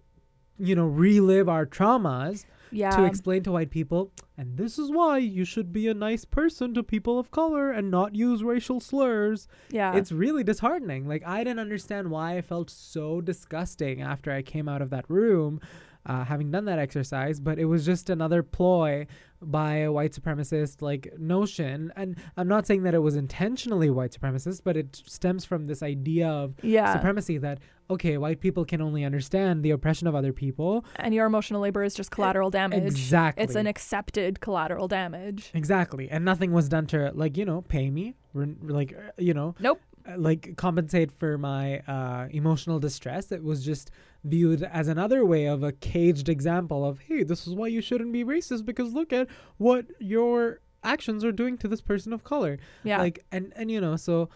you 0.59 0.74
know, 0.74 0.86
relive 0.86 1.49
our 1.49 1.64
traumas 1.66 2.45
yeah. 2.70 2.91
to 2.91 3.05
explain 3.05 3.43
to 3.45 3.53
white 3.53 3.70
people, 3.70 4.12
and 4.36 4.57
this 4.57 4.78
is 4.78 4.91
why 4.91 5.18
you 5.18 5.45
should 5.45 5.72
be 5.72 5.88
a 5.88 5.95
nice 5.95 6.24
person 6.24 6.74
to 6.74 6.82
people 6.82 7.18
of 7.18 7.30
color 7.30 7.70
and 7.72 7.91
not 7.91 8.14
use 8.14 8.43
racial 8.45 8.78
slurs 8.80 9.49
yeah. 9.70 9.95
it's 9.97 10.12
really 10.12 10.45
disheartening. 10.45 11.09
Like 11.09 11.26
I 11.26 11.43
didn't 11.45 11.61
understand 11.61 12.11
why 12.11 12.36
I 12.36 12.43
felt 12.43 12.68
so 12.70 13.20
disgusting 13.20 14.03
after 14.03 14.30
I 14.30 14.43
came 14.43 14.68
out 14.68 14.82
of 14.82 14.91
that 14.91 15.05
room, 15.09 15.61
uh, 16.07 16.24
having 16.24 16.51
done 16.51 16.64
that 16.66 16.78
exercise. 16.78 17.41
But 17.41 17.59
it 17.59 17.64
was 17.66 17.84
just 17.84 18.09
another 18.11 18.43
ploy 18.43 19.07
by 19.43 19.76
a 19.76 19.93
white 19.93 20.12
supremacist 20.12 20.82
like 20.82 21.12
notion. 21.18 21.93
And 21.97 22.16
I'm 22.36 22.49
not 22.49 22.66
saying 22.66 22.82
that 22.84 22.95
it 22.95 22.99
was 22.99 23.16
intentionally 23.16 23.91
white 23.91 24.12
supremacist, 24.12 24.62
but 24.64 24.76
it 24.76 25.03
stems 25.07 25.45
from 25.45 25.66
this 25.66 25.82
idea 25.82 26.28
of 26.28 26.55
yeah. 26.62 26.93
supremacy 26.93 27.38
that 27.38 27.59
okay, 27.91 28.16
white 28.18 28.41
people 28.41 28.64
can 28.64 28.80
only 28.80 29.05
understand 29.05 29.64
the 29.64 29.72
oppression 29.72 30.07
of 30.07 30.14
other 30.14 30.32
people. 30.32 30.84
and 30.97 31.12
your 31.12 31.26
emotional 31.26 31.61
labor 31.61 31.82
is 31.82 31.93
just 31.95 32.11
collateral 32.11 32.49
damage. 32.49 32.84
Exactly. 32.84 33.43
It's 33.43 33.57
an 33.57 33.66
accepted 33.66 34.41
collateral 34.41 34.86
damage. 34.86 35.51
Exactly, 35.55 36.09
and 36.09 36.24
nothing 36.24 36.53
was 36.53 36.68
done 36.68 36.86
to 36.88 37.11
like 37.14 37.36
you 37.36 37.45
know 37.45 37.62
pay 37.62 37.91
me, 37.91 38.14
like 38.34 38.97
you 39.18 39.34
know 39.34 39.55
Nope. 39.59 39.80
Uh, 40.09 40.19
like 40.19 40.57
compensate 40.57 41.11
for 41.13 41.39
my 41.39 41.81
uh, 41.81 42.29
emotional 42.31 42.79
distress. 42.79 43.33
It 43.33 43.43
was 43.43 43.65
just 43.65 43.91
viewed 44.25 44.63
as 44.63 44.89
another 44.89 45.25
way 45.25 45.47
of 45.47 45.63
a 45.63 45.73
caged 45.73 46.29
example 46.29 46.85
of, 46.85 47.01
hey, 47.01 47.23
this 47.23 47.47
is 47.47 47.55
why 47.55 47.69
you 47.69 47.81
shouldn't 47.81 48.13
be 48.13 48.25
racist 48.25 48.65
because 48.65 48.93
look 48.93 49.13
at 49.13 49.29
what 49.57 49.87
your 49.99 50.61
actions 50.83 51.25
are 51.25 51.33
doing 51.33 51.59
to 51.59 51.69
this 51.69 51.81
person 51.81 52.13
of 52.13 52.25
color. 52.25 52.59
Yeah. 52.85 52.99
Like 52.99 53.25
and 53.33 53.53
and 53.57 53.71
you 53.71 53.81
know 53.81 53.97
so 53.97 54.29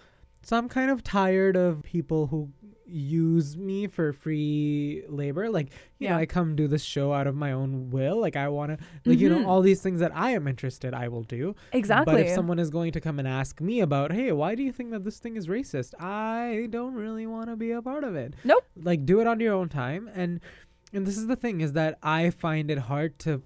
So 0.44 0.56
I'm 0.56 0.68
kind 0.68 0.90
of 0.90 1.02
tired 1.02 1.56
of 1.56 1.82
people 1.82 2.26
who 2.28 2.50
use 2.86 3.56
me 3.56 3.86
for 3.86 4.12
free 4.12 5.02
labor. 5.08 5.48
Like, 5.48 5.70
you 5.98 6.08
know, 6.08 6.16
Yeah. 6.16 6.20
I 6.20 6.26
come 6.26 6.54
do 6.54 6.68
this 6.68 6.82
show 6.84 7.12
out 7.14 7.26
of 7.26 7.34
my 7.34 7.52
own 7.52 7.90
will. 7.90 8.20
Like, 8.20 8.36
I 8.36 8.48
want 8.48 8.78
to, 8.78 8.84
like, 9.06 9.18
you 9.18 9.30
know, 9.30 9.38
Mhm. 9.38 9.46
all 9.46 9.62
these 9.62 9.80
things 9.80 10.00
that 10.00 10.14
I 10.14 10.30
am 10.32 10.46
interested, 10.46 10.92
I 10.92 11.08
will 11.08 11.22
do. 11.22 11.54
Exactly. 11.72 12.12
But 12.14 12.20
if 12.20 12.28
someone 12.34 12.58
is 12.58 12.68
going 12.68 12.92
to 12.92 13.00
come 13.00 13.18
and 13.18 13.26
ask 13.26 13.60
me 13.60 13.80
about, 13.80 14.12
hey, 14.12 14.32
why 14.32 14.54
do 14.54 14.62
you 14.62 14.70
think 14.70 14.90
that 14.90 15.02
this 15.02 15.18
thing 15.18 15.36
is 15.36 15.46
racist? 15.48 15.94
I 15.98 16.68
don't 16.70 16.92
really 16.94 17.26
want 17.26 17.48
to 17.48 17.56
be 17.56 17.70
a 17.70 17.80
part 17.80 18.04
of 18.04 18.14
it. 18.14 18.34
Nope. 18.44 18.64
Like, 18.76 19.06
do 19.06 19.20
it 19.20 19.26
on 19.26 19.40
your 19.40 19.54
own 19.54 19.68
time. 19.70 20.10
And 20.14 20.40
and 20.92 21.04
this 21.06 21.16
is 21.16 21.26
the 21.26 21.34
thing 21.36 21.60
is 21.60 21.72
that 21.72 21.98
I 22.04 22.30
find 22.30 22.70
it 22.70 22.78
hard 22.78 23.18
to 23.20 23.42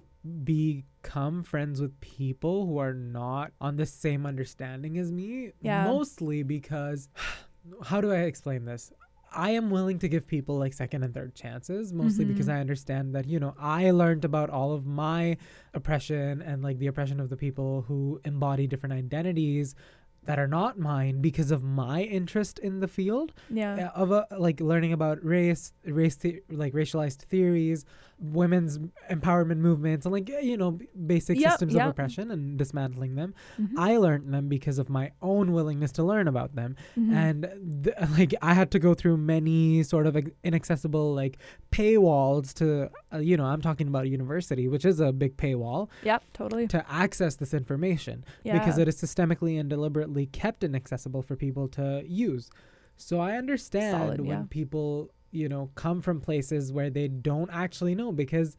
become 1.01 1.43
friends 1.43 1.81
with 1.81 1.99
people 2.01 2.65
who 2.65 2.77
are 2.77 2.93
not 2.93 3.51
on 3.61 3.75
the 3.77 3.85
same 3.85 4.25
understanding 4.25 4.97
as 4.97 5.11
me. 5.11 5.51
Yeah. 5.61 5.85
Mostly 5.85 6.43
because, 6.43 7.09
how 7.83 8.01
do 8.01 8.11
I 8.11 8.19
explain 8.19 8.65
this? 8.65 8.91
I 9.31 9.51
am 9.51 9.69
willing 9.69 9.99
to 9.99 10.09
give 10.09 10.25
people 10.25 10.57
like 10.57 10.73
second 10.73 11.03
and 11.03 11.13
third 11.13 11.35
chances, 11.35 11.93
mostly 11.93 12.25
because 12.25 12.47
Mhm. 12.47 12.53
I 12.53 12.59
understand 12.61 13.13
that, 13.13 13.27
you 13.27 13.39
know, 13.39 13.53
I 13.59 13.91
learned 13.91 14.25
about 14.25 14.49
all 14.49 14.71
of 14.73 14.87
my 14.87 15.37
oppression 15.75 16.41
and 16.41 16.63
like 16.63 16.79
the 16.79 16.87
oppression 16.87 17.19
of 17.19 17.29
the 17.29 17.37
people 17.37 17.83
who 17.83 18.19
embody 18.25 18.65
different 18.65 18.93
identities 18.93 19.75
that 20.23 20.39
are 20.39 20.47
not 20.47 20.79
mine 20.79 21.21
because 21.21 21.51
of 21.51 21.63
my 21.63 22.01
interest 22.01 22.57
in 22.59 22.79
the 22.79 22.87
field 22.87 23.33
yeah. 23.51 23.91
uh, 23.95 24.01
of 24.01 24.11
a, 24.11 24.25
like 24.37 24.59
learning 24.59 24.93
about 24.93 25.23
race 25.23 25.73
race 25.85 26.15
the, 26.15 26.41
like 26.49 26.73
racialized 26.73 27.21
theories 27.23 27.85
women's 28.21 28.77
empowerment 29.09 29.57
movements 29.57 30.05
and 30.05 30.11
like 30.11 30.27
you 30.27 30.57
know 30.57 30.77
basic 31.07 31.39
Yep, 31.39 31.51
systems 31.51 31.73
yep. 31.73 31.83
of 31.85 31.89
oppression 31.91 32.31
and 32.31 32.57
dismantling 32.57 33.15
them 33.15 33.33
Mhm. 33.57 33.69
i 33.77 33.95
learned 33.95 34.33
them 34.33 34.49
because 34.49 34.77
of 34.77 34.89
my 34.89 35.11
own 35.21 35.53
willingness 35.53 35.93
to 35.93 36.03
learn 36.03 36.27
about 36.27 36.53
them 36.53 36.75
Mhm. 36.97 37.13
and 37.13 37.83
th- 37.85 37.95
like 38.17 38.33
i 38.41 38.53
had 38.53 38.71
to 38.71 38.79
go 38.79 38.93
through 38.93 39.15
many 39.15 39.83
sort 39.83 40.05
of 40.05 40.17
inaccessible 40.43 41.13
like 41.15 41.37
paywalls 41.71 42.53
to 42.55 42.89
uh, 43.13 43.19
you 43.19 43.37
know 43.37 43.45
i'm 43.45 43.61
talking 43.61 43.87
about 43.87 44.03
a 44.03 44.09
university 44.09 44.67
which 44.67 44.83
is 44.85 44.99
a 44.99 45.11
big 45.13 45.37
paywall 45.37 45.87
Yep, 46.03 46.23
totally. 46.33 46.67
to 46.67 46.85
access 46.91 47.35
this 47.35 47.53
information 47.53 48.25
Yeah. 48.43 48.59
because 48.59 48.77
it 48.77 48.87
is 48.87 49.01
systemically 49.01 49.59
and 49.59 49.69
deliberately 49.69 50.25
kept 50.25 50.63
inaccessible 50.63 51.21
for 51.21 51.35
people 51.35 51.67
to 51.69 52.03
use. 52.05 52.49
So 52.97 53.19
I 53.21 53.37
understand 53.37 53.97
Solid, 53.97 54.19
when 54.21 54.29
yeah. 54.29 54.43
people, 54.49 55.11
you 55.31 55.49
know, 55.49 55.69
come 55.75 56.01
from 56.01 56.19
places 56.21 56.71
where 56.71 56.89
they 56.89 57.07
don't 57.07 57.49
actually 57.51 57.95
know 57.95 58.11
because 58.11 58.57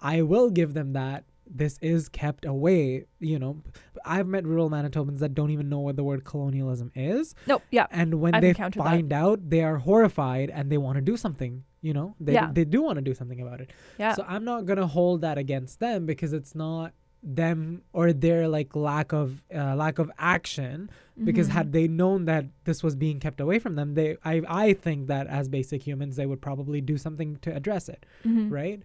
I 0.00 0.22
will 0.22 0.50
give 0.50 0.74
them 0.74 0.92
that 0.94 1.24
this 1.50 1.78
is 1.80 2.08
kept 2.10 2.44
away, 2.44 3.06
you 3.20 3.38
know. 3.38 3.62
I've 4.04 4.26
met 4.26 4.44
rural 4.46 4.68
Manitobans 4.70 5.18
that 5.20 5.34
don't 5.34 5.50
even 5.50 5.68
know 5.68 5.80
what 5.80 5.96
the 5.96 6.04
word 6.04 6.24
colonialism 6.24 6.92
is 6.94 7.34
Nope. 7.46 7.62
Yeah. 7.70 7.86
and 7.90 8.20
when 8.20 8.34
I've 8.34 8.42
they 8.42 8.50
encountered 8.50 8.80
that. 8.82 8.88
find 8.88 9.12
out 9.12 9.48
they 9.48 9.62
are 9.64 9.78
horrified 9.78 10.50
and 10.50 10.70
they 10.70 10.76
want 10.78 10.96
to 10.96 11.00
do 11.00 11.16
something, 11.16 11.64
you 11.80 11.94
know. 11.94 12.14
They 12.20 12.34
Yeah. 12.34 12.50
they 12.52 12.64
do 12.64 12.82
want 12.82 12.96
to 12.96 13.02
do 13.02 13.14
something 13.14 13.40
about 13.40 13.60
it. 13.60 13.70
Yeah. 13.98 14.12
So 14.14 14.24
I'm 14.28 14.44
not 14.44 14.66
gonna 14.66 14.86
hold 14.86 15.22
that 15.22 15.38
against 15.38 15.80
them 15.80 16.04
because 16.06 16.32
it's 16.34 16.54
not 16.54 16.92
them 17.22 17.82
or 17.92 18.12
their 18.12 18.46
like 18.48 18.74
lack 18.76 19.12
of 19.12 19.42
uh, 19.54 19.74
lack 19.74 19.98
of 19.98 20.10
action. 20.18 20.90
Because 21.24 21.48
Mhm. 21.48 21.52
had 21.52 21.72
they 21.72 21.88
known 21.88 22.26
that 22.26 22.46
this 22.64 22.82
was 22.84 22.94
being 22.94 23.18
kept 23.18 23.40
away 23.40 23.58
from 23.58 23.74
them, 23.74 23.94
they 23.94 24.16
I 24.24 24.42
I 24.48 24.72
think 24.72 25.08
that 25.08 25.26
as 25.26 25.48
basic 25.48 25.82
humans 25.82 26.14
they 26.16 26.26
would 26.26 26.40
probably 26.40 26.80
do 26.80 26.96
something 26.96 27.36
to 27.42 27.52
address 27.54 27.88
it, 27.88 28.06
Mhm. 28.24 28.50
right? 28.52 28.80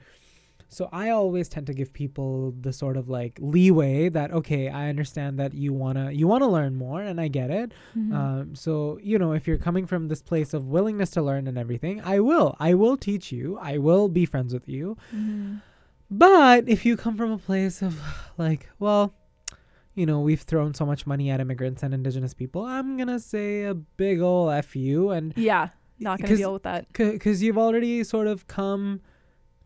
So 0.69 0.89
I 0.91 1.09
always 1.11 1.47
tend 1.49 1.67
to 1.67 1.73
give 1.75 1.93
people 1.93 2.55
the 2.59 2.73
sort 2.73 2.97
of 2.97 3.07
like 3.07 3.37
leeway 3.39 4.09
that 4.09 4.31
okay, 4.31 4.69
I 4.69 4.89
understand 4.89 5.37
that 5.37 5.53
you 5.53 5.71
wanna 5.71 6.09
you 6.11 6.27
wanna 6.27 6.49
learn 6.49 6.73
more, 6.73 7.03
and 7.03 7.21
I 7.21 7.27
get 7.27 7.51
it. 7.51 7.71
Mhm. 7.95 8.11
Um, 8.11 8.55
so 8.55 8.97
you 9.03 9.19
know, 9.19 9.33
if 9.33 9.47
you're 9.47 9.59
coming 9.59 9.85
from 9.85 10.07
this 10.07 10.23
place 10.23 10.55
of 10.55 10.67
willingness 10.69 11.11
to 11.11 11.21
learn 11.21 11.45
and 11.45 11.59
everything, 11.59 12.01
I 12.01 12.19
will. 12.19 12.55
I 12.59 12.73
will 12.73 12.97
teach 12.97 13.31
you. 13.31 13.59
I 13.61 13.77
will 13.77 14.09
be 14.09 14.25
friends 14.25 14.51
with 14.55 14.67
you. 14.67 14.97
But 16.17 16.69
if 16.69 16.85
you 16.85 16.95
come 16.95 17.17
from 17.17 17.31
a 17.31 17.37
place 17.37 17.81
of 17.81 17.99
like, 18.37 18.69
well, 18.79 19.13
you 19.95 20.05
know, 20.05 20.19
we've 20.19 20.41
thrown 20.41 20.73
so 20.73 20.85
much 20.85 21.07
money 21.07 21.29
at 21.31 21.39
immigrants 21.39 21.81
and 21.83 21.93
indigenous 21.93 22.33
people, 22.33 22.63
I'm 22.63 22.97
gonna 22.97 23.19
say 23.19 23.63
a 23.63 23.73
big 23.73 24.21
ol' 24.21 24.49
f 24.49 24.75
you, 24.75 25.09
and 25.09 25.33
Yeah. 25.35 25.69
Not 25.99 26.19
going 26.19 26.31
to 26.31 26.37
deal 26.37 26.51
with 26.53 26.63
that. 26.63 26.91
because 26.91 27.41
you've 27.41 27.57
already 27.57 28.03
sort 28.03 28.27
of 28.27 28.47
come 28.47 28.99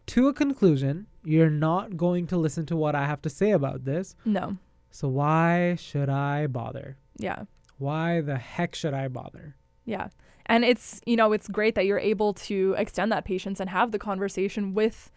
to 0.07 0.27
a 0.27 0.33
conclusion, 0.33 1.07
you're 1.23 1.49
not 1.49 1.97
going 1.97 2.27
to 2.27 2.37
listen 2.37 2.65
to 2.67 2.75
what 2.75 2.95
I 2.95 3.05
have 3.05 3.21
to 3.23 3.29
say 3.29 3.51
about 3.51 3.85
this. 3.85 4.15
No. 4.23 4.57
So 4.91 5.07
why 5.07 5.75
should 5.79 6.09
I 6.09 6.47
bother? 6.47 6.97
Yeah. 7.17 7.43
Why 7.77 8.21
the 8.21 8.37
heck 8.37 8.75
should 8.75 8.93
I 8.93 9.07
bother? 9.07 9.55
Yeah. 9.85 10.09
And 10.45 10.63
it's, 10.63 11.01
you 11.05 11.15
know, 11.15 11.31
it's 11.31 11.47
great 11.47 11.75
that 11.75 11.85
you're 11.85 11.97
able 11.97 12.33
to 12.33 12.75
extend 12.77 13.11
that 13.13 13.25
patience 13.25 13.59
and 13.59 13.69
have 13.69 13.91
the 13.91 13.99
conversation 13.99 14.73
with 14.73 15.11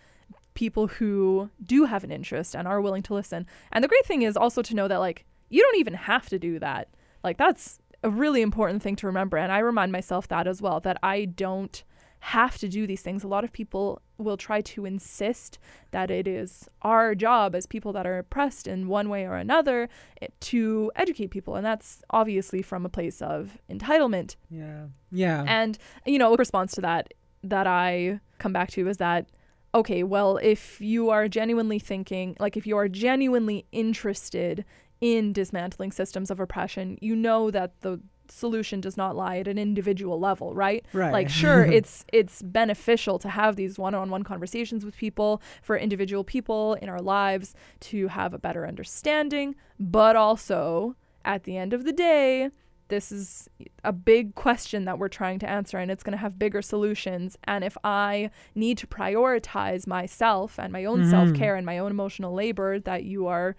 people 0.54 0.88
who 0.88 1.50
do 1.62 1.84
have 1.84 2.04
an 2.04 2.10
interest 2.10 2.54
and 2.54 2.66
are 2.66 2.80
willing 2.80 3.02
to 3.02 3.14
listen. 3.14 3.46
And 3.72 3.82
the 3.84 3.88
great 3.88 4.06
thing 4.06 4.22
is 4.22 4.36
also 4.36 4.62
to 4.62 4.74
know 4.74 4.88
that, 4.88 4.98
like, 4.98 5.24
you 5.48 5.62
don't 5.62 5.78
even 5.78 5.94
have 5.94 6.28
to 6.28 6.38
do 6.38 6.58
that. 6.58 6.88
Like, 7.22 7.38
that's 7.38 7.78
a 8.02 8.10
really 8.10 8.42
important 8.42 8.82
thing 8.82 8.96
to 8.96 9.06
remember. 9.06 9.36
And 9.36 9.52
I 9.52 9.58
remind 9.58 9.92
myself 9.92 10.28
that 10.28 10.46
as 10.46 10.62
well, 10.62 10.80
that 10.80 10.98
I 11.02 11.24
don't 11.24 11.82
have 12.20 12.58
to 12.58 12.68
do 12.68 12.86
these 12.86 13.00
things. 13.00 13.24
A 13.24 13.28
lot 13.28 13.44
of 13.44 13.52
people 13.52 14.02
will 14.18 14.36
try 14.36 14.60
to 14.60 14.84
insist 14.84 15.58
that 15.90 16.10
it 16.10 16.28
is 16.28 16.68
our 16.82 17.14
job 17.14 17.54
as 17.54 17.66
people 17.66 17.92
that 17.94 18.06
are 18.06 18.18
oppressed 18.18 18.66
in 18.66 18.88
one 18.88 19.08
way 19.08 19.24
or 19.24 19.36
another 19.36 19.88
eh, 20.20 20.26
to 20.40 20.92
educate 20.96 21.28
people. 21.28 21.56
And 21.56 21.64
that's 21.64 22.02
obviously 22.10 22.60
from 22.60 22.84
a 22.84 22.90
place 22.90 23.22
of 23.22 23.58
entitlement. 23.70 24.36
Yeah. 24.50 24.86
Yeah. 25.10 25.44
And 25.46 25.78
you 26.04 26.18
know, 26.18 26.34
a 26.34 26.36
response 26.36 26.72
to 26.72 26.82
that 26.82 27.14
that 27.42 27.66
I 27.66 28.20
come 28.38 28.52
back 28.52 28.70
to 28.72 28.86
is 28.86 28.98
that 28.98 29.30
okay, 29.74 30.02
well, 30.02 30.38
if 30.38 30.80
you 30.80 31.10
are 31.10 31.28
genuinely 31.28 31.78
thinking, 31.78 32.36
like 32.40 32.56
if 32.56 32.66
you 32.66 32.76
are 32.76 32.88
genuinely 32.88 33.66
interested 33.72 34.64
in 35.00 35.32
dismantling 35.32 35.92
systems 35.92 36.30
of 36.30 36.40
oppression, 36.40 36.98
you 37.00 37.16
know 37.16 37.50
that 37.50 37.80
the 37.80 38.00
solution 38.28 38.80
does 38.80 38.96
not 38.96 39.16
lie 39.16 39.38
at 39.38 39.48
an 39.48 39.58
individual 39.58 40.18
level, 40.18 40.54
right? 40.54 40.84
right. 40.92 41.12
Like 41.12 41.28
sure, 41.28 41.64
it's 41.72 42.04
it's 42.12 42.42
beneficial 42.42 43.18
to 43.20 43.28
have 43.28 43.56
these 43.56 43.78
one-on-one 43.78 44.24
conversations 44.24 44.84
with 44.84 44.96
people 44.96 45.42
for 45.62 45.76
individual 45.76 46.24
people 46.24 46.74
in 46.74 46.88
our 46.88 47.00
lives 47.00 47.54
to 47.80 48.08
have 48.08 48.34
a 48.34 48.38
better 48.38 48.66
understanding, 48.66 49.54
but 49.78 50.16
also 50.16 50.96
at 51.24 51.44
the 51.44 51.56
end 51.56 51.72
of 51.72 51.84
the 51.84 51.92
day, 51.92 52.50
this 52.90 53.10
is 53.10 53.48
a 53.82 53.92
big 53.92 54.34
question 54.34 54.84
that 54.84 54.98
we're 54.98 55.08
trying 55.08 55.38
to 55.38 55.48
answer 55.48 55.78
and 55.78 55.90
it's 55.90 56.02
going 56.02 56.12
to 56.12 56.18
have 56.18 56.38
bigger 56.38 56.60
solutions 56.60 57.38
and 57.44 57.64
if 57.64 57.76
I 57.82 58.30
need 58.54 58.76
to 58.78 58.86
prioritize 58.86 59.86
myself 59.86 60.58
and 60.58 60.72
my 60.72 60.84
own 60.84 61.00
Mhm. 61.04 61.10
self-care 61.10 61.56
and 61.56 61.64
my 61.64 61.78
own 61.78 61.90
emotional 61.90 62.34
labor 62.34 62.78
that 62.78 63.04
you 63.04 63.26
are 63.26 63.56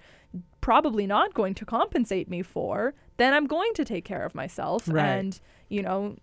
probably 0.62 1.08
not 1.08 1.34
going 1.34 1.54
to 1.56 1.66
compensate 1.66 2.30
me 2.30 2.42
for, 2.44 2.94
then 3.18 3.34
I'm 3.34 3.48
going 3.48 3.74
to 3.74 3.84
take 3.84 4.06
care 4.06 4.24
of 4.24 4.36
myself 4.36 4.88
Right. 4.88 5.06
and 5.06 5.40
you 5.70 5.82
know 5.82 6.16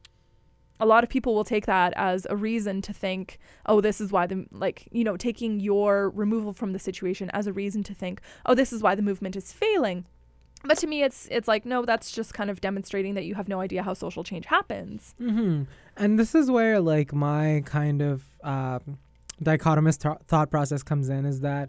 a 0.80 0.86
lot 0.86 1.02
of 1.02 1.10
people 1.10 1.34
will 1.34 1.42
take 1.44 1.66
that 1.66 1.92
as 1.96 2.24
a 2.30 2.36
reason 2.36 2.80
to 2.82 2.92
think, 2.92 3.36
oh, 3.66 3.80
this 3.80 4.00
is 4.00 4.12
why 4.12 4.28
the 4.28 4.46
like, 4.52 4.86
you 4.92 5.02
know, 5.02 5.16
taking 5.16 5.58
your 5.58 6.10
removal 6.10 6.52
from 6.52 6.72
the 6.72 6.78
situation 6.78 7.28
as 7.32 7.48
a 7.48 7.52
reason 7.52 7.82
to 7.82 7.92
think, 7.94 8.20
oh, 8.46 8.54
this 8.54 8.72
is 8.72 8.80
why 8.80 8.94
the 8.94 9.02
movement 9.02 9.34
is 9.34 9.52
failing. 9.52 10.04
But 10.64 10.78
to 10.78 10.86
me, 10.86 11.02
it's 11.02 11.28
it's 11.30 11.46
like 11.48 11.64
no, 11.64 11.84
that's 11.84 12.10
just 12.10 12.34
kind 12.34 12.50
of 12.50 12.60
demonstrating 12.60 13.14
that 13.14 13.24
you 13.24 13.34
have 13.34 13.48
no 13.48 13.60
idea 13.60 13.82
how 13.82 13.94
social 13.94 14.24
change 14.24 14.46
happens. 14.46 15.14
hmm 15.18 15.62
And 15.96 16.18
this 16.18 16.34
is 16.34 16.50
where 16.50 16.80
like 16.80 17.12
my 17.12 17.62
kind 17.64 18.02
of 18.02 18.24
um, 18.42 18.98
dichotomous 19.42 19.98
th- 19.98 20.16
thought 20.26 20.50
process 20.50 20.82
comes 20.82 21.08
in 21.08 21.24
is 21.24 21.40
that 21.40 21.68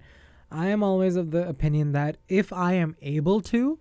I 0.52 0.68
am 0.68 0.82
always 0.84 1.16
of 1.16 1.30
the 1.32 1.48
opinion 1.48 1.92
that 1.92 2.18
if 2.28 2.52
I 2.52 2.74
am 2.74 2.96
able 3.04 3.42
to, 3.42 3.78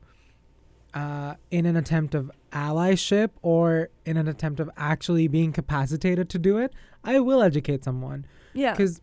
uh, 0.93 1.35
in 1.51 1.65
an 1.65 1.77
attempt 1.77 2.15
of 2.15 2.31
allyship 2.53 3.31
or 3.41 3.89
in 4.05 4.17
an 4.19 4.29
attempt 4.29 4.61
of 4.61 4.69
actually 4.77 5.29
being 5.29 5.53
capacitated 5.53 6.29
to 6.31 6.39
do 6.39 6.59
it, 6.59 6.75
I 7.03 7.21
will 7.21 7.43
educate 7.43 7.85
someone. 7.85 8.27
Yeah, 8.53 8.73
because 8.73 9.01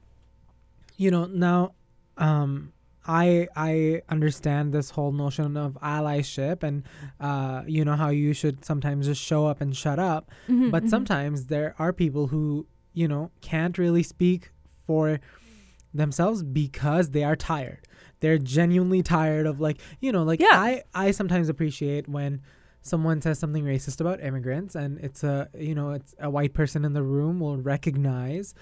you 0.97 1.09
know 1.09 1.25
now 1.25 1.73
um 2.17 2.71
i 3.07 3.47
i 3.55 4.01
understand 4.09 4.73
this 4.73 4.89
whole 4.91 5.11
notion 5.11 5.55
of 5.57 5.73
allyship 5.83 6.63
and 6.63 6.83
uh 7.19 7.61
you 7.67 7.85
know 7.85 7.95
how 7.95 8.09
you 8.09 8.33
should 8.33 8.63
sometimes 8.65 9.05
just 9.05 9.21
show 9.21 9.45
up 9.45 9.61
and 9.61 9.75
shut 9.77 9.99
up 9.99 10.31
Mhm, 10.49 10.71
but 10.71 10.83
mhm. 10.83 10.89
sometimes 10.89 11.45
there 11.45 11.75
are 11.79 11.93
people 11.93 12.27
who 12.27 12.65
you 12.93 13.07
know 13.07 13.31
can't 13.41 13.77
really 13.77 14.03
speak 14.03 14.51
for 14.87 15.19
themselves 15.93 16.43
because 16.43 17.11
they 17.11 17.23
are 17.23 17.35
tired 17.35 17.87
they're 18.19 18.37
genuinely 18.37 19.01
tired 19.03 19.45
of 19.45 19.59
like 19.59 19.79
you 19.99 20.11
know 20.11 20.23
like 20.23 20.39
Yeah. 20.39 20.47
i 20.53 20.83
i 20.93 21.11
sometimes 21.11 21.47
appreciate 21.49 22.07
when 22.07 22.41
someone 22.81 23.21
says 23.21 23.39
something 23.39 23.63
racist 23.63 23.99
about 24.01 24.21
immigrants 24.21 24.75
and 24.75 24.99
it's 24.99 25.23
a 25.23 25.49
you 25.57 25.73
know 25.73 25.91
it's 25.91 26.13
a 26.19 26.29
white 26.29 26.53
person 26.53 26.85
in 26.85 26.93
the 26.93 27.03
room 27.03 27.39
will 27.39 27.57
recognize 27.57 28.53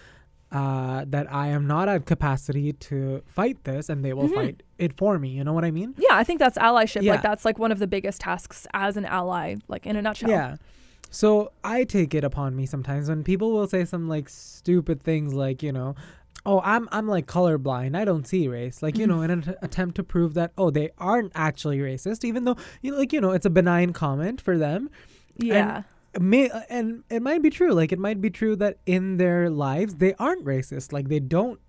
uh, 0.53 1.03
that 1.07 1.25
I 1.33 1.47
am 1.47 1.65
not 1.67 1.89
at 1.89 2.05
capacity 2.05 2.71
to 2.73 3.21
fight 3.27 3.63
this, 3.63 3.89
and 3.89 4.05
they 4.05 4.13
will 4.13 4.29
Mhm. 4.29 4.35
fight 4.35 4.63
it 4.77 4.95
for 4.95 5.17
me. 5.19 5.29
You 5.29 5.43
know 5.43 5.53
what 5.53 5.65
I 5.65 5.71
mean? 5.71 5.95
yeah, 5.97 6.11
I 6.15 6.23
think 6.23 6.39
that's 6.39 6.57
allyship. 6.57 7.01
Yeah. 7.01 7.13
Like 7.13 7.23
that's 7.23 7.43
like 7.43 7.57
one 7.59 7.71
of 7.71 7.79
the 7.79 7.87
biggest 7.87 8.21
tasks 8.21 8.67
as 8.73 8.95
an 8.95 9.05
ally, 9.05 9.55
like 9.67 9.85
in 9.87 9.95
a 9.95 10.01
nutshell. 10.01 10.29
Yeah. 10.29 10.55
So 11.09 11.51
I 11.63 11.83
take 11.83 12.13
it 12.15 12.23
upon 12.23 12.55
me 12.55 12.65
sometimes 12.65 13.09
when 13.09 13.23
people 13.23 13.51
will 13.51 13.67
say 13.67 13.83
some 13.85 14.07
like 14.07 14.29
stupid 14.29 15.01
things 15.03 15.33
like, 15.33 15.61
you 15.63 15.71
know, 15.71 15.95
oh, 16.45 16.59
I'm 16.63 16.87
I'm 16.91 17.07
like 17.07 17.25
colorblind. 17.27 17.95
I 17.95 18.03
don't 18.05 18.27
see 18.27 18.47
race. 18.47 18.81
Like, 18.83 18.97
you 18.97 19.05
know, 19.07 19.21
in 19.21 19.29
an 19.31 19.43
att- 19.47 19.57
attempt 19.61 19.95
to 19.95 20.03
prove 20.03 20.33
that 20.35 20.51
oh, 20.57 20.69
they 20.71 20.89
aren't 20.97 21.31
actually 21.35 21.79
racist 21.79 22.23
even 22.23 22.45
though 22.45 22.57
you 22.81 22.91
know 22.91 22.97
like, 22.97 23.13
you 23.13 23.21
know, 23.21 23.31
it's 23.31 23.45
a 23.45 23.49
benign 23.51 23.91
comment 23.93 24.39
for 24.41 24.57
them. 24.57 24.89
Yeah. 25.37 25.83
May 26.19 26.49
uh, 26.49 26.61
and 26.69 27.03
it 27.09 27.21
might 27.21 27.41
be 27.41 27.49
true. 27.49 27.73
Like 27.73 27.91
it 27.91 27.99
might 27.99 28.21
be 28.21 28.29
true 28.29 28.55
that 28.57 28.77
in 28.85 29.17
their 29.17 29.49
lives 29.49 29.95
they 29.95 30.13
aren't 30.15 30.45
racist. 30.45 30.93
Like 30.93 31.09
they 31.09 31.19
don't, 31.19 31.59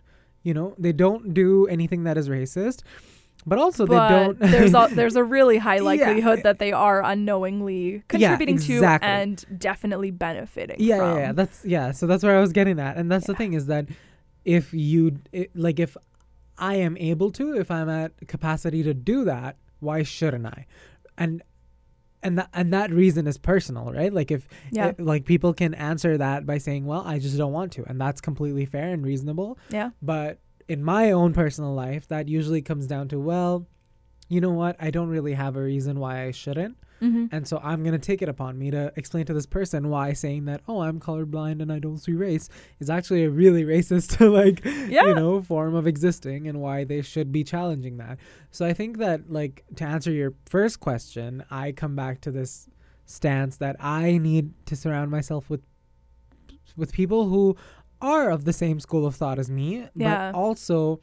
you 0.43 0.55
know, 0.55 0.75
they 0.79 0.93
don't 0.93 1.33
do 1.35 1.67
anything 1.67 2.05
that 2.05 2.17
is 2.19 2.29
racist. 2.29 2.83
But 3.47 3.59
also 3.59 3.87
but 3.87 4.09
they 4.09 4.15
don't 4.25 4.39
there's 4.39 4.75
a 4.75 4.89
there's 4.95 5.17
a 5.17 5.25
really 5.25 5.59
high 5.59 5.77
Yeah. 5.77 5.83
likelihood 5.83 6.43
that 6.45 6.57
eh, 6.57 6.59
they 6.59 6.73
are 6.73 7.03
unknowingly 7.05 8.03
contributing 8.09 8.55
exactly. 8.55 9.07
to 9.07 9.13
and 9.13 9.45
definitely 9.59 10.11
benefiting 10.11 10.77
yeah, 10.79 10.99
from. 10.99 11.17
yeah, 11.17 11.23
yeah. 11.25 11.33
That's 11.33 11.65
yeah. 11.65 11.93
So 11.93 12.07
that's 12.07 12.23
where 12.23 12.37
I 12.37 12.41
was 12.41 12.53
getting 12.53 12.81
at, 12.81 12.97
and 12.97 13.11
that's 13.11 13.27
the 13.27 13.35
thing 13.35 13.53
is 13.53 13.67
that 13.67 13.87
if 14.45 14.73
you 14.73 15.19
it, 15.33 15.51
like, 15.55 15.79
if 15.79 15.97
I 16.59 16.77
am 16.77 16.97
able 16.99 17.31
to, 17.33 17.55
if 17.59 17.71
I'm 17.71 17.89
at 17.89 18.13
capacity 18.29 18.83
to 18.83 18.95
do 18.95 19.25
that, 19.25 19.57
why 19.81 20.03
shouldn't 20.03 20.47
I? 20.47 20.67
And 21.19 21.43
and 22.25 22.39
that 22.39 22.49
and 22.55 22.73
that 22.73 22.91
reason 22.91 23.27
is 23.27 23.39
personal, 23.39 23.93
right? 23.93 24.13
Like 24.13 24.31
if 24.33 24.49
Yeah. 24.73 24.89
it- 24.89 25.01
like 25.01 25.25
people 25.25 25.53
can 25.55 25.75
answer 25.75 26.17
that 26.19 26.45
by 26.47 26.59
saying, 26.59 26.87
"Well, 26.87 27.03
I 27.07 27.19
just 27.19 27.37
don't 27.39 27.53
want 27.53 27.73
to," 27.73 27.85
and 27.89 28.01
that's 28.01 28.21
completely 28.21 28.65
fair 28.67 28.89
and 28.93 29.05
reasonable. 29.05 29.59
yeah. 29.71 29.91
But 30.03 30.41
in 30.67 30.83
my 30.83 31.13
own 31.13 31.33
personal 31.35 31.75
life, 31.75 32.09
that 32.09 32.27
usually 32.29 32.63
comes 32.63 32.87
down 32.87 33.09
to, 33.09 33.21
well, 33.21 33.67
you 34.29 34.41
know 34.41 34.51
what? 34.51 34.77
I 34.81 34.91
don't 34.91 35.09
really 35.09 35.35
have 35.35 35.57
a 35.57 35.63
reason 35.63 35.99
why 36.01 36.23
I 36.25 36.31
shouldn't. 36.31 36.77
Mm-hmm. 37.03 37.27
And 37.33 37.47
so 37.47 37.61
I'm 37.63 37.83
going 37.83 37.93
to 37.93 37.99
take 37.99 38.23
it 38.23 38.29
upon 38.29 38.59
me 38.59 38.71
to 38.71 38.91
explain 38.97 39.27
to 39.27 39.35
this 39.35 39.45
person 39.47 39.91
why 39.91 40.13
saying 40.15 40.47
that, 40.47 40.63
oh, 40.67 40.81
I'm 40.81 40.99
colorblind 41.01 41.61
and 41.61 41.71
I 41.71 41.79
don't 41.79 41.99
see 41.99 42.13
race 42.13 42.49
is 42.81 42.89
actually 42.89 43.25
a 43.25 43.31
really 43.31 43.65
racist, 43.75 44.19
like, 44.33 44.65
Yeah. 44.91 45.09
you 45.09 45.15
know, 45.15 45.43
form 45.43 45.75
of 45.75 45.87
existing 45.87 46.49
and 46.49 46.61
why 46.61 46.85
they 46.85 47.03
should 47.03 47.31
be 47.33 47.45
challenging 47.45 47.99
that. 47.99 48.19
So 48.51 48.65
I 48.65 48.73
think 48.73 48.99
that, 48.99 49.31
like, 49.31 49.65
to 49.77 49.85
answer 49.85 50.11
your 50.13 50.33
first 50.47 50.81
question, 50.81 51.45
I 51.51 51.73
come 51.73 51.95
back 51.95 52.21
to 52.23 52.31
this 52.31 52.69
stance 53.07 53.57
that 53.59 53.77
I 53.81 54.17
need 54.17 54.53
to 54.67 54.77
surround 54.77 55.11
myself 55.11 55.51
with 55.51 55.61
with 56.77 56.93
people 56.93 57.29
who 57.29 57.57
are 58.01 58.31
of 58.31 58.45
the 58.45 58.53
same 58.53 58.81
school 58.81 59.07
of 59.07 59.15
thought 59.15 59.39
as 59.39 59.51
me, 59.51 59.87
Yeah. 59.95 60.33
but 60.33 60.39
also, 60.39 61.01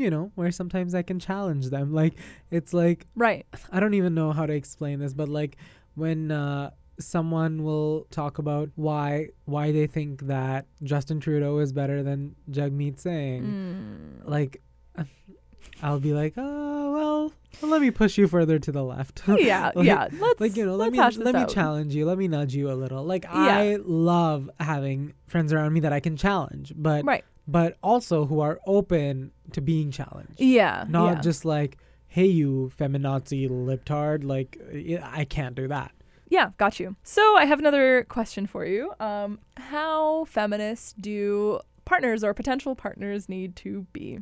you 0.00 0.10
know, 0.10 0.32
where 0.34 0.50
sometimes 0.50 0.94
I 0.94 1.02
can 1.02 1.18
challenge 1.18 1.66
them. 1.70 1.92
Like, 1.92 2.14
it's 2.50 2.72
like, 2.74 3.06
Right. 3.14 3.46
I 3.72 3.80
don't 3.80 3.94
even 3.94 4.14
know 4.14 4.32
how 4.32 4.46
to 4.46 4.52
explain 4.52 4.98
this, 4.98 5.12
but 5.14 5.28
like 5.28 5.56
when 5.94 6.30
uh, 6.30 6.70
someone 6.98 7.62
will 7.64 8.06
talk 8.10 8.38
about 8.38 8.70
why 8.76 9.28
why 9.44 9.72
they 9.72 9.86
think 9.86 10.26
that 10.26 10.66
Justin 10.82 11.18
Trudeau 11.20 11.58
is 11.58 11.72
better 11.72 12.02
than 12.02 12.34
Jagmeet 12.50 12.98
Singh, 13.00 13.42
Mm. 13.42 14.28
like 14.28 14.60
I'll 15.82 16.00
be 16.00 16.12
like, 16.12 16.34
oh 16.36 16.92
well, 16.92 17.32
well, 17.62 17.70
let 17.70 17.80
me 17.80 17.90
push 17.90 18.18
you 18.18 18.28
further 18.28 18.58
to 18.58 18.72
the 18.72 18.82
left. 18.84 19.22
Yeah, 19.28 19.72
Like- 19.74 19.86
yeah. 19.86 20.08
Let's 20.12 20.40
like 20.40 20.56
you 20.56 20.66
know, 20.66 20.76
let 20.76 20.92
me 20.92 20.98
let 20.98 21.34
me 21.34 21.40
out. 21.42 21.48
challenge 21.48 21.94
you, 21.94 22.04
let 22.06 22.18
me 22.18 22.28
nudge 22.28 22.54
you 22.54 22.70
a 22.70 22.74
little. 22.74 23.02
Like 23.04 23.24
I 23.28 23.76
love 23.82 24.50
having 24.60 25.14
friends 25.26 25.52
around 25.52 25.72
me 25.72 25.80
that 25.80 25.92
I 25.92 26.00
can 26.00 26.16
challenge, 26.16 26.72
but 26.76 27.04
Right. 27.04 27.24
But 27.50 27.76
also 27.82 28.26
who 28.26 28.40
are 28.40 28.58
open 28.66 29.30
to 29.52 29.60
being 29.60 29.90
challenged 29.90 30.38
Yeah. 30.38 30.84
not 30.88 31.14
yeah. 31.16 31.20
just 31.20 31.44
like 31.44 31.76
hey 32.06 32.26
you 32.26 32.70
feminazi 32.78 33.48
libtard 33.48 34.24
like 34.24 34.58
I 35.02 35.24
can't 35.24 35.54
do 35.54 35.68
that 35.68 35.92
Yeah, 36.28 36.50
got 36.58 36.78
you. 36.78 36.94
So 37.02 37.22
I 37.36 37.44
have 37.44 37.58
another 37.58 38.04
question 38.04 38.46
for 38.46 38.64
you. 38.64 38.92
Um, 39.00 39.40
how 39.56 40.26
feminist 40.26 41.00
do 41.02 41.58
partners 41.84 42.22
or 42.22 42.32
potential 42.34 42.76
partners 42.76 43.28
need 43.28 43.56
to 43.64 43.84
be? 43.92 44.20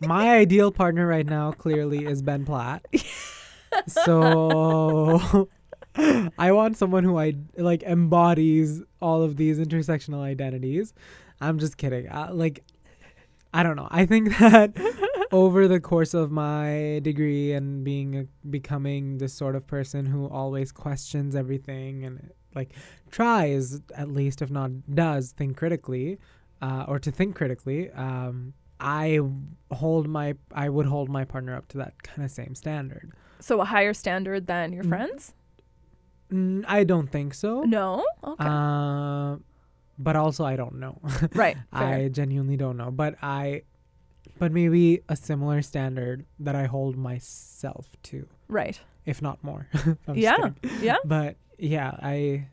my 0.00 0.30
ideal 0.30 0.70
partner 0.72 1.06
right 1.06 1.26
now 1.26 1.52
clearly 1.52 2.06
is 2.06 2.22
ben 2.22 2.44
platt 2.46 2.86
so 3.86 5.48
i 6.38 6.52
want 6.52 6.76
someone 6.76 7.04
who 7.04 7.18
i 7.18 7.34
like 7.56 7.82
embodies 7.82 8.82
all 9.00 9.22
of 9.22 9.36
these 9.36 9.58
intersectional 9.58 10.20
identities 10.20 10.92
i'm 11.40 11.58
just 11.58 11.76
kidding 11.76 12.08
uh, 12.08 12.28
like 12.32 12.62
i 13.52 13.62
don't 13.62 13.76
know 13.76 13.88
i 13.90 14.06
think 14.06 14.36
that 14.38 14.72
over 15.32 15.66
the 15.68 15.80
course 15.80 16.14
of 16.14 16.30
my 16.30 17.00
degree 17.02 17.52
and 17.52 17.84
being 17.84 18.16
a, 18.18 18.24
becoming 18.48 19.18
this 19.18 19.32
sort 19.32 19.54
of 19.56 19.66
person 19.66 20.06
who 20.06 20.28
always 20.28 20.70
questions 20.72 21.34
everything 21.36 22.04
and 22.04 22.30
like 22.54 22.72
tries 23.10 23.80
at 23.96 24.08
least 24.10 24.42
if 24.42 24.50
not 24.50 24.70
does 24.94 25.32
think 25.32 25.56
critically 25.56 26.18
uh, 26.62 26.84
or 26.88 26.98
to 26.98 27.10
think 27.10 27.34
critically 27.36 27.90
um, 27.92 28.52
i 28.80 29.18
hold 29.72 30.08
my 30.08 30.34
i 30.54 30.68
would 30.68 30.86
hold 30.86 31.08
my 31.08 31.24
partner 31.24 31.54
up 31.54 31.66
to 31.68 31.78
that 31.78 32.00
kind 32.02 32.24
of 32.24 32.30
same 32.30 32.54
standard 32.54 33.12
So 33.40 33.60
a 33.60 33.64
higher 33.64 33.94
standard 33.94 34.46
than 34.46 34.72
your 34.72 34.84
Mm. 34.84 34.88
friends? 34.88 35.34
I 36.66 36.84
don't 36.84 37.10
think 37.10 37.34
so 37.34 37.62
No. 37.62 38.04
Okay. 38.24 38.44
uh, 38.44 39.36
but 39.98 40.16
also 40.16 40.44
i 40.44 40.56
don't 40.56 40.76
know 40.76 40.98
right. 41.34 41.56
I 41.72 42.08
genuinely 42.08 42.56
don't 42.56 42.76
know, 42.76 42.90
but 42.90 43.16
I, 43.22 43.62
but 44.38 44.52
maybe 44.52 45.02
a 45.08 45.16
similar 45.16 45.60
standard 45.62 46.24
that 46.38 46.54
I 46.54 46.64
hold 46.64 46.96
myself 46.96 47.86
to, 48.04 48.26
right. 48.48 48.80
if 49.04 49.20
not 49.20 49.42
more. 49.44 49.68
Yeah. 50.14 50.50
Yeah. 50.80 50.96
But 51.04 51.36
yeah, 51.58 51.90
I, 52.00 52.46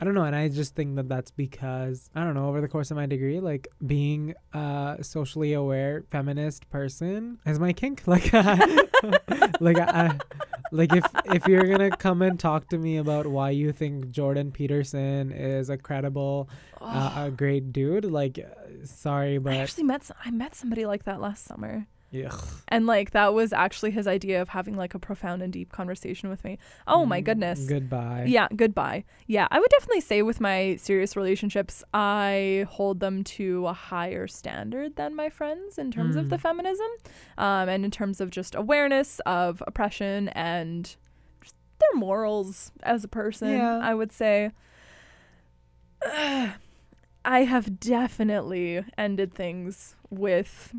I 0.00 0.04
don't 0.04 0.14
know, 0.14 0.24
and 0.24 0.34
I 0.34 0.48
just 0.48 0.74
think 0.74 0.96
that 0.96 1.08
that's 1.08 1.30
because 1.30 2.10
I 2.14 2.24
don't 2.24 2.34
know. 2.34 2.48
Over 2.48 2.60
the 2.60 2.68
course 2.68 2.90
of 2.90 2.96
my 2.96 3.06
degree, 3.06 3.40
like 3.40 3.68
being 3.84 4.34
a 4.52 4.98
socially 5.02 5.52
aware 5.52 6.04
feminist 6.10 6.68
person 6.70 7.38
is 7.46 7.58
my 7.60 7.72
kink. 7.72 8.02
Like, 8.06 8.32
like 9.60 9.78
I. 9.78 10.18
Like 10.70 10.92
if 10.92 11.04
if 11.26 11.46
you're 11.46 11.66
gonna 11.66 11.90
come 11.90 12.22
and 12.22 12.38
talk 12.38 12.68
to 12.68 12.78
me 12.78 12.98
about 12.98 13.26
why 13.26 13.50
you 13.50 13.72
think 13.72 14.10
Jordan 14.10 14.52
Peterson 14.52 15.32
is 15.32 15.70
a 15.70 15.76
credible 15.76 16.48
uh, 16.80 17.26
a 17.26 17.30
great 17.30 17.72
dude. 17.72 18.04
Like, 18.04 18.38
sorry, 18.84 19.38
but 19.38 19.52
I 19.52 19.56
actually 19.56 19.84
met 19.84 20.10
I 20.24 20.30
met 20.30 20.54
somebody 20.54 20.86
like 20.86 21.04
that 21.04 21.20
last 21.20 21.44
summer. 21.44 21.86
Ugh. 22.14 22.42
And 22.68 22.86
like 22.86 23.10
that 23.10 23.34
was 23.34 23.52
actually 23.52 23.90
his 23.90 24.06
idea 24.06 24.40
of 24.40 24.48
having 24.50 24.76
like 24.76 24.94
a 24.94 24.98
profound 24.98 25.42
and 25.42 25.52
deep 25.52 25.72
conversation 25.72 26.30
with 26.30 26.42
me. 26.42 26.58
Oh 26.86 27.04
my 27.04 27.20
Mm, 27.20 27.24
goodness. 27.24 27.66
Goodbye. 27.68 28.24
Yeah, 28.26 28.48
goodbye. 28.56 29.04
Yeah, 29.26 29.46
I 29.50 29.60
would 29.60 29.68
definitely 29.70 30.00
say 30.00 30.22
with 30.22 30.40
my 30.40 30.76
serious 30.76 31.16
relationships, 31.16 31.84
I 31.92 32.66
hold 32.70 33.00
them 33.00 33.24
to 33.24 33.66
a 33.66 33.72
higher 33.74 34.26
standard 34.26 34.96
than 34.96 35.14
my 35.14 35.28
friends 35.28 35.76
in 35.78 35.90
terms 35.90 36.16
of 36.16 36.26
Mm. 36.26 36.30
the 36.30 36.38
feminism, 36.38 36.86
um, 37.36 37.68
and 37.68 37.84
in 37.84 37.90
terms 37.90 38.20
of 38.22 38.30
just 38.30 38.54
awareness 38.54 39.20
of 39.26 39.62
oppression 39.66 40.28
and 40.30 40.96
their 41.78 41.94
morals 42.00 42.72
as 42.82 43.04
a 43.04 43.08
person. 43.08 43.50
Yeah. 43.50 43.78
I 43.82 43.94
would 43.94 44.12
say. 44.12 44.50
I 47.24 47.42
have 47.44 47.78
definitely 47.80 48.84
ended 48.96 49.34
things 49.34 49.94
with 50.10 50.74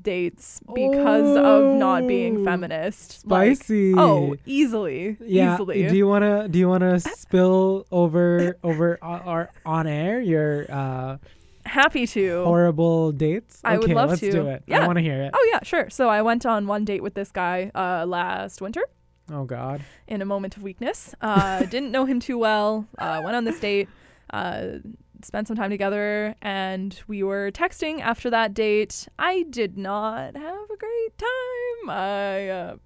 dates 0.00 0.60
because 0.74 1.36
of 1.36 1.76
not 1.76 2.06
being 2.06 2.40
Oh, 2.40 2.44
feminist. 2.44 3.26
Like, 3.26 3.56
Spicy. 3.56 3.94
oh, 3.96 4.36
easily, 4.46 5.16
yeah. 5.20 5.54
easily. 5.54 5.88
Do 5.88 5.96
you 5.96 6.06
wanna 6.06 6.48
do 6.48 6.58
you 6.58 6.68
wanna 6.68 7.00
spill 7.00 7.86
over 7.90 8.56
over 8.62 8.98
our 9.02 9.50
on 9.64 9.86
air 9.86 10.20
your 10.20 10.66
uh 10.70 11.16
Happy 11.64 12.06
to. 12.06 12.44
horrible 12.44 13.12
dates? 13.12 13.60
I 13.64 13.76
would 13.76 13.84
okay, 13.84 13.94
love 13.94 14.08
let's 14.10 14.20
to. 14.20 14.30
do 14.32 14.46
it. 14.48 14.62
Yeah. 14.66 14.84
I 14.84 14.86
want 14.86 14.96
to 14.96 15.02
hear 15.02 15.22
it. 15.24 15.30
Oh 15.34 15.48
yeah, 15.52 15.60
sure. 15.62 15.90
So 15.90 16.08
I 16.08 16.22
went 16.22 16.46
on 16.46 16.66
one 16.66 16.84
date 16.84 17.02
with 17.02 17.12
this 17.14 17.30
guy 17.30 17.70
uh, 17.74 18.06
last 18.06 18.62
winter 18.62 18.82
Oh 19.30 19.44
God. 19.44 19.82
in 20.06 20.22
a 20.22 20.24
moment 20.24 20.56
of 20.56 20.62
weakness. 20.62 21.14
Uh, 21.20 21.60
didn't 21.64 21.90
know 21.92 22.06
him 22.06 22.20
too 22.20 22.38
well. 22.38 22.86
Uh, 22.98 23.20
went 23.22 23.36
on 23.36 23.44
this 23.44 23.60
date. 23.60 23.88
Uh, 24.30 24.78
spent 25.22 25.48
some 25.48 25.56
time 25.56 25.70
together, 25.70 26.34
and 26.42 27.00
we 27.08 27.22
were 27.22 27.50
texting 27.50 28.00
after 28.00 28.30
that 28.30 28.54
date. 28.54 29.08
I 29.18 29.44
did 29.50 29.76
not 29.78 30.36
have 30.36 30.70
a 30.70 30.76
great 30.76 31.18
time. 31.18 31.90
I 31.90 32.48
uh, 32.48 32.76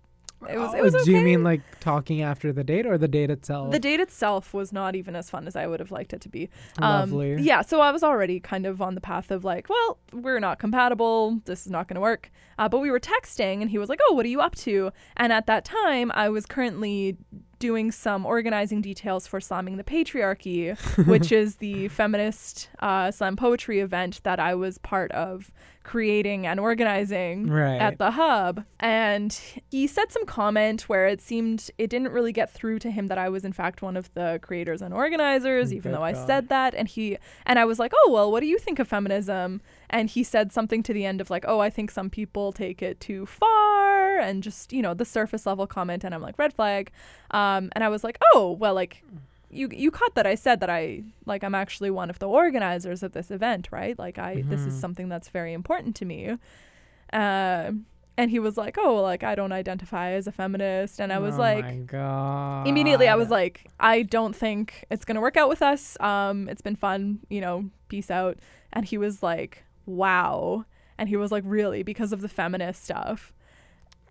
it 0.49 0.59
was 0.59 0.75
it 0.75 0.81
Oh, 0.81 0.83
was 0.83 1.05
Do 1.05 1.13
you 1.13 1.21
mean 1.21 1.45
like 1.45 1.61
talking 1.79 2.23
after 2.23 2.53
the 2.53 2.65
date 2.65 2.85
or 2.85 2.99
the 2.99 3.07
date 3.07 3.31
itself? 3.31 3.71
the 3.71 3.79
date 3.79 4.01
itself 4.01 4.53
was 4.53 4.73
not 4.73 4.97
even 4.97 5.15
as 5.15 5.31
fun 5.31 5.47
as 5.47 5.55
I 5.55 5.67
would 5.69 5.79
have 5.79 5.93
liked 5.93 6.13
it 6.13 6.21
to 6.23 6.29
be. 6.29 6.49
Um, 6.79 7.13
Lovely. 7.13 7.41
yeah, 7.43 7.63
so 7.63 7.81
I 7.81 7.93
was 7.93 8.03
already 8.03 8.41
kind 8.41 8.67
of 8.67 8.83
on 8.83 8.95
the 8.97 9.01
path 9.01 9.31
of 9.31 9.45
like, 9.45 9.69
well, 9.69 9.99
we're 10.13 10.41
not 10.41 10.59
compatible. 10.59 11.41
This 11.45 11.65
is 11.65 11.71
not 11.71 11.87
going 11.87 11.95
to 11.95 12.01
work. 12.01 12.31
Uh, 12.59 12.69
but 12.69 12.81
we 12.81 12.91
were 12.91 13.01
texting, 13.01 13.61
and 13.63 13.71
he 13.71 13.79
was 13.79 13.89
like, 13.89 14.01
"Oh, 14.09 14.15
what 14.15 14.27
are 14.27 14.29
you 14.29 14.41
up 14.41 14.55
to?" 14.57 14.91
And 15.17 15.33
at 15.33 15.47
that 15.47 15.65
time, 15.65 16.11
I 16.15 16.29
was 16.29 16.45
currently 16.47 17.17
doing 17.63 17.93
some 17.93 18.27
organizing 18.27 18.83
details 18.83 19.29
for 19.29 19.41
Slamming 19.41 19.77
the 19.77 19.85
Patriarchy, 19.85 20.77
which 21.07 21.31
is 21.31 21.57
the 21.57 21.87
feminist 21.89 22.69
uh, 22.81 23.13
slam 23.13 23.37
poetry 23.37 23.79
event 23.79 24.21
that 24.25 24.41
I 24.41 24.55
was 24.57 24.79
part 24.79 25.13
of 25.13 25.53
creating 25.85 26.47
and 26.47 26.61
organizing 26.61 27.49
Right. 27.51 27.81
at 27.81 27.99
the 27.99 28.13
hub. 28.13 28.65
And 28.81 29.33
he 29.71 29.87
said 29.87 30.13
some 30.13 30.27
comment 30.27 30.83
where 30.89 31.07
it 31.09 31.21
seemed 31.21 31.71
it 31.77 31.89
didn't 31.91 32.13
really 32.13 32.33
get 32.33 32.53
through 32.53 32.79
to 32.81 32.91
him 32.91 33.09
that 33.09 33.19
I 33.19 33.29
was 33.29 33.45
in 33.45 33.53
fact 33.53 33.83
one 33.83 33.97
of 33.97 34.13
the 34.15 34.39
creators 34.43 34.81
and 34.83 34.93
organizers, 34.95 35.73
even 35.73 35.91
Good 35.93 35.99
though 35.99 36.05
I 36.05 36.13
said 36.13 36.49
that. 36.51 36.75
And 36.75 36.87
he 36.89 37.19
and 37.47 37.59
I 37.59 37.65
was 37.65 37.79
like, 37.81 37.93
oh 38.01 38.11
well, 38.13 38.31
what 38.31 38.41
do 38.41 38.47
you 38.47 38.59
think 38.59 38.79
of 38.79 38.87
feminism? 38.89 39.61
And 39.91 40.09
he 40.09 40.23
said 40.23 40.53
something 40.53 40.83
to 40.85 40.93
the 40.93 41.05
end 41.05 41.21
of 41.21 41.31
like, 41.31 41.45
oh, 41.49 41.59
I 41.61 41.69
think 41.77 41.91
some 41.91 42.09
people 42.11 42.53
take 42.53 42.81
it 42.81 42.99
too 43.01 43.27
far, 43.27 43.92
and 44.19 44.43
just 44.43 44.73
you 44.73 44.83
know 44.83 44.95
the 44.95 45.05
surface 45.05 45.47
level 45.47 45.67
comment. 45.67 46.05
And 46.05 46.15
I'm 46.15 46.23
like, 46.23 46.39
red 46.39 46.53
flag. 46.55 46.91
Um, 47.31 47.71
and 47.73 47.83
I 47.85 47.89
was 47.89 48.03
like, 48.05 48.19
oh 48.35 48.53
well, 48.59 48.75
like 48.75 49.03
you 49.51 49.69
you 49.73 49.91
caught 49.91 50.15
that 50.15 50.27
I 50.27 50.35
said 50.35 50.61
that 50.61 50.71
I 50.71 51.03
like 51.27 51.45
I'm 51.45 51.55
actually 51.55 51.91
one 51.91 52.09
of 52.11 52.19
the 52.19 52.29
organizers 52.29 53.03
of 53.03 53.13
this 53.13 53.31
event, 53.31 53.69
right? 53.71 53.99
Like 53.99 54.19
I 54.19 54.45
this 54.49 54.67
is 54.67 54.75
Mhm. 54.75 54.81
something 54.81 55.09
that's 55.09 55.29
very 55.29 55.53
important 55.53 55.95
to 55.97 56.05
me. 56.05 56.39
Uh, 57.13 57.73
and 58.19 58.31
he 58.31 58.39
was 58.39 58.57
like, 58.57 58.77
"Oh, 58.79 58.97
like 59.03 59.23
I 59.25 59.35
don't 59.35 59.53
identify 59.53 60.11
as 60.13 60.27
a 60.27 60.33
feminist," 60.33 61.01
and 61.01 61.13
I 61.13 61.19
was 61.19 61.37
oh 61.37 61.41
like, 61.41 61.65
my 61.65 61.77
God. 61.87 62.67
immediately 62.67 63.09
I 63.09 63.15
was 63.15 63.31
like, 63.31 63.67
"I 63.81 64.03
don't 64.03 64.37
think 64.37 64.85
it's 64.91 65.05
gonna 65.05 65.21
work 65.21 65.37
out 65.37 65.49
with 65.49 65.63
us. 65.63 65.99
Um, 66.01 66.49
it's 66.49 66.63
been 66.63 66.77
fun, 66.77 67.21
you 67.31 67.41
know, 67.41 67.71
peace 67.89 68.11
out." 68.11 68.39
And 68.73 68.85
he 68.85 68.99
was 68.99 69.23
like, 69.23 69.65
"Wow," 69.87 70.65
and 70.99 71.09
he 71.09 71.17
was 71.17 71.33
like, 71.33 71.43
"Really?" 71.47 71.83
Because 71.83 72.13
of 72.13 72.21
the 72.21 72.29
feminist 72.29 72.85
stuff. 72.85 73.33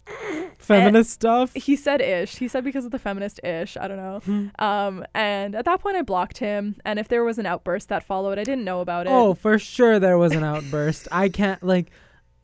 feminist 0.57 1.11
stuff. 1.11 1.53
He 1.53 1.75
said 1.75 2.01
ish. 2.01 2.37
He 2.37 2.47
said 2.47 2.63
because 2.63 2.85
of 2.85 2.91
the 2.91 2.99
feminist 2.99 3.39
ish. 3.43 3.77
I 3.77 3.87
don't 3.87 3.97
know. 3.97 4.19
Hmm. 4.23 4.47
Um, 4.59 5.05
and 5.13 5.55
at 5.55 5.65
that 5.65 5.79
point, 5.81 5.97
I 5.97 6.01
blocked 6.01 6.37
him. 6.39 6.75
And 6.85 6.99
if 6.99 7.07
there 7.07 7.23
was 7.23 7.37
an 7.39 7.45
outburst 7.45 7.89
that 7.89 8.03
followed, 8.03 8.37
I 8.39 8.43
didn't 8.43 8.65
know 8.65 8.81
about 8.81 9.07
it. 9.07 9.11
Oh, 9.11 9.33
for 9.33 9.57
sure 9.59 9.99
there 9.99 10.17
was 10.17 10.33
an 10.33 10.43
outburst. 10.43 11.07
I 11.11 11.29
can't 11.29 11.61
like 11.63 11.91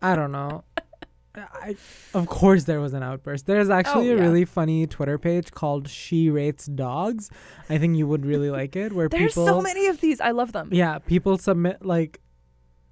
I 0.01 0.15
don't 0.15 0.31
know. 0.31 0.63
I 1.35 1.75
of 2.15 2.25
course 2.27 2.63
there 2.63 2.79
was 2.79 2.93
an 2.93 3.03
outburst. 3.03 3.45
There's 3.45 3.69
actually 3.69 4.09
Oh, 4.09 4.17
a 4.17 4.19
really 4.19 4.43
funny 4.45 4.87
Twitter 4.87 5.19
page 5.19 5.51
called 5.51 5.87
She 5.87 6.31
Rates 6.31 6.65
Dogs. 6.65 7.29
I 7.69 7.77
think 7.77 7.95
you 7.95 8.07
would 8.07 8.25
really 8.25 8.49
like 8.49 8.75
it 8.75 8.91
where 8.93 9.07
There's 9.07 9.33
people 9.33 9.45
so 9.45 9.61
many 9.61 9.85
of 9.87 10.01
these. 10.01 10.19
I 10.19 10.31
love 10.31 10.51
them. 10.51 10.69
Yeah, 10.71 10.97
people 10.97 11.37
submit 11.37 11.85
like 11.85 12.19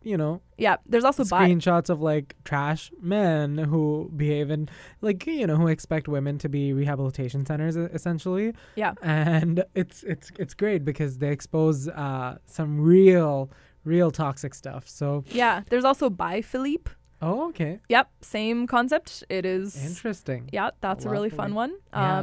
you 0.06 0.16
know, 0.18 0.40
Yeah. 0.58 0.76
There's 0.86 1.04
also 1.04 1.26
bi. 1.26 1.50
screenshots 1.50 1.90
of 1.90 2.00
like 2.02 2.36
trash 2.46 2.92
men 3.02 3.58
who 3.58 4.10
behave 4.16 4.52
in 4.52 4.70
like 5.02 5.26
you 5.26 5.48
know 5.48 5.58
who 5.58 5.68
expect 5.68 6.08
women 6.08 6.38
to 6.38 6.48
be 6.48 6.72
rehabilitation 6.74 7.46
centers 7.46 7.76
essentially 7.76 8.54
Yeah. 8.76 8.94
and 9.02 9.64
it's 9.82 10.04
it's 10.04 10.32
it's 10.40 10.54
great 10.54 10.86
because 10.86 11.18
they 11.18 11.32
expose 11.32 11.88
uh 11.90 12.38
some 12.46 12.72
real 12.80 13.50
real 13.84 14.12
toxic 14.12 14.54
stuff 14.54 14.84
so 14.88 15.24
Yeah. 15.42 15.64
There's 15.70 15.86
also 15.86 16.10
Bye 16.10 16.42
Felipe. 16.42 16.88
oh 17.22 17.50
okay 17.50 17.80
Yep. 17.90 18.06
Same 18.22 18.68
concept. 18.68 19.24
It 19.30 19.44
is. 19.46 19.76
interesting 19.92 20.50
Yeah, 20.54 20.70
that's 20.82 21.04
a 21.06 21.10
really 21.10 21.30
fun 21.42 21.52
one. 21.56 21.74
Yeah. 21.94 22.20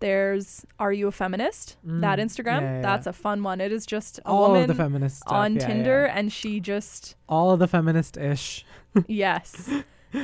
There's 0.00 0.66
Are 0.78 0.92
You 0.92 1.08
a 1.08 1.12
Feminist? 1.12 1.76
That 1.84 2.18
Mm, 2.18 2.22
Instagram. 2.24 2.60
yeah, 2.62 2.74
yeah, 2.76 2.82
That's 2.82 3.06
a 3.06 3.12
fun 3.12 3.42
one. 3.42 3.60
It 3.60 3.70
is 3.72 3.86
just 3.86 4.18
a 4.20 4.22
all 4.28 4.48
woman 4.48 4.62
of 4.62 4.68
the 4.68 4.74
feminist 4.74 5.18
stuff, 5.18 5.32
on 5.32 5.54
yeah, 5.56 5.66
Tinder 5.66 6.04
and 6.06 6.32
she 6.32 6.58
just, 6.60 7.14
all 7.28 7.50
of 7.52 7.58
the 7.58 7.68
feminist 7.68 8.16
ish 8.16 8.64
yes, 9.06 9.70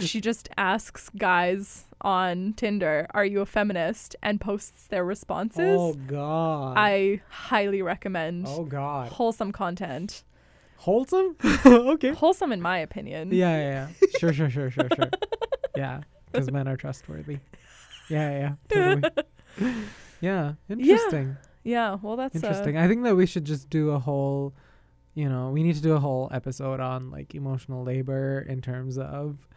she 0.01 0.21
just 0.21 0.49
asks 0.57 1.09
guys 1.17 1.85
on 2.01 2.53
Tinder, 2.55 3.07
Are 3.15 3.25
you 3.25 3.41
a 3.41 3.47
feminist? 3.47 4.17
and 4.23 4.41
posts 4.41 4.87
their 4.89 5.05
responses. 5.05 5.61
oh 5.61 5.95
god 6.07 6.75
I 6.77 7.21
highly 7.29 7.83
recommend 7.83 8.47
oh 8.49 8.65
god 8.65 9.13
wholesome 9.13 9.53
content. 9.53 10.25
wholesome 10.79 11.37
okay 11.67 12.11
Wholesome, 12.15 12.51
in 12.53 12.61
my 12.63 12.79
opinion. 12.79 13.31
Yeah, 13.33 13.57
yeah, 13.59 13.89
yeah. 14.01 14.09
Sure, 14.19 14.33
sure, 14.33 14.51
sure, 14.51 14.71
sure, 14.71 14.89
sure. 14.95 15.11
Yeah, 15.77 16.01
because 16.33 16.51
men 16.51 16.67
are 16.69 16.77
trustworthy. 16.79 17.39
Yeah, 18.09 18.31
yeah, 18.31 18.39
yeah. 18.39 18.53
Totally. 18.71 19.11
yeah, 20.21 20.55
interesting. 20.69 21.37
Yeah, 21.65 21.97
well, 22.01 22.17
that's 22.17 22.37
uh, 22.37 22.39
interesting. 22.39 22.77
I 22.79 22.87
think 22.89 23.03
that 23.05 23.17
we 23.17 23.27
should 23.27 23.45
just 23.45 23.69
do 23.71 23.91
a 23.91 23.99
whole, 23.99 24.55
you 25.15 25.29
know, 25.29 25.51
we 25.51 25.63
need 25.63 25.75
to 25.75 25.83
do 25.83 25.95
a 25.95 26.01
whole 26.01 26.29
episode 26.33 26.81
on 26.81 27.11
like 27.11 27.35
emotional 27.35 27.83
labor 27.85 28.45
in 28.49 28.61
terms 28.63 28.99
of 28.99 29.49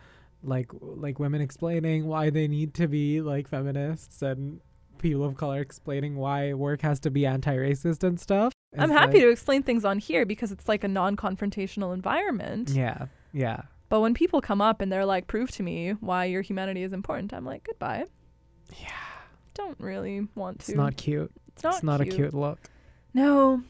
like 0.43 0.71
like 0.81 1.19
women 1.19 1.41
explaining 1.41 2.07
why 2.07 2.29
they 2.29 2.47
need 2.47 2.73
to 2.73 2.87
be 2.87 3.21
like 3.21 3.47
feminists 3.47 4.21
and 4.21 4.61
people 4.97 5.23
of 5.23 5.35
color 5.37 5.59
explaining 5.59 6.15
why 6.15 6.53
work 6.53 6.81
has 6.81 6.99
to 6.99 7.11
be 7.11 7.25
anti-racist 7.25 8.03
and 8.03 8.19
stuff. 8.19 8.53
I'm 8.77 8.89
happy 8.89 9.13
like- 9.13 9.21
to 9.23 9.29
explain 9.29 9.63
things 9.63 9.85
on 9.85 9.99
here 9.99 10.25
because 10.25 10.51
it's 10.51 10.67
like 10.67 10.83
a 10.83 10.87
non-confrontational 10.87 11.93
environment. 11.93 12.69
Yeah, 12.69 13.05
yeah. 13.33 13.63
But 13.89 14.01
when 14.01 14.13
people 14.13 14.39
come 14.41 14.61
up 14.61 14.81
and 14.81 14.91
they're 14.91 15.05
like, 15.05 15.27
"Prove 15.27 15.49
to 15.51 15.63
me 15.63 15.91
why 15.99 16.25
your 16.25 16.41
humanity 16.41 16.83
is 16.83 16.93
important," 16.93 17.33
I'm 17.33 17.45
like, 17.45 17.63
"Goodbye." 17.63 18.05
Yeah. 18.79 18.87
Don't 19.59 19.79
really 19.81 20.25
want 20.35 20.59
to. 20.61 20.71
It's 20.71 20.77
not 20.77 20.95
cute. 20.95 21.31
It's 21.53 21.63
not, 21.63 21.73
it's 21.73 21.83
not 21.83 21.99
cute. 21.99 22.13
a 22.13 22.15
cute 22.15 22.33
look. 22.33 22.59
No. 23.13 23.61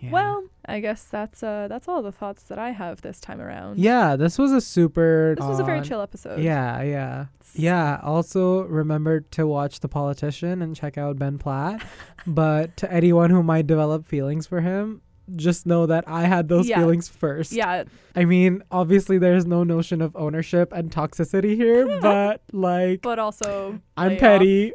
Yeah. 0.00 0.10
Well, 0.10 0.44
I 0.66 0.80
guess 0.80 1.04
that's 1.04 1.42
uh 1.42 1.68
that's 1.68 1.88
all 1.88 2.02
the 2.02 2.12
thoughts 2.12 2.44
that 2.44 2.58
I 2.58 2.70
have 2.70 3.02
this 3.02 3.20
time 3.20 3.38
around. 3.38 3.78
Yeah, 3.78 4.16
this 4.16 4.38
was 4.38 4.52
a 4.52 4.62
super. 4.62 5.34
This 5.36 5.46
was 5.46 5.60
a 5.60 5.64
very 5.64 5.82
chill 5.82 6.00
episode. 6.00 6.40
Yeah, 6.40 6.82
yeah, 6.82 7.26
yeah. 7.54 8.00
Also, 8.02 8.62
remember 8.62 9.20
to 9.20 9.46
watch 9.46 9.80
The 9.80 9.88
Politician 9.88 10.62
and 10.62 10.74
check 10.74 10.96
out 10.96 11.18
Ben 11.18 11.36
Platt. 11.36 11.84
but 12.26 12.78
to 12.78 12.90
anyone 12.90 13.28
who 13.28 13.42
might 13.42 13.66
develop 13.66 14.06
feelings 14.06 14.46
for 14.46 14.62
him, 14.62 15.02
just 15.34 15.66
know 15.66 15.86
that 15.86 16.04
I 16.06 16.22
had 16.22 16.48
those 16.48 16.68
Yeah. 16.68 16.78
feelings 16.78 17.08
first. 17.08 17.52
Yeah. 17.52 17.84
I 18.14 18.24
mean, 18.24 18.62
obviously, 18.70 19.18
there's 19.18 19.44
no 19.46 19.64
notion 19.64 20.00
of 20.00 20.14
ownership 20.14 20.72
and 20.72 20.90
toxicity 20.90 21.56
here, 21.56 21.86
but 22.00 22.42
like, 22.52 23.02
But 23.02 23.18
also 23.18 23.80
I'm 23.96 24.16
petty, 24.16 24.72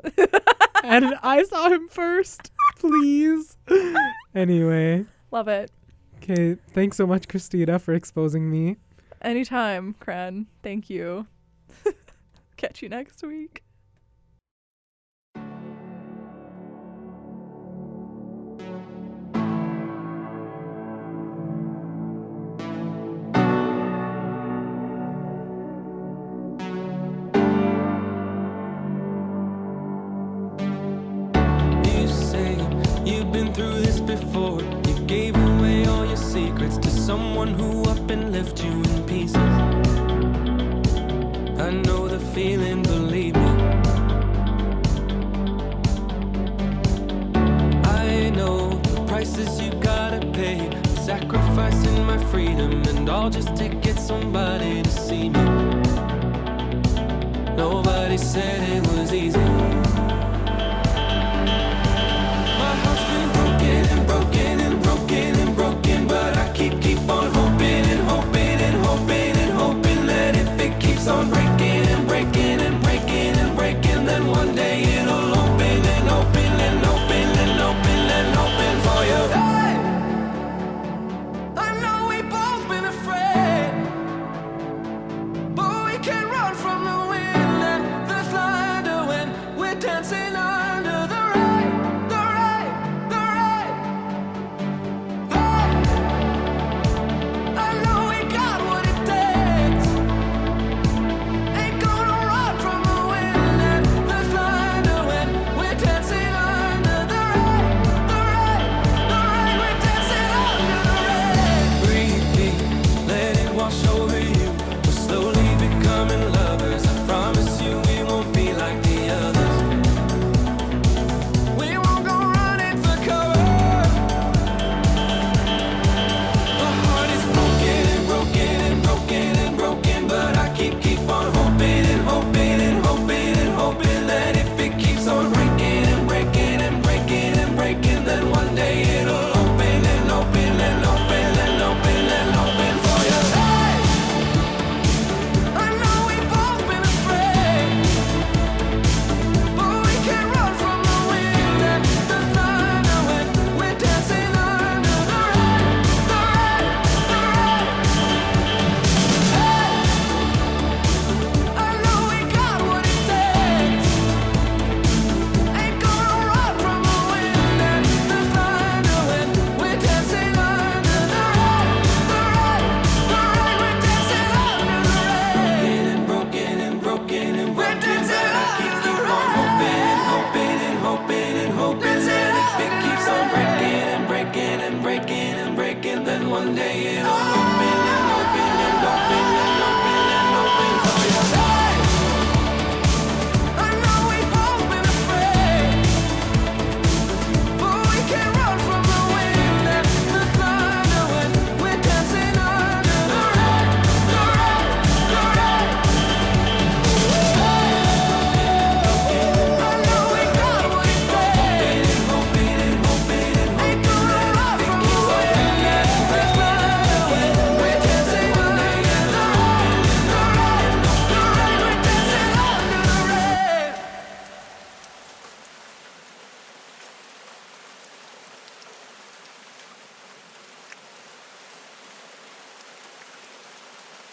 and 0.84 1.16
I 1.24 1.44
saw 1.44 1.70
him 1.70 1.88
first. 1.90 2.52
Please. 2.78 3.58
anyway. 4.36 5.06
Love 5.32 5.48
it. 5.48 5.72
okay. 6.18 6.56
Thanks 6.74 6.98
so 6.98 7.08
much, 7.08 7.28
Christina, 7.28 7.80
for 7.80 7.94
exposing 7.94 8.50
me. 8.52 8.78
Anytime, 9.22 9.96
Karan. 10.04 10.48
Thank 10.64 10.90
you. 10.90 11.28
Catch 12.58 12.82
you 12.82 12.90
next 12.90 13.24
week. 13.24 13.64
Before. 34.16 34.62
You 34.88 35.00
gave 35.06 35.36
away 35.36 35.86
all 35.86 36.06
your 36.06 36.18
secrets 36.18 36.78
to 36.78 36.90
someone 36.90 37.54
who 37.54 37.84
up 37.90 38.10
and 38.10 38.32
left 38.32 38.64
you 38.64 38.72
in 38.72 39.04
pieces. 39.06 39.36
I 41.66 41.70
know 41.86 42.08
the 42.08 42.20
feeling, 42.34 42.84
believe 42.84 43.36
me. 43.36 43.52
I 48.04 48.32
know 48.36 48.70
the 48.94 49.06
prices 49.08 49.62
you 49.62 49.72
gotta 49.80 50.20
pay. 50.34 50.70
Sacrificing 51.06 52.06
my 52.06 52.18
freedom 52.32 52.84
and 52.90 53.10
all 53.10 53.30
just 53.30 53.56
to 53.58 53.70
get 53.70 53.98
somebody 53.98 54.84
to 54.84 54.90
see 54.90 55.30
me. 55.30 55.46
Nobody 57.56 58.18
said 58.18 58.60
it 58.76 58.82
was 58.92 59.14
easy. 59.14 59.41